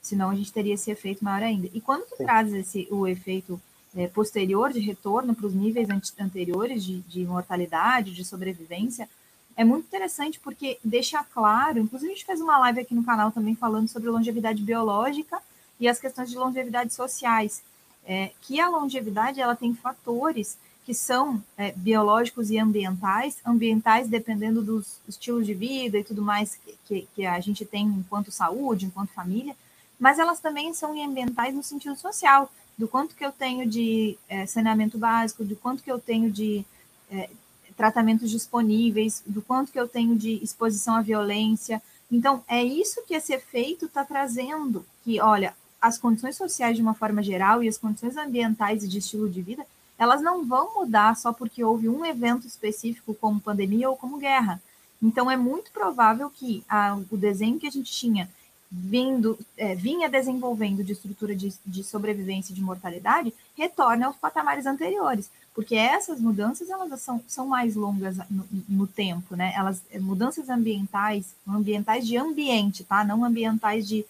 [0.00, 1.70] Senão a gente teria esse efeito maior ainda.
[1.72, 3.62] E quando tu traz esse, o efeito
[3.94, 5.86] é, posterior de retorno para os níveis
[6.18, 9.08] anteriores de, de mortalidade, de sobrevivência,
[9.56, 13.30] é muito interessante porque deixa claro, inclusive a gente fez uma live aqui no canal
[13.30, 15.40] também falando sobre longevidade biológica
[15.78, 17.62] e as questões de longevidade sociais,
[18.06, 24.62] é, que a longevidade ela tem fatores que são é, biológicos e ambientais, ambientais dependendo
[24.62, 28.86] dos estilos de vida e tudo mais que, que, que a gente tem enquanto saúde,
[28.86, 29.56] enquanto família,
[29.98, 34.46] mas elas também são ambientais no sentido social, do quanto que eu tenho de é,
[34.46, 36.64] saneamento básico, do quanto que eu tenho de
[37.10, 37.30] é,
[37.76, 41.82] tratamentos disponíveis, do quanto que eu tenho de exposição à violência.
[42.10, 46.94] Então, é isso que esse efeito está trazendo, que, olha, as condições sociais de uma
[46.94, 49.66] forma geral e as condições ambientais e de estilo de vida,
[49.98, 54.60] elas não vão mudar só porque houve um evento específico, como pandemia ou como guerra.
[55.02, 58.28] Então, é muito provável que a, o desenho que a gente tinha
[58.70, 64.64] vindo, é, vinha desenvolvendo de estrutura de, de sobrevivência e de mortalidade, retorne aos patamares
[64.64, 69.52] anteriores porque essas mudanças elas são, são mais longas no, no, tempo, né?
[69.54, 73.04] Elas é, mudanças ambientais, ambientais de ambiente, tá?
[73.04, 74.04] Não ambientais de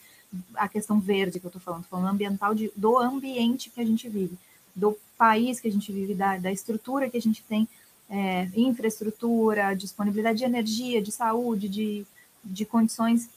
[0.55, 4.09] a questão verde que eu estou falando, falando ambiental de, do ambiente que a gente
[4.09, 4.39] vive,
[4.75, 7.69] do país que a gente vive, da, da estrutura que a gente tem,
[8.09, 12.07] é, infraestrutura, disponibilidade de energia, de saúde, de,
[12.43, 13.29] de condições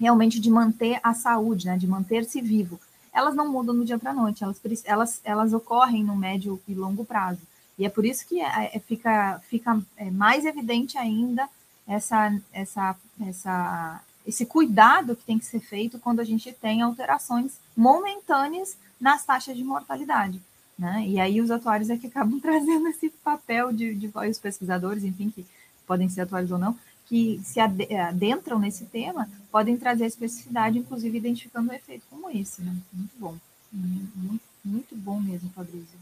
[0.00, 1.76] realmente de manter a saúde, né?
[1.76, 2.80] De manter-se vivo
[3.14, 6.74] elas não mudam do dia para a noite, elas, elas, elas ocorrem no médio e
[6.74, 7.40] longo prazo.
[7.78, 11.48] E é por isso que é, é, fica, fica é, mais evidente ainda
[11.86, 12.96] essa, essa,
[13.26, 19.24] essa, esse cuidado que tem que ser feito quando a gente tem alterações momentâneas nas
[19.24, 20.40] taxas de mortalidade.
[20.78, 21.04] Né?
[21.06, 25.30] E aí os atuários é que acabam trazendo esse papel de, de os pesquisadores, enfim,
[25.30, 25.46] que
[25.86, 31.70] podem ser atuários ou não, que se adentram nesse tema podem trazer especificidade, inclusive identificando
[31.70, 32.62] um efeito como esse.
[32.62, 32.74] Né?
[32.92, 33.36] Muito bom.
[33.72, 35.98] Muito, muito bom mesmo, Fabrício.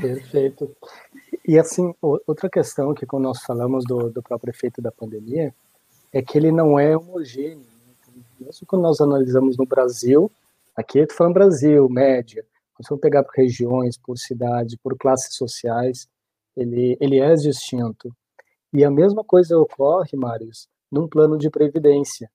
[0.00, 0.74] Perfeito.
[1.46, 5.54] E assim, outra questão que quando nós falamos do, do próprio efeito da pandemia
[6.12, 7.58] é que ele não é homogêneo.
[7.58, 8.22] Né?
[8.40, 10.30] Mesmo quando nós analisamos no Brasil,
[10.74, 12.44] aqui estou falando Brasil, média,
[12.80, 16.08] se for pegar por regiões, por cidade, por classes sociais,
[16.56, 18.14] ele, ele é distinto.
[18.72, 22.30] E a mesma coisa ocorre, Marius, num plano de previdência.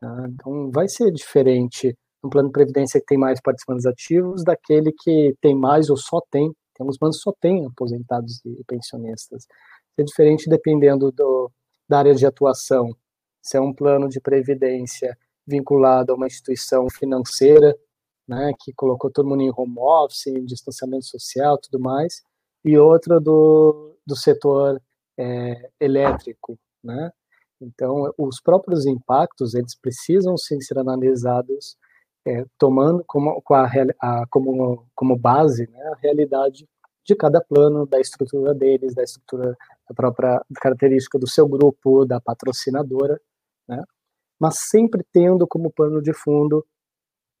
[0.00, 0.26] Tá?
[0.28, 5.34] Então, vai ser diferente um plano de previdência que tem mais participantes ativos daquele que
[5.40, 6.50] tem mais ou só tem.
[6.74, 9.46] Temos planos só tem aposentados e pensionistas.
[9.96, 11.50] É diferente dependendo do,
[11.88, 12.90] da área de atuação.
[13.42, 17.76] Se é um plano de previdência vinculado a uma instituição financeira,
[18.26, 22.22] né, que colocou todo mundo em home office, em distanciamento social, tudo mais,
[22.64, 24.80] e outra do, do setor
[25.18, 27.10] é, elétrico, né?
[27.60, 31.76] Então, os próprios impactos, eles precisam sim, ser analisados
[32.26, 33.70] é, tomando como, a,
[34.00, 36.68] a, como, como base né, a realidade
[37.04, 39.56] de cada plano, da estrutura deles, da estrutura,
[39.88, 43.20] da própria característica do seu grupo, da patrocinadora,
[43.68, 43.82] né?
[44.40, 46.66] mas sempre tendo como plano de fundo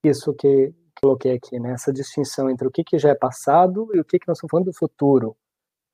[0.04, 1.72] isso que coloquei aqui, né?
[1.72, 4.50] essa distinção entre o que, que já é passado e o que, que nós estamos
[4.50, 5.34] falando do futuro.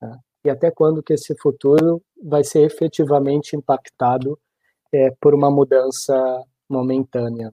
[0.03, 0.19] Né?
[0.45, 4.39] E até quando que esse futuro vai ser efetivamente impactado
[4.93, 6.15] é, por uma mudança
[6.69, 7.53] momentânea.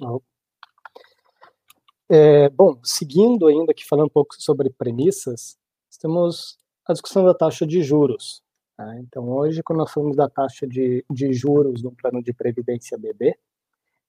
[0.00, 0.18] Né?
[2.10, 5.58] É, bom, seguindo ainda aqui falando um pouco sobre premissas,
[6.00, 6.56] temos
[6.86, 8.42] a discussão da taxa de juros.
[8.76, 8.96] Tá?
[9.00, 13.36] Então, hoje, quando nós falamos da taxa de, de juros no plano de previdência BB,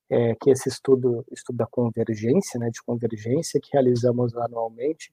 [0.10, 5.12] é, que esse estudo, estudo da convergência, né, de convergência que realizamos anualmente,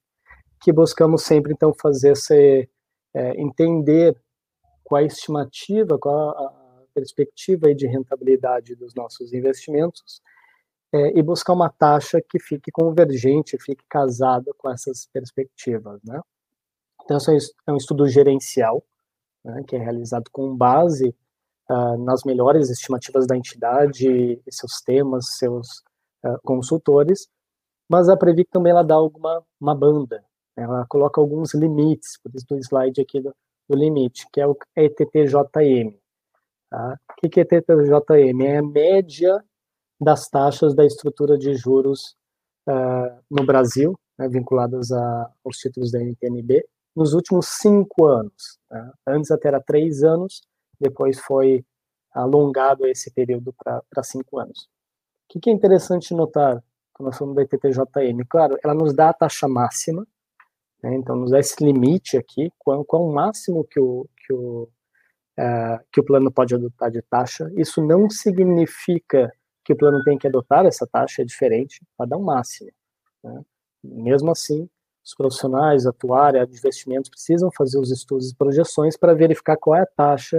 [0.60, 2.68] que buscamos sempre, então, fazer esse,
[3.14, 4.16] é, entender
[4.84, 10.20] qual a estimativa, qual a perspectiva de rentabilidade dos nossos investimentos
[10.92, 16.20] é, e buscar uma taxa que fique convergente, fique casada com essas perspectivas, né?
[17.04, 18.84] Então, isso é um estudo gerencial,
[19.44, 21.14] né, que é realizado com base
[21.70, 25.68] uh, nas melhores estimativas da entidade, seus temas, seus
[26.24, 27.28] uh, consultores,
[27.88, 30.24] mas a Previc também ela dá alguma uma banda,
[30.56, 33.34] ela coloca alguns limites, por isso do slide aqui do,
[33.68, 35.96] do limite, que é o ETTJM.
[36.70, 36.98] Tá?
[37.10, 38.42] O que é ETTJM?
[38.42, 39.44] É a média
[40.00, 42.16] das taxas da estrutura de juros
[42.68, 46.64] uh, no Brasil, né, vinculadas a, aos títulos da NTNB
[46.94, 48.58] nos últimos cinco anos.
[48.70, 48.92] Né?
[49.06, 50.42] Antes até era três anos,
[50.80, 51.64] depois foi
[52.12, 54.68] alongado esse período para cinco anos.
[55.28, 56.62] O que, que, é interessante notar
[56.94, 58.24] quando nós falamos da ETTJM?
[58.28, 60.06] Claro, ela nos dá a taxa máxima,
[60.86, 60.96] né?
[60.96, 64.68] então nos dá esse limite aqui, qual, qual o máximo que o, que o,
[65.38, 67.50] uh, que o plano pode adotar de taxa.
[67.56, 69.32] Isso não significa
[69.64, 72.70] que o plano tem que adotar essa taxa, é diferente, para dar um máximo.
[73.22, 73.42] Né?
[73.82, 74.68] Mesmo assim,
[75.04, 79.82] os profissionais área de investimentos precisam fazer os estudos e projeções para verificar qual é
[79.82, 80.38] a taxa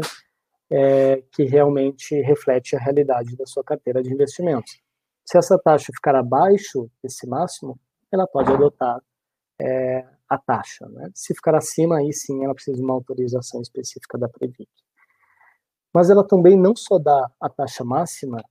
[0.70, 4.82] é, que realmente reflete a realidade da sua carteira de investimentos.
[5.26, 7.78] Se essa taxa ficar abaixo desse máximo,
[8.12, 9.02] ela pode adotar
[9.60, 10.88] é, a taxa.
[10.90, 11.10] Né?
[11.14, 14.68] Se ficar acima, aí sim ela precisa de uma autorização específica da Previc.
[15.94, 18.44] Mas ela também não só dá a taxa máxima,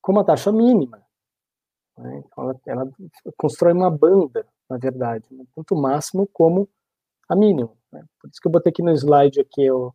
[0.00, 1.02] como a taxa mínima.
[1.98, 2.22] Né?
[2.24, 2.90] Então ela, ela,
[3.36, 5.44] constrói uma banda, na verdade, né?
[5.54, 6.68] tanto máximo como
[7.28, 7.76] a mínimo.
[7.92, 8.04] Né?
[8.20, 9.92] Por isso que eu botei aqui no slide aqui o,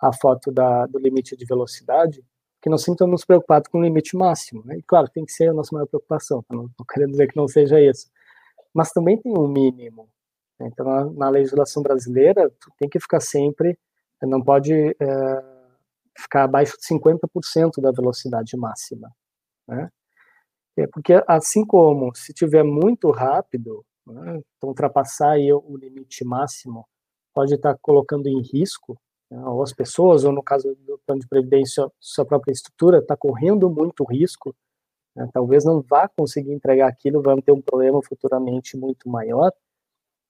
[0.00, 2.24] a foto da, do limite de velocidade,
[2.60, 4.62] que nós sempre estamos preocupados com o limite máximo.
[4.64, 4.78] Né?
[4.78, 6.54] E claro, tem que ser a nossa maior preocupação, tá?
[6.54, 8.10] não estou querendo dizer que não seja isso.
[8.74, 10.08] Mas também tem um mínimo.
[10.60, 13.78] Então, na, legislação brasileira, tu tem que ficar sempre,
[14.22, 14.94] não pode é,
[16.18, 19.10] ficar abaixo de 50% da velocidade máxima.
[19.68, 19.90] Né?
[20.78, 26.86] É porque assim como se tiver muito rápido, né, então ultrapassar aí o limite máximo
[27.34, 28.98] pode estar colocando em risco
[29.30, 33.16] né, ou as pessoas, ou no caso do plano de previdência, sua própria estrutura está
[33.16, 34.54] correndo muito risco,
[35.14, 39.52] né, talvez não vá conseguir entregar aquilo, vai ter um problema futuramente muito maior.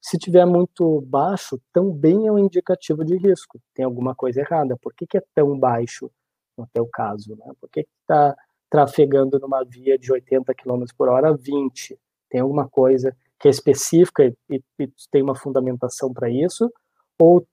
[0.06, 3.60] Se tiver muito baixo, também é um indicativo de risco.
[3.74, 4.76] Tem alguma coisa errada.
[4.80, 6.08] Por que, que é tão baixo
[6.56, 7.34] no teu caso?
[7.34, 7.52] Né?
[7.60, 8.36] Por que está
[8.70, 11.98] trafegando numa via de 80 km por hora a 20?
[12.30, 16.72] Tem alguma coisa que é específica e, e tem uma fundamentação para isso?
[17.20, 17.44] Ou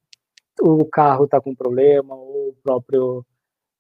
[0.62, 3.26] o carro está com problema, ou o próprio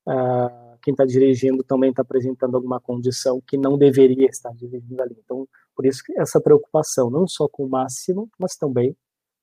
[0.07, 5.15] uh, quem está dirigindo também está apresentando alguma condição que não deveria estar dirigindo ali.
[5.23, 8.95] Então, por isso essa preocupação, não só com o máximo, mas também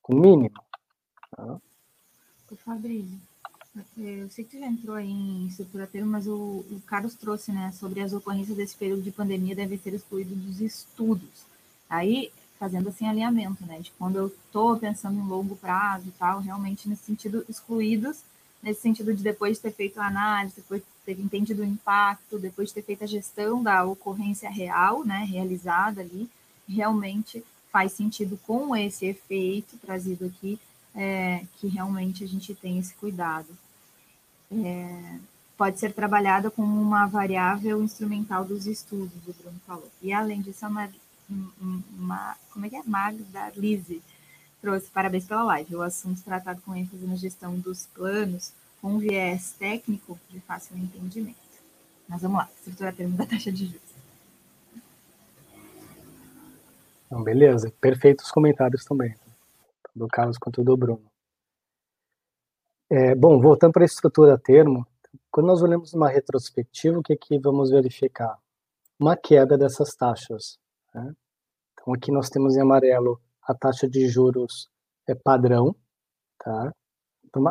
[0.03, 0.63] com o mínimo.
[1.31, 1.61] Tá?
[2.65, 3.19] Fabrício,
[3.97, 7.71] eu sei que já entrou aí em estrutura termo, mas o, o Carlos trouxe, né,
[7.73, 11.45] sobre as ocorrências desse período de pandemia devem ser excluídos dos estudos.
[11.89, 13.79] Aí fazendo assim alinhamento, né?
[13.79, 18.23] De quando eu estou pensando em longo prazo e tal, realmente nesse sentido excluídos,
[18.63, 22.39] nesse sentido de depois de ter feito a análise, depois de ter entendido o impacto,
[22.39, 26.29] depois de ter feito a gestão da ocorrência real, né, realizada ali,
[26.69, 30.59] realmente faz sentido com esse efeito trazido aqui,
[30.95, 33.49] é, que realmente a gente tem esse cuidado.
[34.53, 35.19] É,
[35.57, 39.91] pode ser trabalhada como uma variável instrumental dos estudos, o Bruno falou.
[40.03, 40.91] E além disso, é uma
[41.61, 42.83] uma, como é que é?
[42.85, 44.03] Magda Lise
[44.61, 45.77] trouxe parabéns pela live.
[45.77, 51.37] O assunto tratado com ênfase na gestão dos planos com viés técnico de fácil entendimento.
[52.09, 53.91] Mas vamos lá, estrutura termo da taxa de juros.
[57.07, 59.17] Então, beleza, perfeitos comentários também,
[59.95, 61.03] do Carlos quanto do Bruno.
[62.89, 64.87] É, bom, voltando para a estrutura termo,
[65.31, 68.37] quando nós olhamos uma retrospectiva, o que, que vamos verificar?
[68.99, 70.59] Uma queda dessas taxas.
[70.95, 71.15] Né?
[71.73, 74.69] Então, aqui nós temos em amarelo a taxa de juros
[75.09, 75.75] é padrão,
[76.39, 76.73] tá?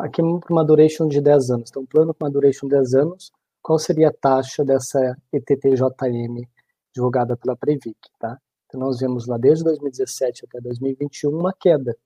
[0.02, 1.70] Aqui para uma duration de 10 anos.
[1.70, 6.46] Então, plano com uma duration de 10 anos, qual seria a taxa dessa ETTJM
[6.94, 8.38] divulgada pela Previc, tá?
[8.66, 11.96] Então, nós vemos lá desde 2017 até 2021 uma queda,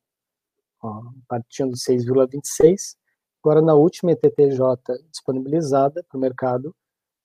[0.82, 2.96] ó, partindo de 6,26.
[3.42, 4.58] Agora, na última ETTJ
[5.10, 6.74] disponibilizada para o mercado,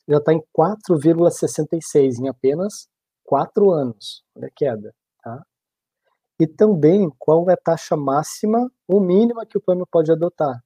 [0.08, 2.90] já está em 4,66 em apenas
[3.24, 4.94] quatro anos, olha a queda?
[6.40, 10.64] E também qual é a taxa máxima ou mínima que o plano pode adotar.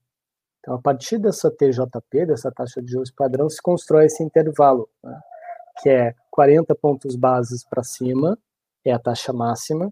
[0.60, 5.20] Então, a partir dessa TJP, dessa taxa de juros padrão, se constrói esse intervalo, né?
[5.82, 8.38] que é 40 pontos bases para cima,
[8.86, 9.92] é a taxa máxima,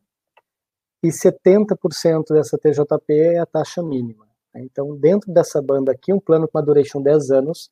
[1.03, 4.28] e 70% dessa TJP é a taxa mínima.
[4.56, 7.72] Então, dentro dessa banda aqui, um plano com uma duration 10 anos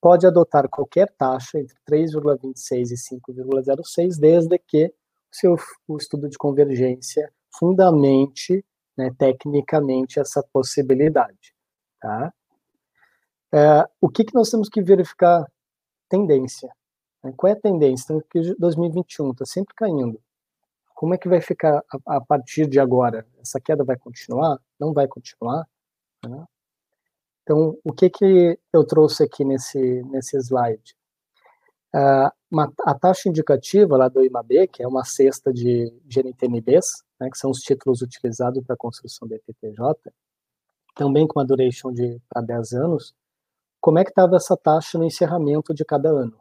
[0.00, 4.92] pode adotar qualquer taxa entre 3,26 e 5,06, desde que o
[5.30, 5.56] seu
[5.88, 8.64] o estudo de convergência fundamente,
[8.96, 11.54] né, tecnicamente, essa possibilidade.
[12.00, 12.32] Tá?
[13.52, 15.46] É, o que, que nós temos que verificar?
[16.08, 16.70] Tendência.
[17.22, 17.32] Né?
[17.36, 18.04] Qual é a tendência?
[18.12, 20.20] Então, que 2021 está sempre caindo.
[20.94, 23.26] Como é que vai ficar a, a, partir de agora?
[23.40, 24.58] Essa queda vai continuar?
[24.78, 25.66] Não vai continuar?
[26.24, 26.44] Né?
[27.42, 30.96] Então, o que, que eu trouxe aqui nesse, nesse slide?
[31.94, 37.04] Uh, uma, a taxa indicativa lá do IMAB, que é uma cesta de, de NTNBs,
[37.24, 39.78] né, que são os títulos utilizados para a construção da EPTJ,
[40.94, 43.14] também com uma duration de para 10 anos,
[43.80, 46.38] como é que estava essa taxa no encerramento de cada ano?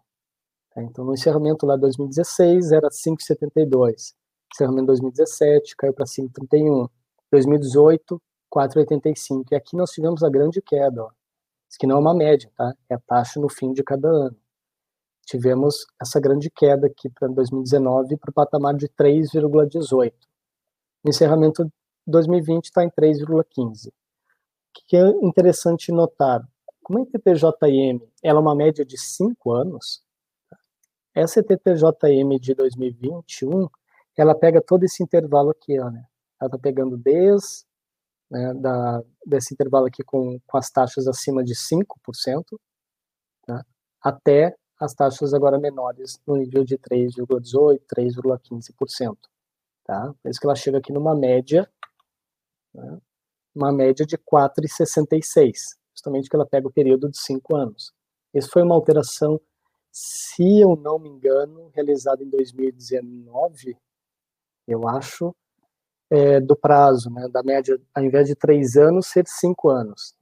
[0.74, 4.14] Tá, então, no encerramento lá de 2016 era 5,72,
[4.54, 6.90] encerramento 2017 caiu para 5,31,
[7.32, 8.22] 2018
[8.54, 11.10] 4,85, e aqui nós tivemos a grande queda, ó.
[11.68, 12.72] Isso aqui não é uma média, tá?
[12.88, 14.38] É a taxa no fim de cada ano.
[15.26, 20.14] Tivemos essa grande queda aqui para 2019 para o patamar de 3,18.
[21.06, 21.72] Encerramento de
[22.08, 23.92] 2020 está em 3,15
[24.88, 26.48] que é interessante notar,
[26.82, 30.04] como a TTJM ela é uma média de cinco anos,
[31.14, 33.70] essa TTJM de 2021,
[34.18, 36.06] ela pega todo esse intervalo aqui, ó, né?
[36.42, 37.66] Ela está pegando desde
[38.30, 42.44] né, da, desse intervalo aqui com, com as taxas acima de 5%,
[43.46, 43.64] tá?
[44.02, 49.18] até as taxas agora menores no nível de 3,18%, 3,15%.
[49.86, 50.14] Tá?
[50.22, 51.70] Por isso que ela chega aqui numa média
[52.74, 53.00] né,
[53.54, 57.94] uma média de 4,66, justamente que ela pega o período de cinco anos.
[58.34, 59.40] Isso foi uma alteração,
[59.92, 63.78] se eu não me engano, realizada em 2019,
[64.68, 65.36] eu acho,
[66.10, 70.16] é, do prazo, né, da média, ao invés de três anos, ser cinco anos.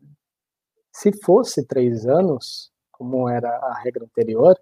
[0.94, 4.60] Se fosse três anos, como era a regra anterior,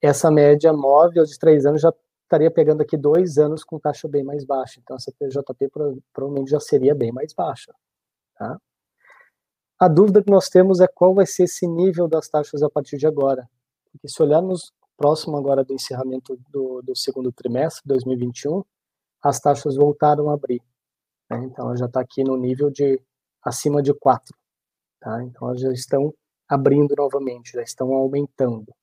[0.00, 1.92] essa média móvel de três anos já
[2.28, 4.78] estaria pegando aqui dois anos com taxa bem mais baixa.
[4.80, 5.70] Então, essa PJP
[6.12, 7.74] provavelmente já seria bem mais baixa.
[8.36, 8.60] Tá?
[9.80, 12.98] A dúvida que nós temos é qual vai ser esse nível das taxas a partir
[12.98, 13.48] de agora.
[13.90, 18.62] Porque se olharmos próximo agora do encerramento do, do segundo trimestre, 2021,
[19.22, 20.62] as taxas voltaram a abrir.
[21.30, 21.44] Né?
[21.44, 23.00] Então, ela já está aqui no nível de
[23.42, 24.36] acima de 4.
[25.00, 25.22] Tá?
[25.22, 26.12] Então, elas já estão
[26.46, 28.74] abrindo novamente, já estão aumentando.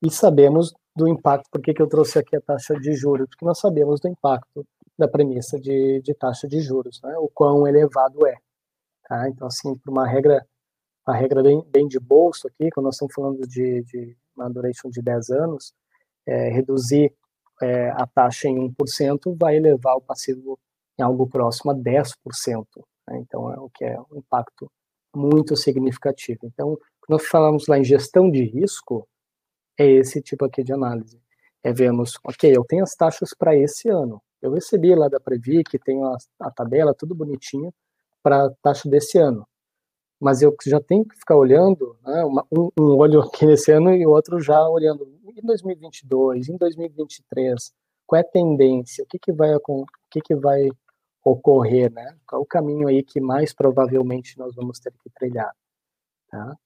[0.00, 3.28] E sabemos do impacto, por que, que eu trouxe aqui a taxa de juros?
[3.28, 4.66] Porque nós sabemos do impacto
[4.98, 7.16] da premissa de, de taxa de juros, né?
[7.18, 8.34] o quão elevado é.
[9.08, 9.28] Tá?
[9.28, 10.44] Então, assim, para uma regra,
[11.06, 14.90] uma regra bem, bem de bolso aqui, quando nós estamos falando de, de uma duration
[14.90, 15.72] de 10 anos,
[16.26, 17.14] é, reduzir
[17.62, 20.58] é, a taxa em 1% vai elevar o passivo
[20.98, 22.12] em algo próximo a 10%.
[23.08, 23.18] Né?
[23.20, 24.68] Então, é o que é um impacto
[25.14, 26.40] muito significativo.
[26.42, 29.08] Então, quando nós falamos lá em gestão de risco,
[29.78, 31.20] é esse tipo aqui de análise.
[31.62, 34.20] É vermos, ok, eu tenho as taxas para esse ano.
[34.40, 37.72] Eu recebi lá da Previ, que a, a tabela, tudo bonitinho,
[38.22, 39.46] para a taxa desse ano.
[40.20, 44.04] Mas eu já tenho que ficar olhando, né, um, um, olho aqui nesse ano e
[44.06, 47.72] o outro já olhando em 2022, em 2023,
[48.06, 50.68] qual é a tendência, o que, que, vai, o que, que vai
[51.24, 52.16] ocorrer, né?
[52.26, 55.52] Qual é o caminho aí que mais provavelmente nós vamos ter que trilhar,
[56.30, 56.56] tá?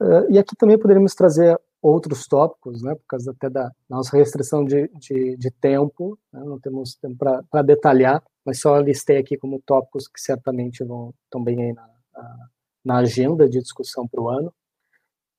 [0.00, 4.64] Uh, e aqui também poderíamos trazer outros tópicos, né, por causa até da nossa restrição
[4.64, 7.16] de, de, de tempo, né, não temos tempo
[7.50, 11.88] para detalhar, mas só listei aqui como tópicos que certamente vão também aí na,
[12.84, 14.52] na agenda de discussão para o ano,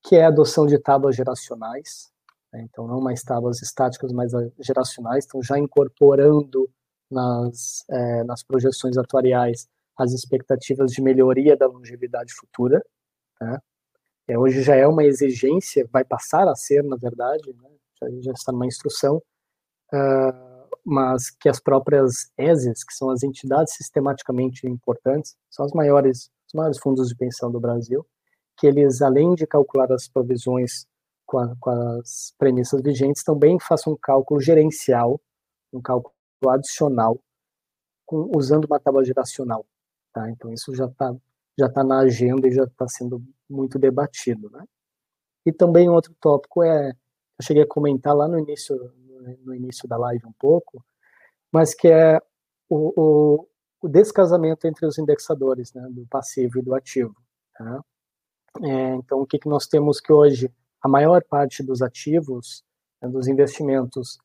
[0.03, 2.09] que é a adoção de tábuas geracionais,
[2.53, 6.69] né, então não mais tábuas estáticas, mas geracionais, estão já incorporando
[7.11, 9.67] nas, é, nas projeções atuariais
[9.97, 12.81] as expectativas de melhoria da longevidade futura,
[13.41, 13.59] né,
[14.29, 17.69] é, hoje já é uma exigência, vai passar a ser, na verdade, né,
[17.99, 19.17] já, já, está numa instrução,
[19.91, 26.29] uh, mas que as próprias ESES, que são as entidades sistematicamente importantes, são as maiores,
[26.47, 28.05] os maiores fundos de pensão do Brasil,
[28.55, 30.85] que eles, além de calcular as provisões
[31.25, 35.19] com, a, com as premissas vigentes, também façam um cálculo gerencial,
[35.73, 36.13] um cálculo
[36.47, 37.19] adicional,
[38.05, 39.65] com, usando uma tábua geracional.
[40.13, 40.29] Tá?
[40.29, 41.15] Então, isso já está
[41.59, 44.63] já está na agenda e já está sendo muito debatido, né?
[45.45, 48.75] E também outro tópico é, eu cheguei a comentar lá no início,
[49.43, 50.83] no início da live um pouco,
[51.51, 52.19] mas que é
[52.69, 53.47] o, o,
[53.81, 57.15] o descasamento entre os indexadores, né, do passivo e do ativo.
[57.57, 57.83] Tá?
[58.63, 62.63] É, então, o que, que nós temos que hoje, a maior parte dos ativos,
[63.01, 64.17] né, dos investimentos,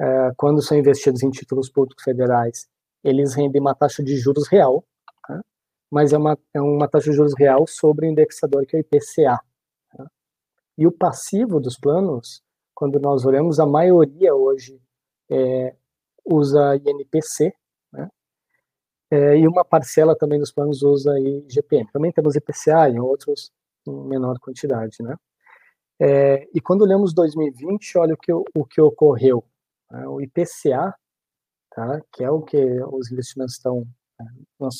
[0.00, 2.68] é, quando são investidos em títulos públicos federais,
[3.02, 4.84] eles rendem uma taxa de juros real,
[5.90, 8.80] mas é uma, é uma taxa de juros real sobre o indexador que é o
[8.80, 9.40] IPCA.
[9.96, 10.10] Tá?
[10.76, 12.42] E o passivo dos planos,
[12.74, 14.80] quando nós olhamos, a maioria hoje
[15.30, 15.74] é,
[16.24, 17.52] usa INPC,
[17.92, 18.08] né?
[19.10, 21.90] É, e uma parcela também dos planos usa IGPM.
[21.92, 23.52] Também temos IPCA em outros
[23.86, 25.14] em menor quantidade, né?
[25.98, 29.42] É, e quando olhamos 2020, olha o que, o que ocorreu.
[29.90, 30.06] Né?
[30.08, 30.94] O IPCA,
[31.70, 32.00] tá?
[32.12, 32.58] que é o que
[32.92, 33.86] os investimentos estão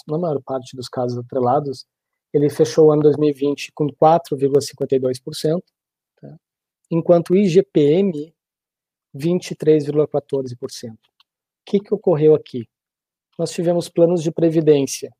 [0.08, 1.86] na maior parte dos casos atrelados,
[2.32, 5.62] ele fechou o ano 2020 com 4,52%,
[6.20, 6.36] tá?
[6.90, 8.34] enquanto o IGPM
[9.16, 10.92] 23,14%.
[10.92, 10.98] O
[11.64, 12.68] que, que ocorreu aqui?
[13.38, 15.10] Nós tivemos planos de previdência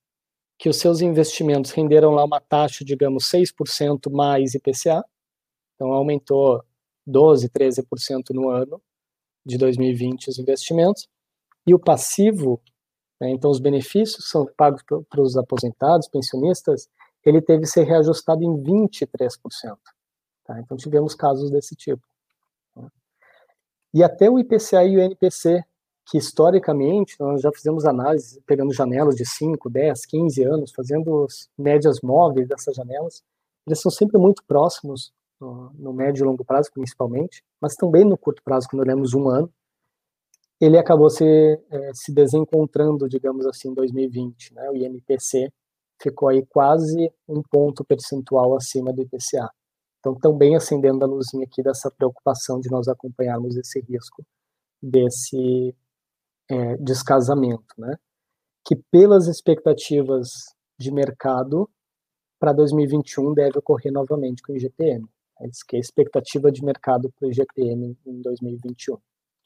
[0.59, 5.05] que os seus investimentos renderam lá uma taxa, digamos, 6% mais IPCA,
[5.74, 6.64] então aumentou
[7.06, 8.80] 12, 13% no ano
[9.44, 11.09] de 2020 os investimentos,
[11.66, 12.60] e o passivo,
[13.22, 16.88] então os benefícios são pagos para os aposentados, pensionistas,
[17.24, 19.09] ele teve que ser reajustado em 23%.
[20.44, 20.60] Tá?
[20.60, 22.02] Então tivemos casos desse tipo.
[22.76, 22.88] Né.
[23.94, 25.64] E até o IPCA e o NPC,
[26.09, 31.26] que historicamente nós já fizemos análise pegando janelas de 5, 10, 15 anos, fazendo
[31.59, 33.24] médias móveis dessas janelas,
[33.66, 38.16] eles são sempre muito próximos no, no médio e longo prazo, principalmente, mas também no
[38.16, 39.52] curto prazo, quando olhamos um ano,
[40.61, 44.55] ele acabou se, é, se desencontrando, digamos assim, em 2020.
[44.55, 44.70] Né?
[44.70, 45.53] O INPC
[46.01, 49.51] ficou aí quase um ponto percentual acima do IPCA.
[49.99, 54.24] Então, também acendendo a luzinha aqui dessa preocupação de nós acompanharmos esse risco
[54.81, 55.74] desse
[56.49, 57.97] é, descasamento, né?
[58.65, 60.28] Que pelas expectativas
[60.78, 61.69] de mercado
[62.39, 65.05] para 2021 deve ocorrer novamente com o IGPM.
[65.41, 68.97] É que a expectativa de mercado para o IGPM em 2021,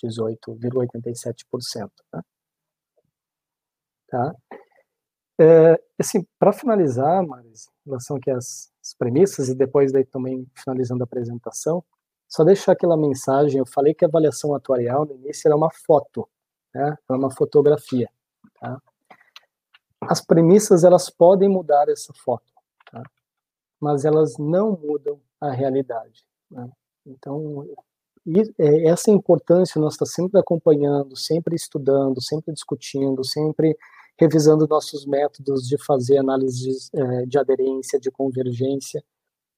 [0.07, 1.91] 18,87%.
[2.13, 2.23] Né?
[4.09, 4.35] Tá?
[5.41, 10.47] É, assim, para finalizar, Maris, em relação aqui às, às premissas e depois daí também
[10.55, 11.83] finalizando a apresentação,
[12.29, 16.29] só deixar aquela mensagem, eu falei que a avaliação atuarial no início era uma foto,
[16.75, 16.97] né?
[17.09, 18.09] é uma fotografia.
[18.61, 18.81] Tá?
[20.03, 22.53] As premissas elas podem mudar essa foto,
[22.91, 23.03] tá?
[23.81, 26.25] mas elas não mudam a realidade.
[26.51, 26.71] Né?
[27.07, 27.67] Então,
[28.87, 33.77] essa importância nós está sempre acompanhando, sempre estudando, sempre discutindo, sempre
[34.19, 39.03] revisando nossos métodos de fazer análises é, de aderência, de convergência,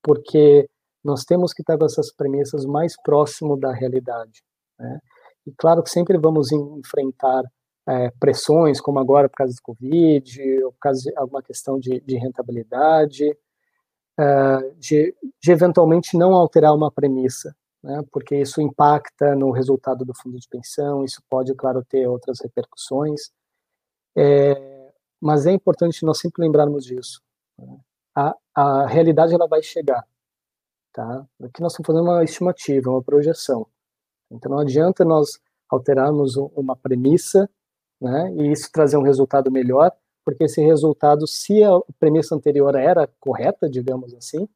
[0.02, 0.68] porque
[1.02, 4.42] nós temos que estar com essas premissas mais próximo da realidade.
[4.78, 5.00] Né?
[5.46, 7.42] E claro que sempre vamos enfrentar
[7.88, 12.00] é, pressões, como agora por causa do Covid, ou por causa de alguma questão de,
[12.00, 13.36] de rentabilidade,
[14.18, 20.14] é, de, de, eventualmente não alterar uma premissa, né, porque isso impacta no resultado do
[20.14, 23.30] fundo de pensão, isso pode, claro, ter outras repercussões,
[24.16, 27.20] é, mas é importante nós sempre lembrarmos disso.
[27.58, 27.80] Né?
[28.14, 30.06] A, a realidade ela vai chegar,
[30.92, 31.26] tá?
[31.42, 33.66] Aqui nós estamos fazendo uma estimativa, uma projeção.
[34.30, 37.48] Então não adianta nós alterarmos uma premissa,
[38.00, 39.90] né, e isso trazer um resultado melhor,
[40.24, 44.48] porque esse resultado, se a premissa anterior era correta, digamos assim,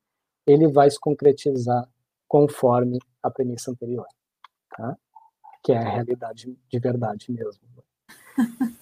[0.47, 1.89] ele vai se concretizar
[2.29, 4.07] conforme a premissa anterior,
[4.77, 4.97] tá?
[5.63, 7.63] Que é a realidade de verdade mesmo.
[7.77, 7.85] tá?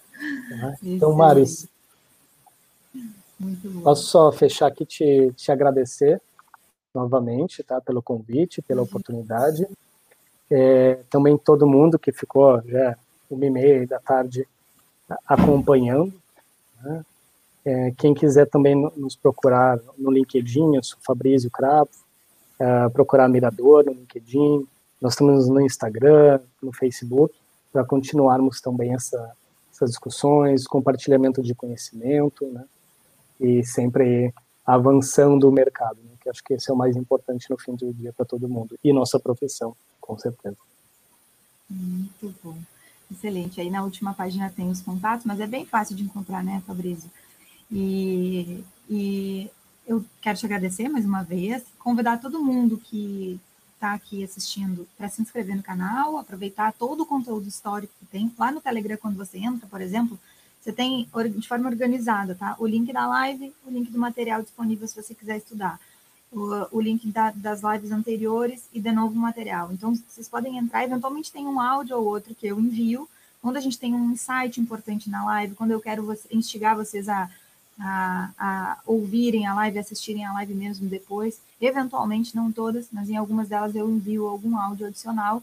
[0.82, 1.68] Então, Maris,
[3.82, 6.22] posso só fechar aqui te, te agradecer
[6.94, 7.80] novamente, tá?
[7.80, 8.86] Pelo convite, pela uhum.
[8.86, 9.66] oportunidade
[10.50, 12.96] é, também todo mundo que ficou já
[13.30, 14.46] uma e meia da tarde
[15.26, 16.12] acompanhando.
[16.82, 17.04] Né?
[17.64, 21.90] É, quem quiser também nos procurar no LinkedIn, eu sou Fabrício Cravo,
[22.64, 24.66] é, procurar Mirador no LinkedIn,
[24.98, 27.34] nós estamos no Instagram, no Facebook,
[27.70, 29.32] para continuarmos também essa,
[29.70, 32.64] essas discussões, compartilhamento de conhecimento, né?
[33.38, 34.32] e sempre
[34.64, 36.12] avançando o mercado, né?
[36.18, 38.78] que acho que esse é o mais importante no fim do dia para todo mundo,
[38.82, 40.56] e nossa profissão com certeza.
[41.68, 42.56] Muito bom.
[43.10, 43.60] Excelente.
[43.60, 47.10] Aí na última página tem os contatos, mas é bem fácil de encontrar, né, Fabrício?
[47.70, 49.50] E, e
[49.86, 53.38] eu quero te agradecer mais uma vez, convidar todo mundo que
[53.74, 58.32] está aqui assistindo para se inscrever no canal, aproveitar todo o conteúdo histórico que tem.
[58.38, 60.18] Lá no Telegram, quando você entra, por exemplo,
[60.60, 61.06] você tem
[61.36, 62.56] de forma organizada, tá?
[62.58, 65.78] O link da live, o link do material disponível se você quiser estudar
[66.32, 69.70] o, o link da, das lives anteriores e de novo o material.
[69.72, 73.08] Então, vocês podem entrar, eventualmente tem um áudio ou outro que eu envio,
[73.42, 77.30] quando a gente tem um insight importante na live, quando eu quero instigar vocês a,
[77.78, 81.40] a, a, ouvirem a live, assistirem a live mesmo depois.
[81.60, 85.42] Eventualmente, não todas, mas em algumas delas eu envio algum áudio adicional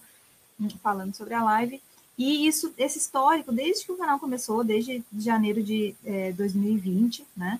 [0.60, 1.82] hum, falando sobre a live.
[2.18, 7.60] E isso, esse histórico, desde que o canal começou, desde janeiro de é, 2020, né?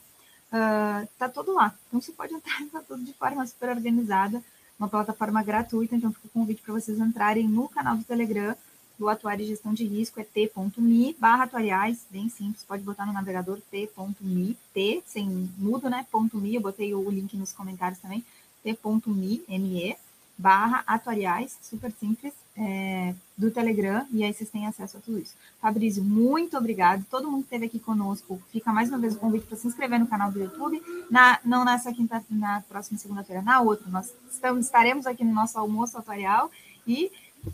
[0.52, 1.74] uh, tá todo lá.
[1.88, 4.44] Então você pode entrar, tá tudo de forma super organizada,
[4.78, 8.56] uma plataforma gratuita, então fica o convite para vocês entrarem no canal do Telegram
[9.02, 13.12] do Atuário de Gestão de Risco, é t.me barra atuariais, bem simples, pode botar no
[13.12, 18.24] navegador t.me, t, sem mudo, né, ponto .me, eu botei o link nos comentários também,
[18.64, 19.98] t.me, me,
[20.38, 25.34] barra atuariais, super simples, é, do Telegram, e aí vocês têm acesso a tudo isso.
[25.60, 27.04] Fabrício, muito obrigado.
[27.10, 30.00] Todo mundo que esteve aqui conosco, fica mais uma vez o convite para se inscrever
[30.00, 30.80] no canal do YouTube,
[31.10, 33.90] na, não nessa quinta, na próxima segunda-feira, na outra.
[33.90, 36.52] Nós estamos, estaremos aqui no nosso almoço atuarial
[36.86, 37.12] e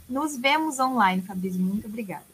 [0.09, 1.59] nos vemos online, Fabrício.
[1.59, 2.25] Muito obrigada.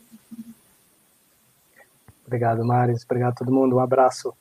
[2.25, 3.03] Obrigado, Maris.
[3.03, 3.75] Obrigado a todo mundo.
[3.75, 4.33] Um abraço.